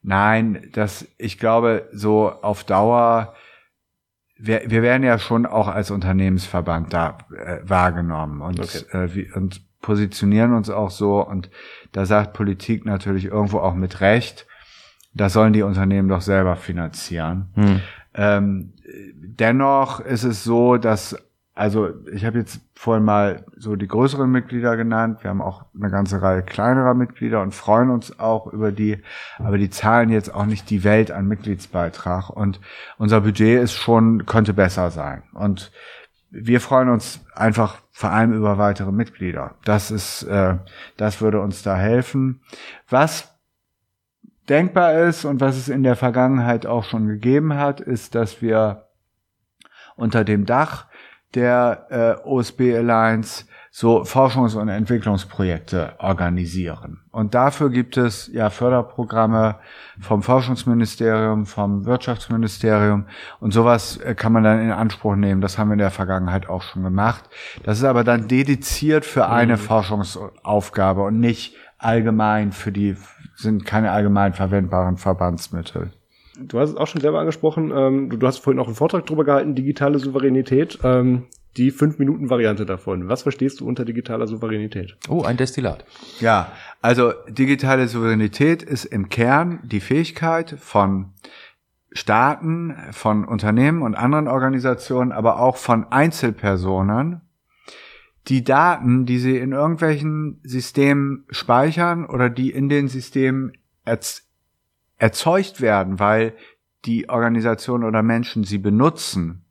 nein, 0.03 0.69
das, 0.73 1.07
ich 1.19 1.39
glaube, 1.39 1.89
so 1.93 2.31
auf 2.31 2.65
Dauer, 2.65 3.35
wir, 4.37 4.63
wir 4.67 4.83
werden 4.83 5.05
ja 5.05 5.19
schon 5.19 5.47
auch 5.47 5.69
als 5.69 5.91
Unternehmensverband 5.91 6.93
da 6.93 7.19
äh, 7.37 7.61
wahrgenommen 7.63 8.41
und, 8.41 8.61
okay. 8.61 8.85
äh, 8.93 9.15
wie, 9.15 9.33
und 9.33 9.63
positionieren 9.81 10.55
uns 10.55 10.71
auch 10.71 10.91
so. 10.91 11.25
Und 11.27 11.51
da 11.93 12.07
sagt 12.07 12.33
Politik 12.33 12.85
natürlich 12.85 13.27
irgendwo 13.27 13.59
auch 13.59 13.75
mit 13.75 14.01
Recht, 14.01 14.47
das 15.15 15.35
sollen 15.35 15.53
die 15.53 15.63
Unternehmen 15.63 16.09
doch 16.09 16.23
selber 16.23 16.57
finanzieren. 16.57 17.51
Hm. 17.55 17.81
Ähm, 18.15 18.73
dennoch 19.15 20.01
ist 20.01 20.25
es 20.25 20.45
so, 20.45 20.77
dass 20.77 21.17
also 21.55 21.91
ich 22.11 22.25
habe 22.25 22.39
jetzt 22.39 22.61
vorhin 22.75 23.05
mal 23.05 23.45
so 23.57 23.77
die 23.77 23.87
größeren 23.87 24.31
Mitglieder 24.31 24.77
genannt. 24.77 25.19
Wir 25.23 25.31
haben 25.31 25.43
auch 25.43 25.67
eine 25.79 25.91
ganze 25.91 26.23
Reihe 26.23 26.43
kleinerer 26.43 26.95
Mitglieder 26.95 27.43
und 27.43 27.55
freuen 27.55 27.91
uns 27.91 28.19
auch 28.19 28.47
über 28.47 28.73
die, 28.73 29.03
aber 29.39 29.59
die 29.59 29.69
zahlen 29.69 30.09
jetzt 30.09 30.35
auch 30.35 30.47
nicht 30.47 30.71
die 30.71 30.83
Welt 30.83 31.11
an 31.11 31.29
Mitgliedsbeitrag. 31.29 32.31
Und 32.31 32.61
unser 32.97 33.21
Budget 33.21 33.63
ist 33.63 33.75
schon, 33.75 34.25
könnte 34.25 34.55
besser 34.55 34.91
sein. 34.91 35.25
Und 35.35 35.71
wir 36.31 36.63
freuen 36.63 36.89
uns 36.89 37.21
einfach 37.35 37.83
vor 37.91 38.11
allem 38.11 38.33
über 38.33 38.57
weitere 38.57 38.91
Mitglieder. 38.91 39.57
Das 39.67 39.91
ist, 39.91 40.23
äh, 40.23 40.57
das 40.97 41.21
würde 41.21 41.41
uns 41.41 41.63
da 41.63 41.77
helfen. 41.77 42.41
Was 42.89 43.39
denkbar 44.49 44.95
ist 44.95 45.27
und 45.27 45.43
was 45.43 45.57
es 45.59 45.69
in 45.69 45.83
der 45.83 45.97
Vergangenheit 45.97 46.65
auch 46.65 46.85
schon 46.85 47.07
gegeben 47.07 47.55
hat, 47.55 47.81
ist, 47.81 48.15
dass 48.15 48.41
wir 48.41 48.89
unter 49.95 50.25
dem 50.25 50.47
Dach 50.47 50.87
der 51.35 52.21
äh, 52.25 52.29
OSB 52.29 52.75
Alliance 52.77 53.45
so 53.75 54.03
Forschungs- 54.03 54.55
und 54.55 54.69
Entwicklungsprojekte 54.69 55.95
organisieren. 55.99 57.01
Und 57.11 57.35
dafür 57.35 57.71
gibt 57.71 57.97
es 57.97 58.31
ja 58.31 58.51
Förderprogramme 58.51 59.57
vom 59.99 60.23
Forschungsministerium, 60.23 61.47
vom 61.47 61.87
Wirtschaftsministerium 61.87 63.07
und 63.41 63.53
sowas 63.53 63.97
äh, 63.97 64.15
kann 64.15 64.33
man 64.33 64.45
dann 64.45 64.61
in 64.61 64.71
Anspruch 64.71 65.17
nehmen. 65.17 65.41
Das 65.41 65.57
haben 65.57 65.71
wir 65.71 65.75
in 65.75 65.79
der 65.79 65.91
Vergangenheit 65.91 66.51
auch 66.51 66.63
schon 66.63 66.83
gemacht. 66.83 67.25
Das 67.63 67.79
ist 67.79 67.85
aber 67.85 68.05
dann 68.05 68.29
dediziert 68.29 69.07
für 69.07 69.31
eine 69.31 69.55
mhm. 69.55 69.61
Forschungsaufgabe 69.61 71.03
und 71.03 71.19
nicht 71.19 71.57
allgemein 71.79 72.53
für 72.53 72.73
die 72.73 72.97
sind 73.37 73.65
keine 73.65 73.91
allgemein 73.91 74.35
verwendbaren 74.35 74.99
Verbandsmittel. 74.99 75.93
Du 76.39 76.59
hast 76.59 76.71
es 76.71 76.77
auch 76.77 76.87
schon 76.87 77.01
selber 77.01 77.21
angesprochen, 77.21 77.73
ähm, 77.75 78.09
du, 78.09 78.17
du, 78.17 78.27
hast 78.27 78.39
vorhin 78.39 78.61
auch 78.61 78.67
einen 78.67 78.77
Vortrag 78.77 79.05
drüber 79.07 79.25
gehalten, 79.25 79.55
digitale 79.55 79.99
Souveränität. 79.99 80.79
Ähm, 80.83 81.25
die 81.57 81.71
fünf 81.71 81.99
Minuten 81.99 82.31
Variante 82.31 82.65
davon. 82.65 83.09
Was 83.09 83.23
verstehst 83.23 83.61
du 83.61 83.67
unter 83.67 83.85
digitaler 83.85 84.27
Souveränität? 84.27 84.97
Oh, 85.09 85.23
ein 85.23 85.37
Destillat. 85.37 85.85
Ja, 86.21 86.53
also 86.81 87.13
digitale 87.29 87.89
Souveränität 87.89 88.63
ist 88.63 88.87
im 88.87 89.09
Kern 89.09 89.61
die 89.63 89.81
Fähigkeit 89.81 90.57
von 90.59 91.13
Staaten, 91.93 92.75
von 92.93 93.27
Unternehmen 93.27 93.83
und 93.83 93.95
anderen 93.95 94.29
Organisationen, 94.29 95.13
aber 95.13 95.41
auch 95.41 95.59
von 95.59 95.85
Einzelpersonen, 95.93 97.21
die 98.29 98.45
Daten, 98.45 99.05
die 99.05 99.19
sie 99.19 99.37
in 99.37 99.53
irgendwelchen 99.53 100.41
Systemen 100.43 101.25
speichern 101.29 102.07
oder 102.07 102.31
die 102.31 102.51
in 102.51 102.69
den 102.71 102.89
Systemen 102.89 103.53
erz 103.85 104.32
erzeugt 104.99 105.61
werden, 105.61 105.99
weil 105.99 106.35
die 106.85 107.09
Organisation 107.09 107.85
oder 107.85 108.03
Menschen 108.03 108.45
sie 108.45 108.59
benutzen, 108.59 109.45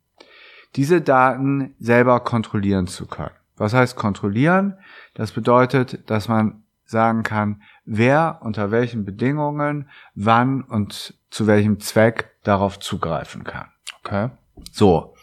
diese 0.76 1.00
Daten 1.00 1.74
selber 1.78 2.20
kontrollieren 2.20 2.86
zu 2.86 3.06
können. 3.06 3.34
Was 3.56 3.74
heißt 3.74 3.96
kontrollieren? 3.96 4.78
Das 5.14 5.32
bedeutet, 5.32 6.08
dass 6.10 6.28
man 6.28 6.62
sagen 6.84 7.22
kann, 7.22 7.62
wer 7.84 8.40
unter 8.42 8.70
welchen 8.70 9.04
Bedingungen, 9.04 9.88
wann 10.14 10.62
und 10.62 11.14
zu 11.30 11.46
welchem 11.46 11.80
Zweck 11.80 12.30
darauf 12.42 12.78
zugreifen 12.78 13.44
kann. 13.44 13.68
Okay. 14.00 14.30
So. 14.70 15.14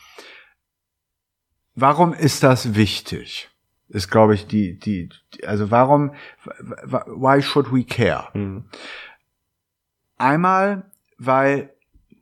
Warum 1.75 2.13
ist 2.13 2.43
das 2.43 2.75
wichtig? 2.75 3.49
Ist, 3.87 4.11
glaube 4.11 4.35
ich, 4.35 4.45
die, 4.45 4.77
die, 4.77 5.09
also 5.45 5.71
warum, 5.71 6.13
why 6.85 7.41
should 7.41 7.73
we 7.73 7.83
care? 7.83 8.27
Mhm. 8.33 8.65
Einmal, 10.19 10.83
weil 11.17 11.71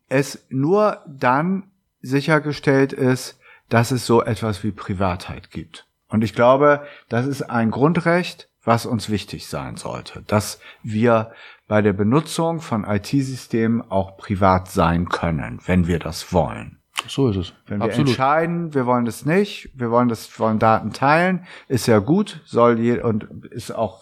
es 0.07 0.45
nur 0.49 1.01
dann 1.05 1.63
sichergestellt 2.01 2.93
ist, 2.93 3.39
dass 3.69 3.91
es 3.91 4.05
so 4.05 4.23
etwas 4.23 4.63
wie 4.63 4.71
Privatheit 4.71 5.51
gibt. 5.51 5.85
Und 6.07 6.23
ich 6.23 6.33
glaube, 6.33 6.85
das 7.09 7.25
ist 7.27 7.41
ein 7.41 7.71
Grundrecht, 7.71 8.49
was 8.63 8.85
uns 8.85 9.09
wichtig 9.09 9.47
sein 9.47 9.75
sollte, 9.75 10.23
dass 10.27 10.59
wir 10.83 11.31
bei 11.67 11.81
der 11.81 11.93
Benutzung 11.93 12.61
von 12.61 12.85
IT-Systemen 12.85 13.81
auch 13.91 14.17
privat 14.17 14.69
sein 14.69 15.09
können, 15.09 15.59
wenn 15.65 15.87
wir 15.87 15.99
das 15.99 16.31
wollen. 16.31 16.79
So 17.07 17.29
ist 17.29 17.37
es. 17.37 17.53
Wenn 17.67 17.79
wir 17.79 17.85
Absolut. 17.85 18.09
entscheiden, 18.09 18.73
wir 18.73 18.85
wollen 18.85 19.05
das 19.05 19.25
nicht, 19.25 19.69
wir 19.73 19.91
wollen 19.91 20.09
das, 20.09 20.39
wollen 20.39 20.59
Daten 20.59 20.91
teilen, 20.93 21.45
ist 21.67 21.87
ja 21.87 21.99
gut, 21.99 22.41
soll 22.45 22.79
je, 22.79 23.01
und 23.01 23.45
ist 23.45 23.71
auch 23.71 24.01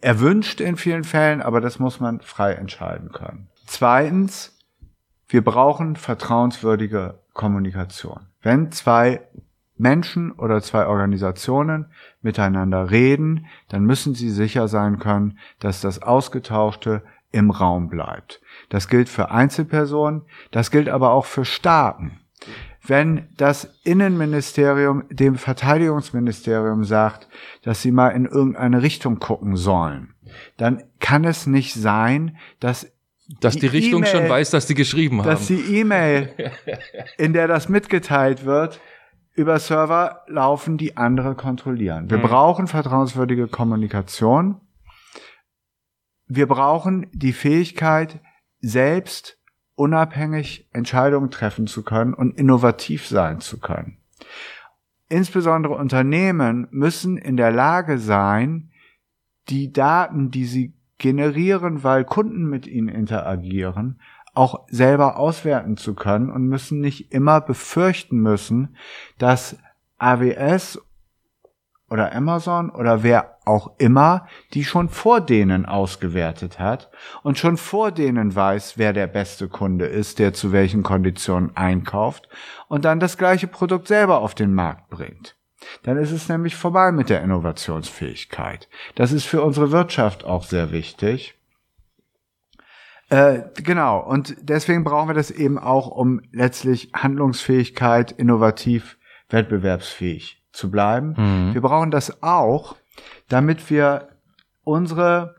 erwünscht 0.00 0.60
in 0.60 0.76
vielen 0.76 1.04
Fällen, 1.04 1.42
aber 1.42 1.60
das 1.60 1.78
muss 1.78 2.00
man 2.00 2.20
frei 2.20 2.52
entscheiden 2.52 3.12
können. 3.12 3.48
Zweitens, 3.66 4.58
wir 5.28 5.42
brauchen 5.42 5.96
vertrauenswürdige 5.96 7.20
Kommunikation. 7.32 8.26
Wenn 8.42 8.70
zwei 8.72 9.22
Menschen 9.76 10.32
oder 10.32 10.62
zwei 10.62 10.86
Organisationen 10.86 11.86
miteinander 12.22 12.90
reden, 12.90 13.46
dann 13.68 13.84
müssen 13.84 14.14
sie 14.14 14.30
sicher 14.30 14.68
sein 14.68 14.98
können, 14.98 15.38
dass 15.58 15.80
das 15.80 16.02
Ausgetauschte 16.02 17.02
im 17.32 17.50
Raum 17.50 17.88
bleibt. 17.88 18.40
Das 18.68 18.88
gilt 18.88 19.08
für 19.08 19.30
Einzelpersonen, 19.30 20.22
das 20.52 20.70
gilt 20.70 20.88
aber 20.88 21.10
auch 21.10 21.24
für 21.24 21.44
Staaten. 21.44 22.20
Wenn 22.86 23.28
das 23.36 23.74
Innenministerium 23.84 25.04
dem 25.08 25.36
Verteidigungsministerium 25.36 26.84
sagt, 26.84 27.28
dass 27.62 27.80
sie 27.80 27.90
mal 27.90 28.10
in 28.10 28.26
irgendeine 28.26 28.82
Richtung 28.82 29.18
gucken 29.18 29.56
sollen, 29.56 30.14
dann 30.56 30.82
kann 31.00 31.24
es 31.24 31.46
nicht 31.46 31.74
sein, 31.74 32.36
dass 32.60 32.90
dass 33.40 33.54
die, 33.54 33.60
die 33.60 33.66
Richtung 33.68 34.02
e 34.02 34.06
schon 34.06 34.28
weiß, 34.28 34.50
dass 34.50 34.66
die 34.66 34.74
geschrieben 34.74 35.20
haben. 35.20 35.28
Dass 35.28 35.46
die 35.46 35.78
E-Mail, 35.78 36.34
in 37.16 37.32
der 37.32 37.48
das 37.48 37.70
mitgeteilt 37.70 38.44
wird, 38.44 38.80
über 39.34 39.58
Server 39.58 40.22
laufen, 40.28 40.76
die 40.76 40.96
andere 40.96 41.34
kontrollieren. 41.34 42.10
Wir 42.10 42.18
mhm. 42.18 42.22
brauchen 42.22 42.66
vertrauenswürdige 42.66 43.48
Kommunikation. 43.48 44.60
Wir 46.26 46.46
brauchen 46.46 47.06
die 47.12 47.32
Fähigkeit, 47.32 48.20
selbst 48.60 49.38
unabhängig 49.76 50.68
Entscheidungen 50.72 51.30
treffen 51.30 51.66
zu 51.66 51.82
können 51.82 52.14
und 52.14 52.38
innovativ 52.38 53.06
sein 53.06 53.40
zu 53.40 53.58
können. 53.58 53.98
Insbesondere 55.08 55.74
Unternehmen 55.74 56.66
müssen 56.70 57.16
in 57.16 57.36
der 57.36 57.50
Lage 57.50 57.98
sein, 57.98 58.70
die 59.48 59.72
Daten, 59.72 60.30
die 60.30 60.46
sie 60.46 60.74
generieren, 60.98 61.84
weil 61.84 62.04
Kunden 62.04 62.48
mit 62.48 62.66
ihnen 62.66 62.88
interagieren, 62.88 64.00
auch 64.32 64.66
selber 64.68 65.18
auswerten 65.18 65.76
zu 65.76 65.94
können 65.94 66.30
und 66.30 66.46
müssen 66.46 66.80
nicht 66.80 67.12
immer 67.12 67.40
befürchten 67.40 68.18
müssen, 68.18 68.76
dass 69.18 69.58
AWS 69.98 70.80
oder 71.94 72.12
Amazon 72.12 72.70
oder 72.70 73.04
wer 73.04 73.38
auch 73.44 73.70
immer, 73.78 74.26
die 74.52 74.64
schon 74.64 74.88
vor 74.88 75.20
denen 75.20 75.64
ausgewertet 75.64 76.58
hat 76.58 76.90
und 77.22 77.38
schon 77.38 77.56
vor 77.56 77.92
denen 77.92 78.34
weiß, 78.34 78.78
wer 78.78 78.92
der 78.92 79.06
beste 79.06 79.48
Kunde 79.48 79.86
ist, 79.86 80.18
der 80.18 80.32
zu 80.32 80.50
welchen 80.50 80.82
Konditionen 80.82 81.56
einkauft 81.56 82.28
und 82.66 82.84
dann 82.84 82.98
das 82.98 83.16
gleiche 83.16 83.46
Produkt 83.46 83.86
selber 83.86 84.18
auf 84.22 84.34
den 84.34 84.54
Markt 84.54 84.90
bringt. 84.90 85.36
Dann 85.84 85.96
ist 85.96 86.10
es 86.10 86.28
nämlich 86.28 86.56
vorbei 86.56 86.90
mit 86.90 87.10
der 87.10 87.22
Innovationsfähigkeit. 87.22 88.68
Das 88.96 89.12
ist 89.12 89.24
für 89.24 89.42
unsere 89.42 89.70
Wirtschaft 89.70 90.24
auch 90.24 90.42
sehr 90.42 90.72
wichtig. 90.72 91.38
Äh, 93.08 93.42
genau, 93.62 94.00
und 94.00 94.34
deswegen 94.40 94.82
brauchen 94.82 95.10
wir 95.10 95.14
das 95.14 95.30
eben 95.30 95.60
auch, 95.60 95.86
um 95.86 96.22
letztlich 96.32 96.90
Handlungsfähigkeit, 96.92 98.10
innovativ, 98.10 98.98
wettbewerbsfähig 99.28 100.43
zu 100.54 100.70
bleiben. 100.70 101.14
Mhm. 101.16 101.54
Wir 101.54 101.60
brauchen 101.60 101.90
das 101.90 102.22
auch, 102.22 102.76
damit 103.28 103.70
wir 103.70 104.08
unsere 104.62 105.36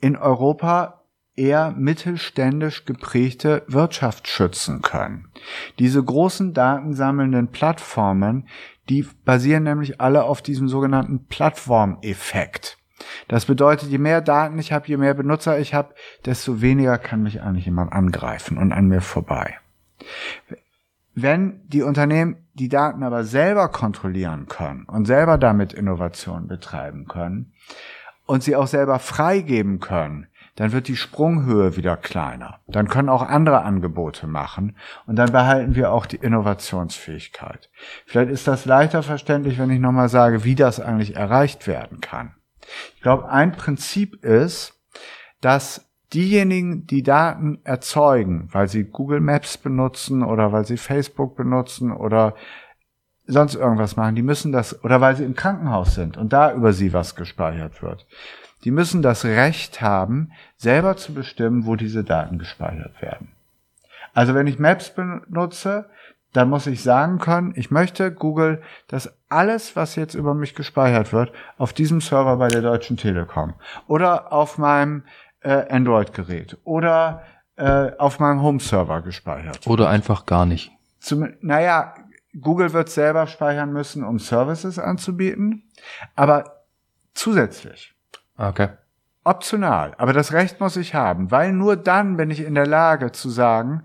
in 0.00 0.16
Europa 0.16 1.02
eher 1.34 1.70
mittelständisch 1.70 2.84
geprägte 2.84 3.62
Wirtschaft 3.68 4.26
schützen 4.26 4.82
können. 4.82 5.28
Diese 5.78 6.02
großen 6.02 6.52
datensammelnden 6.52 7.48
Plattformen, 7.48 8.48
die 8.88 9.06
basieren 9.24 9.62
nämlich 9.62 10.00
alle 10.00 10.24
auf 10.24 10.42
diesem 10.42 10.68
sogenannten 10.68 11.26
Plattformeffekt. 11.26 12.78
Das 13.28 13.46
bedeutet, 13.46 13.90
je 13.90 13.98
mehr 13.98 14.20
Daten 14.20 14.58
ich 14.58 14.72
habe, 14.72 14.88
je 14.88 14.96
mehr 14.96 15.14
Benutzer 15.14 15.58
ich 15.60 15.74
habe, 15.74 15.94
desto 16.24 16.60
weniger 16.60 16.98
kann 16.98 17.22
mich 17.22 17.40
eigentlich 17.40 17.66
jemand 17.66 17.92
angreifen 17.92 18.58
und 18.58 18.72
an 18.72 18.86
mir 18.86 19.00
vorbei. 19.00 19.58
Wenn 21.20 21.66
die 21.66 21.82
Unternehmen 21.82 22.46
die 22.54 22.68
Daten 22.68 23.02
aber 23.02 23.24
selber 23.24 23.68
kontrollieren 23.70 24.46
können 24.46 24.84
und 24.84 25.06
selber 25.06 25.36
damit 25.36 25.72
Innovation 25.72 26.46
betreiben 26.46 27.08
können 27.08 27.54
und 28.26 28.44
sie 28.44 28.54
auch 28.54 28.68
selber 28.68 29.00
freigeben 29.00 29.80
können, 29.80 30.28
dann 30.54 30.70
wird 30.70 30.86
die 30.86 30.96
Sprunghöhe 30.96 31.76
wieder 31.76 31.96
kleiner. 31.96 32.60
Dann 32.68 32.86
können 32.86 33.08
auch 33.08 33.22
andere 33.22 33.62
Angebote 33.62 34.28
machen 34.28 34.76
und 35.06 35.16
dann 35.16 35.32
behalten 35.32 35.74
wir 35.74 35.90
auch 35.90 36.06
die 36.06 36.18
Innovationsfähigkeit. 36.18 37.68
Vielleicht 38.06 38.30
ist 38.30 38.46
das 38.46 38.64
leichter 38.64 39.02
verständlich, 39.02 39.58
wenn 39.58 39.70
ich 39.70 39.80
nochmal 39.80 40.08
sage, 40.08 40.44
wie 40.44 40.54
das 40.54 40.78
eigentlich 40.78 41.16
erreicht 41.16 41.66
werden 41.66 42.00
kann. 42.00 42.36
Ich 42.94 43.02
glaube, 43.02 43.28
ein 43.28 43.50
Prinzip 43.50 44.24
ist, 44.24 44.74
dass 45.40 45.87
diejenigen, 46.14 46.86
die 46.86 47.02
Daten 47.02 47.58
erzeugen, 47.64 48.48
weil 48.52 48.68
sie 48.68 48.84
Google 48.84 49.20
Maps 49.20 49.58
benutzen 49.58 50.22
oder 50.22 50.52
weil 50.52 50.64
sie 50.64 50.76
Facebook 50.76 51.36
benutzen 51.36 51.92
oder 51.92 52.34
sonst 53.26 53.54
irgendwas 53.54 53.96
machen, 53.96 54.14
die 54.14 54.22
müssen 54.22 54.52
das, 54.52 54.82
oder 54.82 55.00
weil 55.00 55.14
sie 55.16 55.24
im 55.24 55.34
Krankenhaus 55.34 55.94
sind 55.94 56.16
und 56.16 56.32
da 56.32 56.52
über 56.52 56.72
sie 56.72 56.92
was 56.92 57.14
gespeichert 57.14 57.82
wird. 57.82 58.06
Die 58.64 58.70
müssen 58.70 59.02
das 59.02 59.24
Recht 59.24 59.80
haben, 59.82 60.32
selber 60.56 60.96
zu 60.96 61.14
bestimmen, 61.14 61.66
wo 61.66 61.76
diese 61.76 62.04
Daten 62.04 62.38
gespeichert 62.38 63.00
werden. 63.02 63.28
Also 64.14 64.34
wenn 64.34 64.46
ich 64.46 64.58
Maps 64.58 64.94
benutze, 64.94 65.88
dann 66.32 66.50
muss 66.50 66.66
ich 66.66 66.82
sagen 66.82 67.18
können, 67.18 67.52
ich 67.56 67.70
möchte 67.70 68.12
Google, 68.12 68.62
dass 68.88 69.14
alles, 69.28 69.76
was 69.76 69.96
jetzt 69.96 70.14
über 70.14 70.34
mich 70.34 70.54
gespeichert 70.54 71.12
wird, 71.12 71.32
auf 71.56 71.72
diesem 71.72 72.00
Server 72.00 72.36
bei 72.36 72.48
der 72.48 72.62
Deutschen 72.62 72.96
Telekom 72.96 73.54
oder 73.86 74.32
auf 74.32 74.58
meinem 74.58 75.04
äh, 75.40 75.66
Android-Gerät 75.68 76.58
oder 76.64 77.22
äh, 77.56 77.92
auf 77.98 78.18
meinem 78.18 78.42
Home-Server 78.42 79.02
gespeichert. 79.02 79.66
Oder 79.66 79.88
einfach 79.88 80.26
gar 80.26 80.46
nicht. 80.46 80.70
Zum, 81.00 81.34
naja, 81.40 81.94
Google 82.40 82.72
wird 82.72 82.88
selber 82.88 83.26
speichern 83.26 83.72
müssen, 83.72 84.04
um 84.04 84.18
Services 84.18 84.78
anzubieten, 84.78 85.70
aber 86.14 86.64
zusätzlich. 87.14 87.94
Okay. 88.36 88.68
Optional. 89.24 89.94
Aber 89.98 90.12
das 90.12 90.32
Recht 90.32 90.60
muss 90.60 90.76
ich 90.76 90.94
haben, 90.94 91.30
weil 91.30 91.52
nur 91.52 91.76
dann 91.76 92.16
bin 92.16 92.30
ich 92.30 92.40
in 92.40 92.54
der 92.54 92.66
Lage 92.66 93.12
zu 93.12 93.28
sagen, 93.28 93.84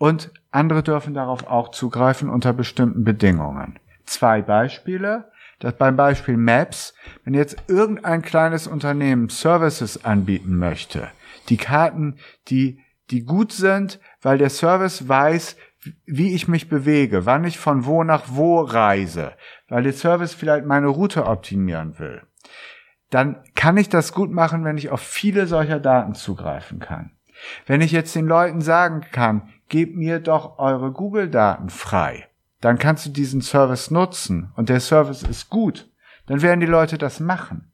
und 0.00 0.32
andere 0.50 0.82
dürfen 0.82 1.12
darauf 1.12 1.46
auch 1.46 1.72
zugreifen 1.72 2.30
unter 2.30 2.54
bestimmten 2.54 3.04
Bedingungen. 3.04 3.78
Zwei 4.06 4.40
Beispiele. 4.40 5.29
Das 5.60 5.76
beim 5.76 5.94
Beispiel 5.94 6.36
Maps, 6.36 6.94
wenn 7.24 7.34
jetzt 7.34 7.56
irgendein 7.68 8.22
kleines 8.22 8.66
Unternehmen 8.66 9.28
Services 9.28 10.04
anbieten 10.04 10.56
möchte, 10.56 11.08
die 11.48 11.58
Karten, 11.58 12.16
die, 12.48 12.80
die 13.10 13.24
gut 13.24 13.52
sind, 13.52 14.00
weil 14.22 14.38
der 14.38 14.50
Service 14.50 15.06
weiß, 15.06 15.56
wie 16.06 16.34
ich 16.34 16.48
mich 16.48 16.68
bewege, 16.68 17.26
wann 17.26 17.44
ich 17.44 17.58
von 17.58 17.84
wo 17.84 18.04
nach 18.04 18.24
wo 18.28 18.60
reise, 18.60 19.32
weil 19.68 19.82
der 19.82 19.92
Service 19.92 20.34
vielleicht 20.34 20.64
meine 20.64 20.88
Route 20.88 21.26
optimieren 21.26 21.98
will, 21.98 22.22
dann 23.10 23.42
kann 23.54 23.76
ich 23.76 23.88
das 23.88 24.12
gut 24.12 24.30
machen, 24.30 24.64
wenn 24.64 24.78
ich 24.78 24.90
auf 24.90 25.00
viele 25.00 25.46
solcher 25.46 25.80
Daten 25.80 26.14
zugreifen 26.14 26.78
kann. 26.78 27.12
Wenn 27.66 27.80
ich 27.80 27.92
jetzt 27.92 28.14
den 28.14 28.26
Leuten 28.26 28.60
sagen 28.62 29.02
kann, 29.12 29.50
gebt 29.68 29.96
mir 29.96 30.20
doch 30.20 30.58
eure 30.58 30.92
Google-Daten 30.92 31.70
frei, 31.70 32.28
dann 32.60 32.78
kannst 32.78 33.06
du 33.06 33.10
diesen 33.10 33.40
Service 33.40 33.90
nutzen 33.90 34.52
und 34.56 34.68
der 34.68 34.80
Service 34.80 35.22
ist 35.22 35.50
gut, 35.50 35.90
dann 36.26 36.42
werden 36.42 36.60
die 36.60 36.66
Leute 36.66 36.98
das 36.98 37.20
machen. 37.20 37.70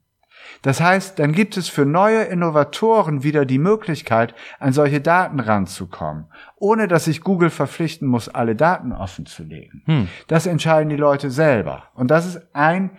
Das 0.61 0.81
heißt, 0.81 1.19
dann 1.19 1.33
gibt 1.33 1.57
es 1.57 1.69
für 1.69 1.85
neue 1.85 2.23
Innovatoren 2.23 3.23
wieder 3.23 3.45
die 3.45 3.59
Möglichkeit, 3.59 4.33
an 4.59 4.73
solche 4.73 5.01
Daten 5.01 5.39
ranzukommen, 5.39 6.27
ohne 6.55 6.87
dass 6.87 7.05
sich 7.05 7.21
Google 7.21 7.49
verpflichten 7.49 8.07
muss, 8.07 8.29
alle 8.29 8.55
Daten 8.55 8.91
offen 8.91 9.25
zu 9.25 9.43
legen. 9.43 9.83
Hm. 9.85 10.07
Das 10.27 10.45
entscheiden 10.45 10.89
die 10.89 10.95
Leute 10.95 11.29
selber. 11.29 11.83
Und 11.93 12.09
das 12.09 12.25
ist 12.25 12.41
ein 12.53 12.91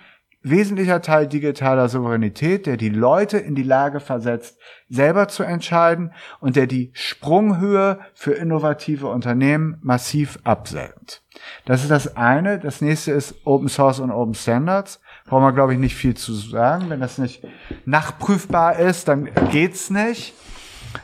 wesentlicher 0.42 1.02
Teil 1.02 1.26
digitaler 1.26 1.88
Souveränität, 1.88 2.66
der 2.66 2.76
die 2.76 2.90
Leute 2.90 3.38
in 3.38 3.54
die 3.54 3.62
Lage 3.62 4.00
versetzt, 4.00 4.58
selber 4.88 5.28
zu 5.28 5.42
entscheiden 5.42 6.12
und 6.40 6.56
der 6.56 6.66
die 6.66 6.90
Sprunghöhe 6.94 7.98
für 8.14 8.32
innovative 8.32 9.08
Unternehmen 9.08 9.78
massiv 9.82 10.38
absenkt. 10.44 11.24
Das 11.64 11.82
ist 11.82 11.90
das 11.90 12.16
eine. 12.16 12.58
Das 12.58 12.80
nächste 12.80 13.12
ist 13.12 13.34
Open 13.44 13.68
Source 13.68 14.00
und 14.00 14.10
Open 14.10 14.34
Standards. 14.34 15.00
Brauchen 15.26 15.44
wir, 15.44 15.52
glaube 15.52 15.74
ich, 15.74 15.78
nicht 15.78 15.96
viel 15.96 16.16
zu 16.16 16.32
sagen. 16.32 16.90
Wenn 16.90 17.00
das 17.00 17.18
nicht 17.18 17.42
nachprüfbar 17.84 18.78
ist, 18.78 19.08
dann 19.08 19.28
geht's 19.50 19.90
nicht. 19.90 20.34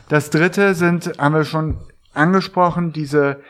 Das 0.09 0.29
dritte 0.29 0.75
sind, 0.75 1.11
haben 1.17 1.35
wir 1.35 1.45
schon 1.45 1.77
angesprochen, 2.13 2.93
diese 2.93 3.41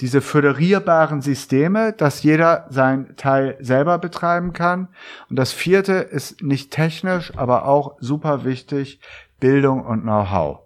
diese 0.00 0.20
föderierbaren 0.20 1.20
Systeme, 1.20 1.92
dass 1.92 2.22
jeder 2.22 2.66
sein 2.70 3.14
Teil 3.16 3.56
selber 3.60 3.98
betreiben 3.98 4.52
kann. 4.52 4.88
Und 5.30 5.36
das 5.36 5.52
vierte 5.52 5.92
ist 5.92 6.42
nicht 6.42 6.72
technisch, 6.72 7.32
aber 7.36 7.66
auch 7.66 7.96
super 8.00 8.44
wichtig, 8.44 9.00
Bildung 9.38 9.84
und 9.84 10.02
Know-how. 10.02 10.60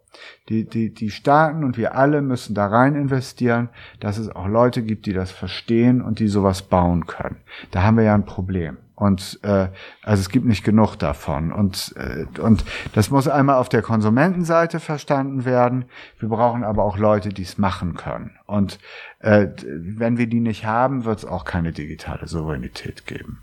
Die, 0.48 0.64
die, 0.64 0.94
die 0.94 1.10
Staaten 1.10 1.64
und 1.64 1.76
wir 1.76 1.96
alle 1.96 2.22
müssen 2.22 2.54
da 2.54 2.66
rein 2.66 2.94
investieren, 2.94 3.68
dass 3.98 4.16
es 4.18 4.28
auch 4.28 4.46
Leute 4.46 4.82
gibt, 4.82 5.06
die 5.06 5.12
das 5.12 5.32
verstehen 5.32 6.00
und 6.00 6.20
die 6.20 6.28
sowas 6.28 6.62
bauen 6.62 7.06
können. 7.06 7.38
Da 7.72 7.82
haben 7.82 7.96
wir 7.96 8.04
ja 8.04 8.14
ein 8.14 8.26
Problem. 8.26 8.78
Und 8.96 9.40
äh, 9.42 9.68
also 10.02 10.20
es 10.22 10.30
gibt 10.30 10.46
nicht 10.46 10.64
genug 10.64 10.96
davon. 10.96 11.52
Und, 11.52 11.94
äh, 11.96 12.24
und 12.40 12.64
das 12.94 13.10
muss 13.10 13.28
einmal 13.28 13.56
auf 13.56 13.68
der 13.68 13.82
Konsumentenseite 13.82 14.80
verstanden 14.80 15.44
werden. 15.44 15.84
Wir 16.18 16.30
brauchen 16.30 16.64
aber 16.64 16.82
auch 16.82 16.96
Leute, 16.96 17.28
die 17.28 17.42
es 17.42 17.58
machen 17.58 17.94
können. 17.94 18.38
Und 18.46 18.78
äh, 19.18 19.48
wenn 19.66 20.16
wir 20.16 20.28
die 20.28 20.40
nicht 20.40 20.64
haben, 20.64 21.04
wird 21.04 21.18
es 21.18 21.24
auch 21.26 21.44
keine 21.44 21.72
digitale 21.72 22.26
Souveränität 22.26 23.06
geben. 23.06 23.42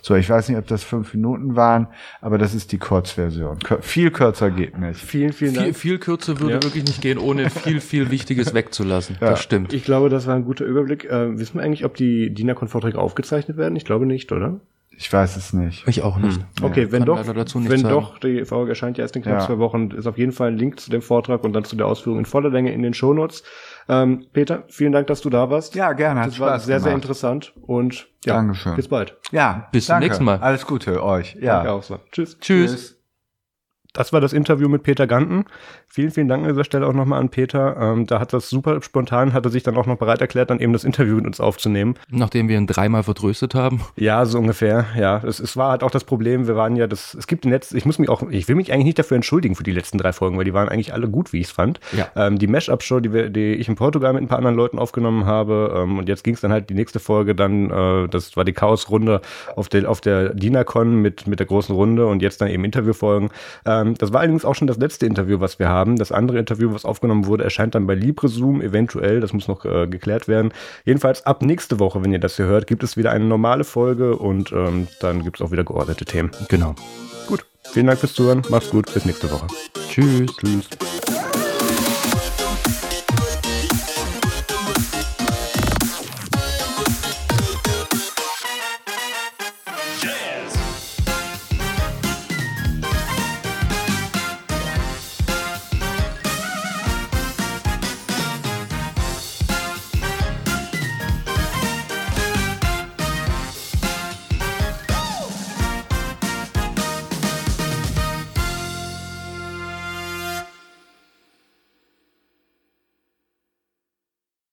So, 0.00 0.14
ich 0.14 0.28
weiß 0.28 0.48
nicht, 0.48 0.58
ob 0.58 0.66
das 0.66 0.84
fünf 0.84 1.12
Minuten 1.14 1.56
waren, 1.56 1.88
aber 2.20 2.38
das 2.38 2.54
ist 2.54 2.72
die 2.72 2.78
Kurzversion. 2.78 3.58
Kür 3.58 3.82
viel 3.82 4.10
kürzer 4.10 4.50
geht 4.50 4.78
nicht. 4.78 5.00
Vielen, 5.00 5.32
vielen 5.32 5.54
Dank. 5.54 5.66
Viel, 5.66 5.74
viel 5.74 5.98
kürzer 5.98 6.40
würde 6.40 6.54
ja. 6.54 6.62
wirklich 6.62 6.84
nicht 6.84 7.00
gehen, 7.02 7.18
ohne 7.18 7.50
viel, 7.50 7.80
viel 7.80 8.10
Wichtiges 8.10 8.54
wegzulassen. 8.54 9.16
Ja. 9.20 9.30
Das 9.30 9.42
stimmt. 9.42 9.72
Ich 9.72 9.84
glaube, 9.84 10.08
das 10.08 10.26
war 10.26 10.34
ein 10.36 10.44
guter 10.44 10.64
Überblick. 10.64 11.04
Äh, 11.04 11.38
wissen 11.38 11.56
wir 11.56 11.62
eigentlich, 11.62 11.84
ob 11.84 11.96
die 11.96 12.32
DINACON-Vorträge 12.32 12.98
aufgezeichnet 12.98 13.56
werden? 13.56 13.76
Ich 13.76 13.84
glaube 13.84 14.06
nicht, 14.06 14.30
oder? 14.30 14.60
Ich 14.96 15.12
weiß 15.12 15.36
es 15.36 15.52
nicht. 15.52 15.86
Ich 15.88 16.02
auch 16.02 16.18
nicht. 16.18 16.36
Hm. 16.36 16.64
Okay, 16.64 16.82
ja, 16.82 16.92
wenn 16.92 17.04
doch, 17.04 17.26
wenn 17.26 17.46
sagen. 17.46 17.88
doch, 17.88 18.18
die 18.18 18.44
Folge 18.44 18.70
erscheint 18.70 18.98
ja 18.98 19.02
erst 19.02 19.16
in 19.16 19.22
knapp 19.22 19.40
ja. 19.40 19.46
zwei 19.46 19.58
Wochen, 19.58 19.90
ist 19.90 20.06
auf 20.06 20.18
jeden 20.18 20.32
Fall 20.32 20.48
ein 20.48 20.58
Link 20.58 20.78
zu 20.80 20.90
dem 20.90 21.02
Vortrag 21.02 21.44
und 21.44 21.54
dann 21.54 21.64
zu 21.64 21.76
der 21.76 21.86
Ausführung 21.86 22.18
in 22.18 22.26
voller 22.26 22.50
Länge 22.50 22.72
in 22.72 22.82
den 22.82 22.94
Shownotes. 22.94 23.42
Ähm, 23.88 24.26
Peter, 24.32 24.64
vielen 24.68 24.92
Dank, 24.92 25.06
dass 25.08 25.20
du 25.20 25.30
da 25.30 25.50
warst. 25.50 25.74
Ja, 25.74 25.92
gerne. 25.92 26.20
Hat 26.20 26.28
das 26.28 26.40
war 26.40 26.48
Spaß 26.50 26.66
sehr, 26.66 26.76
gemacht. 26.76 26.84
sehr 26.84 26.94
interessant 26.94 27.52
und 27.62 28.08
ja, 28.24 28.34
Dankeschön. 28.34 28.76
bis 28.76 28.88
bald. 28.88 29.16
Ja, 29.32 29.68
bis 29.72 29.86
zum 29.86 29.98
nächsten 29.98 30.24
Mal. 30.24 30.38
Alles 30.38 30.66
Gute 30.66 31.02
euch. 31.02 31.36
Ja. 31.40 31.56
Danke 31.56 31.72
auch 31.72 31.82
so. 31.82 31.98
Tschüss. 32.10 32.38
Tschüss. 32.38 32.70
Tschüss. 32.70 33.01
Das 33.92 34.12
war 34.12 34.22
das 34.22 34.32
Interview 34.32 34.68
mit 34.68 34.82
Peter 34.84 35.06
Ganten. 35.06 35.44
Vielen, 35.86 36.10
vielen 36.10 36.26
Dank 36.26 36.44
an 36.44 36.48
dieser 36.48 36.64
Stelle 36.64 36.86
auch 36.86 36.94
nochmal 36.94 37.20
an 37.20 37.28
Peter. 37.28 37.76
Ähm, 37.78 38.06
da 38.06 38.20
hat 38.20 38.32
das 38.32 38.48
super 38.48 38.80
spontan, 38.80 39.34
hat 39.34 39.44
er 39.44 39.50
sich 39.50 39.62
dann 39.62 39.76
auch 39.76 39.84
noch 39.84 39.98
bereit 39.98 40.22
erklärt, 40.22 40.48
dann 40.48 40.60
eben 40.60 40.72
das 40.72 40.84
Interview 40.84 41.16
mit 41.16 41.26
uns 41.26 41.40
aufzunehmen. 41.40 41.96
Nachdem 42.08 42.48
wir 42.48 42.56
ihn 42.56 42.66
dreimal 42.66 43.02
vertröstet 43.02 43.54
haben. 43.54 43.82
Ja, 43.96 44.24
so 44.24 44.38
ungefähr. 44.38 44.86
Ja, 44.96 45.22
es, 45.22 45.40
es 45.40 45.58
war 45.58 45.72
halt 45.72 45.82
auch 45.82 45.90
das 45.90 46.04
Problem. 46.04 46.46
Wir 46.46 46.56
waren 46.56 46.74
ja 46.76 46.86
das, 46.86 47.12
es 47.12 47.26
gibt 47.26 47.44
den 47.44 47.50
letzten, 47.50 47.76
ich 47.76 47.84
muss 47.84 47.98
mich 47.98 48.08
auch, 48.08 48.22
ich 48.30 48.48
will 48.48 48.54
mich 48.54 48.72
eigentlich 48.72 48.86
nicht 48.86 48.98
dafür 48.98 49.16
entschuldigen 49.16 49.54
für 49.54 49.62
die 49.62 49.72
letzten 49.72 49.98
drei 49.98 50.14
Folgen, 50.14 50.38
weil 50.38 50.46
die 50.46 50.54
waren 50.54 50.70
eigentlich 50.70 50.94
alle 50.94 51.08
gut, 51.08 51.34
wie 51.34 51.40
ich 51.40 51.48
es 51.48 51.52
fand. 51.52 51.78
Ja. 51.94 52.08
Ähm, 52.16 52.38
die 52.38 52.46
Mesh-Up-Show, 52.46 53.00
die, 53.00 53.12
wir, 53.12 53.28
die 53.28 53.54
ich 53.54 53.68
in 53.68 53.74
Portugal 53.74 54.14
mit 54.14 54.22
ein 54.22 54.28
paar 54.28 54.38
anderen 54.38 54.56
Leuten 54.56 54.78
aufgenommen 54.78 55.26
habe. 55.26 55.74
Ähm, 55.76 55.98
und 55.98 56.08
jetzt 56.08 56.24
ging 56.24 56.32
es 56.32 56.40
dann 56.40 56.52
halt 56.52 56.70
die 56.70 56.74
nächste 56.74 56.98
Folge 56.98 57.34
dann, 57.34 57.70
äh, 57.70 58.08
das 58.08 58.38
war 58.38 58.46
die 58.46 58.54
Chaos-Runde 58.54 59.20
auf 59.54 59.68
der, 59.68 59.90
auf 59.90 60.00
der 60.00 60.30
DINACON 60.30 60.96
mit, 60.96 61.26
mit 61.26 61.38
der 61.38 61.46
großen 61.46 61.74
Runde 61.74 62.06
und 62.06 62.22
jetzt 62.22 62.40
dann 62.40 62.48
eben 62.48 62.64
Interviewfolgen. 62.64 63.28
Ähm, 63.82 63.94
das 63.98 64.12
war 64.12 64.20
allerdings 64.20 64.44
auch 64.44 64.54
schon 64.54 64.66
das 64.66 64.78
letzte 64.78 65.06
Interview, 65.06 65.40
was 65.40 65.58
wir 65.58 65.68
haben. 65.68 65.96
Das 65.96 66.12
andere 66.12 66.38
Interview, 66.38 66.72
was 66.72 66.84
aufgenommen 66.84 67.26
wurde, 67.26 67.44
erscheint 67.44 67.74
dann 67.74 67.86
bei 67.86 67.94
LibreZoom 67.94 68.60
eventuell. 68.60 69.20
Das 69.20 69.32
muss 69.32 69.48
noch 69.48 69.64
äh, 69.64 69.86
geklärt 69.86 70.28
werden. 70.28 70.52
Jedenfalls 70.84 71.26
ab 71.26 71.42
nächste 71.42 71.78
Woche, 71.78 72.02
wenn 72.04 72.12
ihr 72.12 72.18
das 72.18 72.36
hier 72.36 72.46
hört, 72.46 72.66
gibt 72.66 72.82
es 72.82 72.96
wieder 72.96 73.10
eine 73.10 73.24
normale 73.24 73.64
Folge 73.64 74.16
und 74.16 74.52
ähm, 74.52 74.88
dann 75.00 75.22
gibt 75.22 75.40
es 75.40 75.46
auch 75.46 75.50
wieder 75.50 75.64
geordnete 75.64 76.04
Themen. 76.04 76.30
Genau. 76.48 76.74
Gut. 77.26 77.44
Vielen 77.72 77.86
Dank 77.86 77.98
fürs 78.00 78.14
Zuhören. 78.14 78.42
Macht's 78.48 78.70
gut. 78.70 78.92
Bis 78.92 79.04
nächste 79.04 79.30
Woche. 79.30 79.46
Tschüss. 79.88 80.30
Tschüss. 80.36 81.11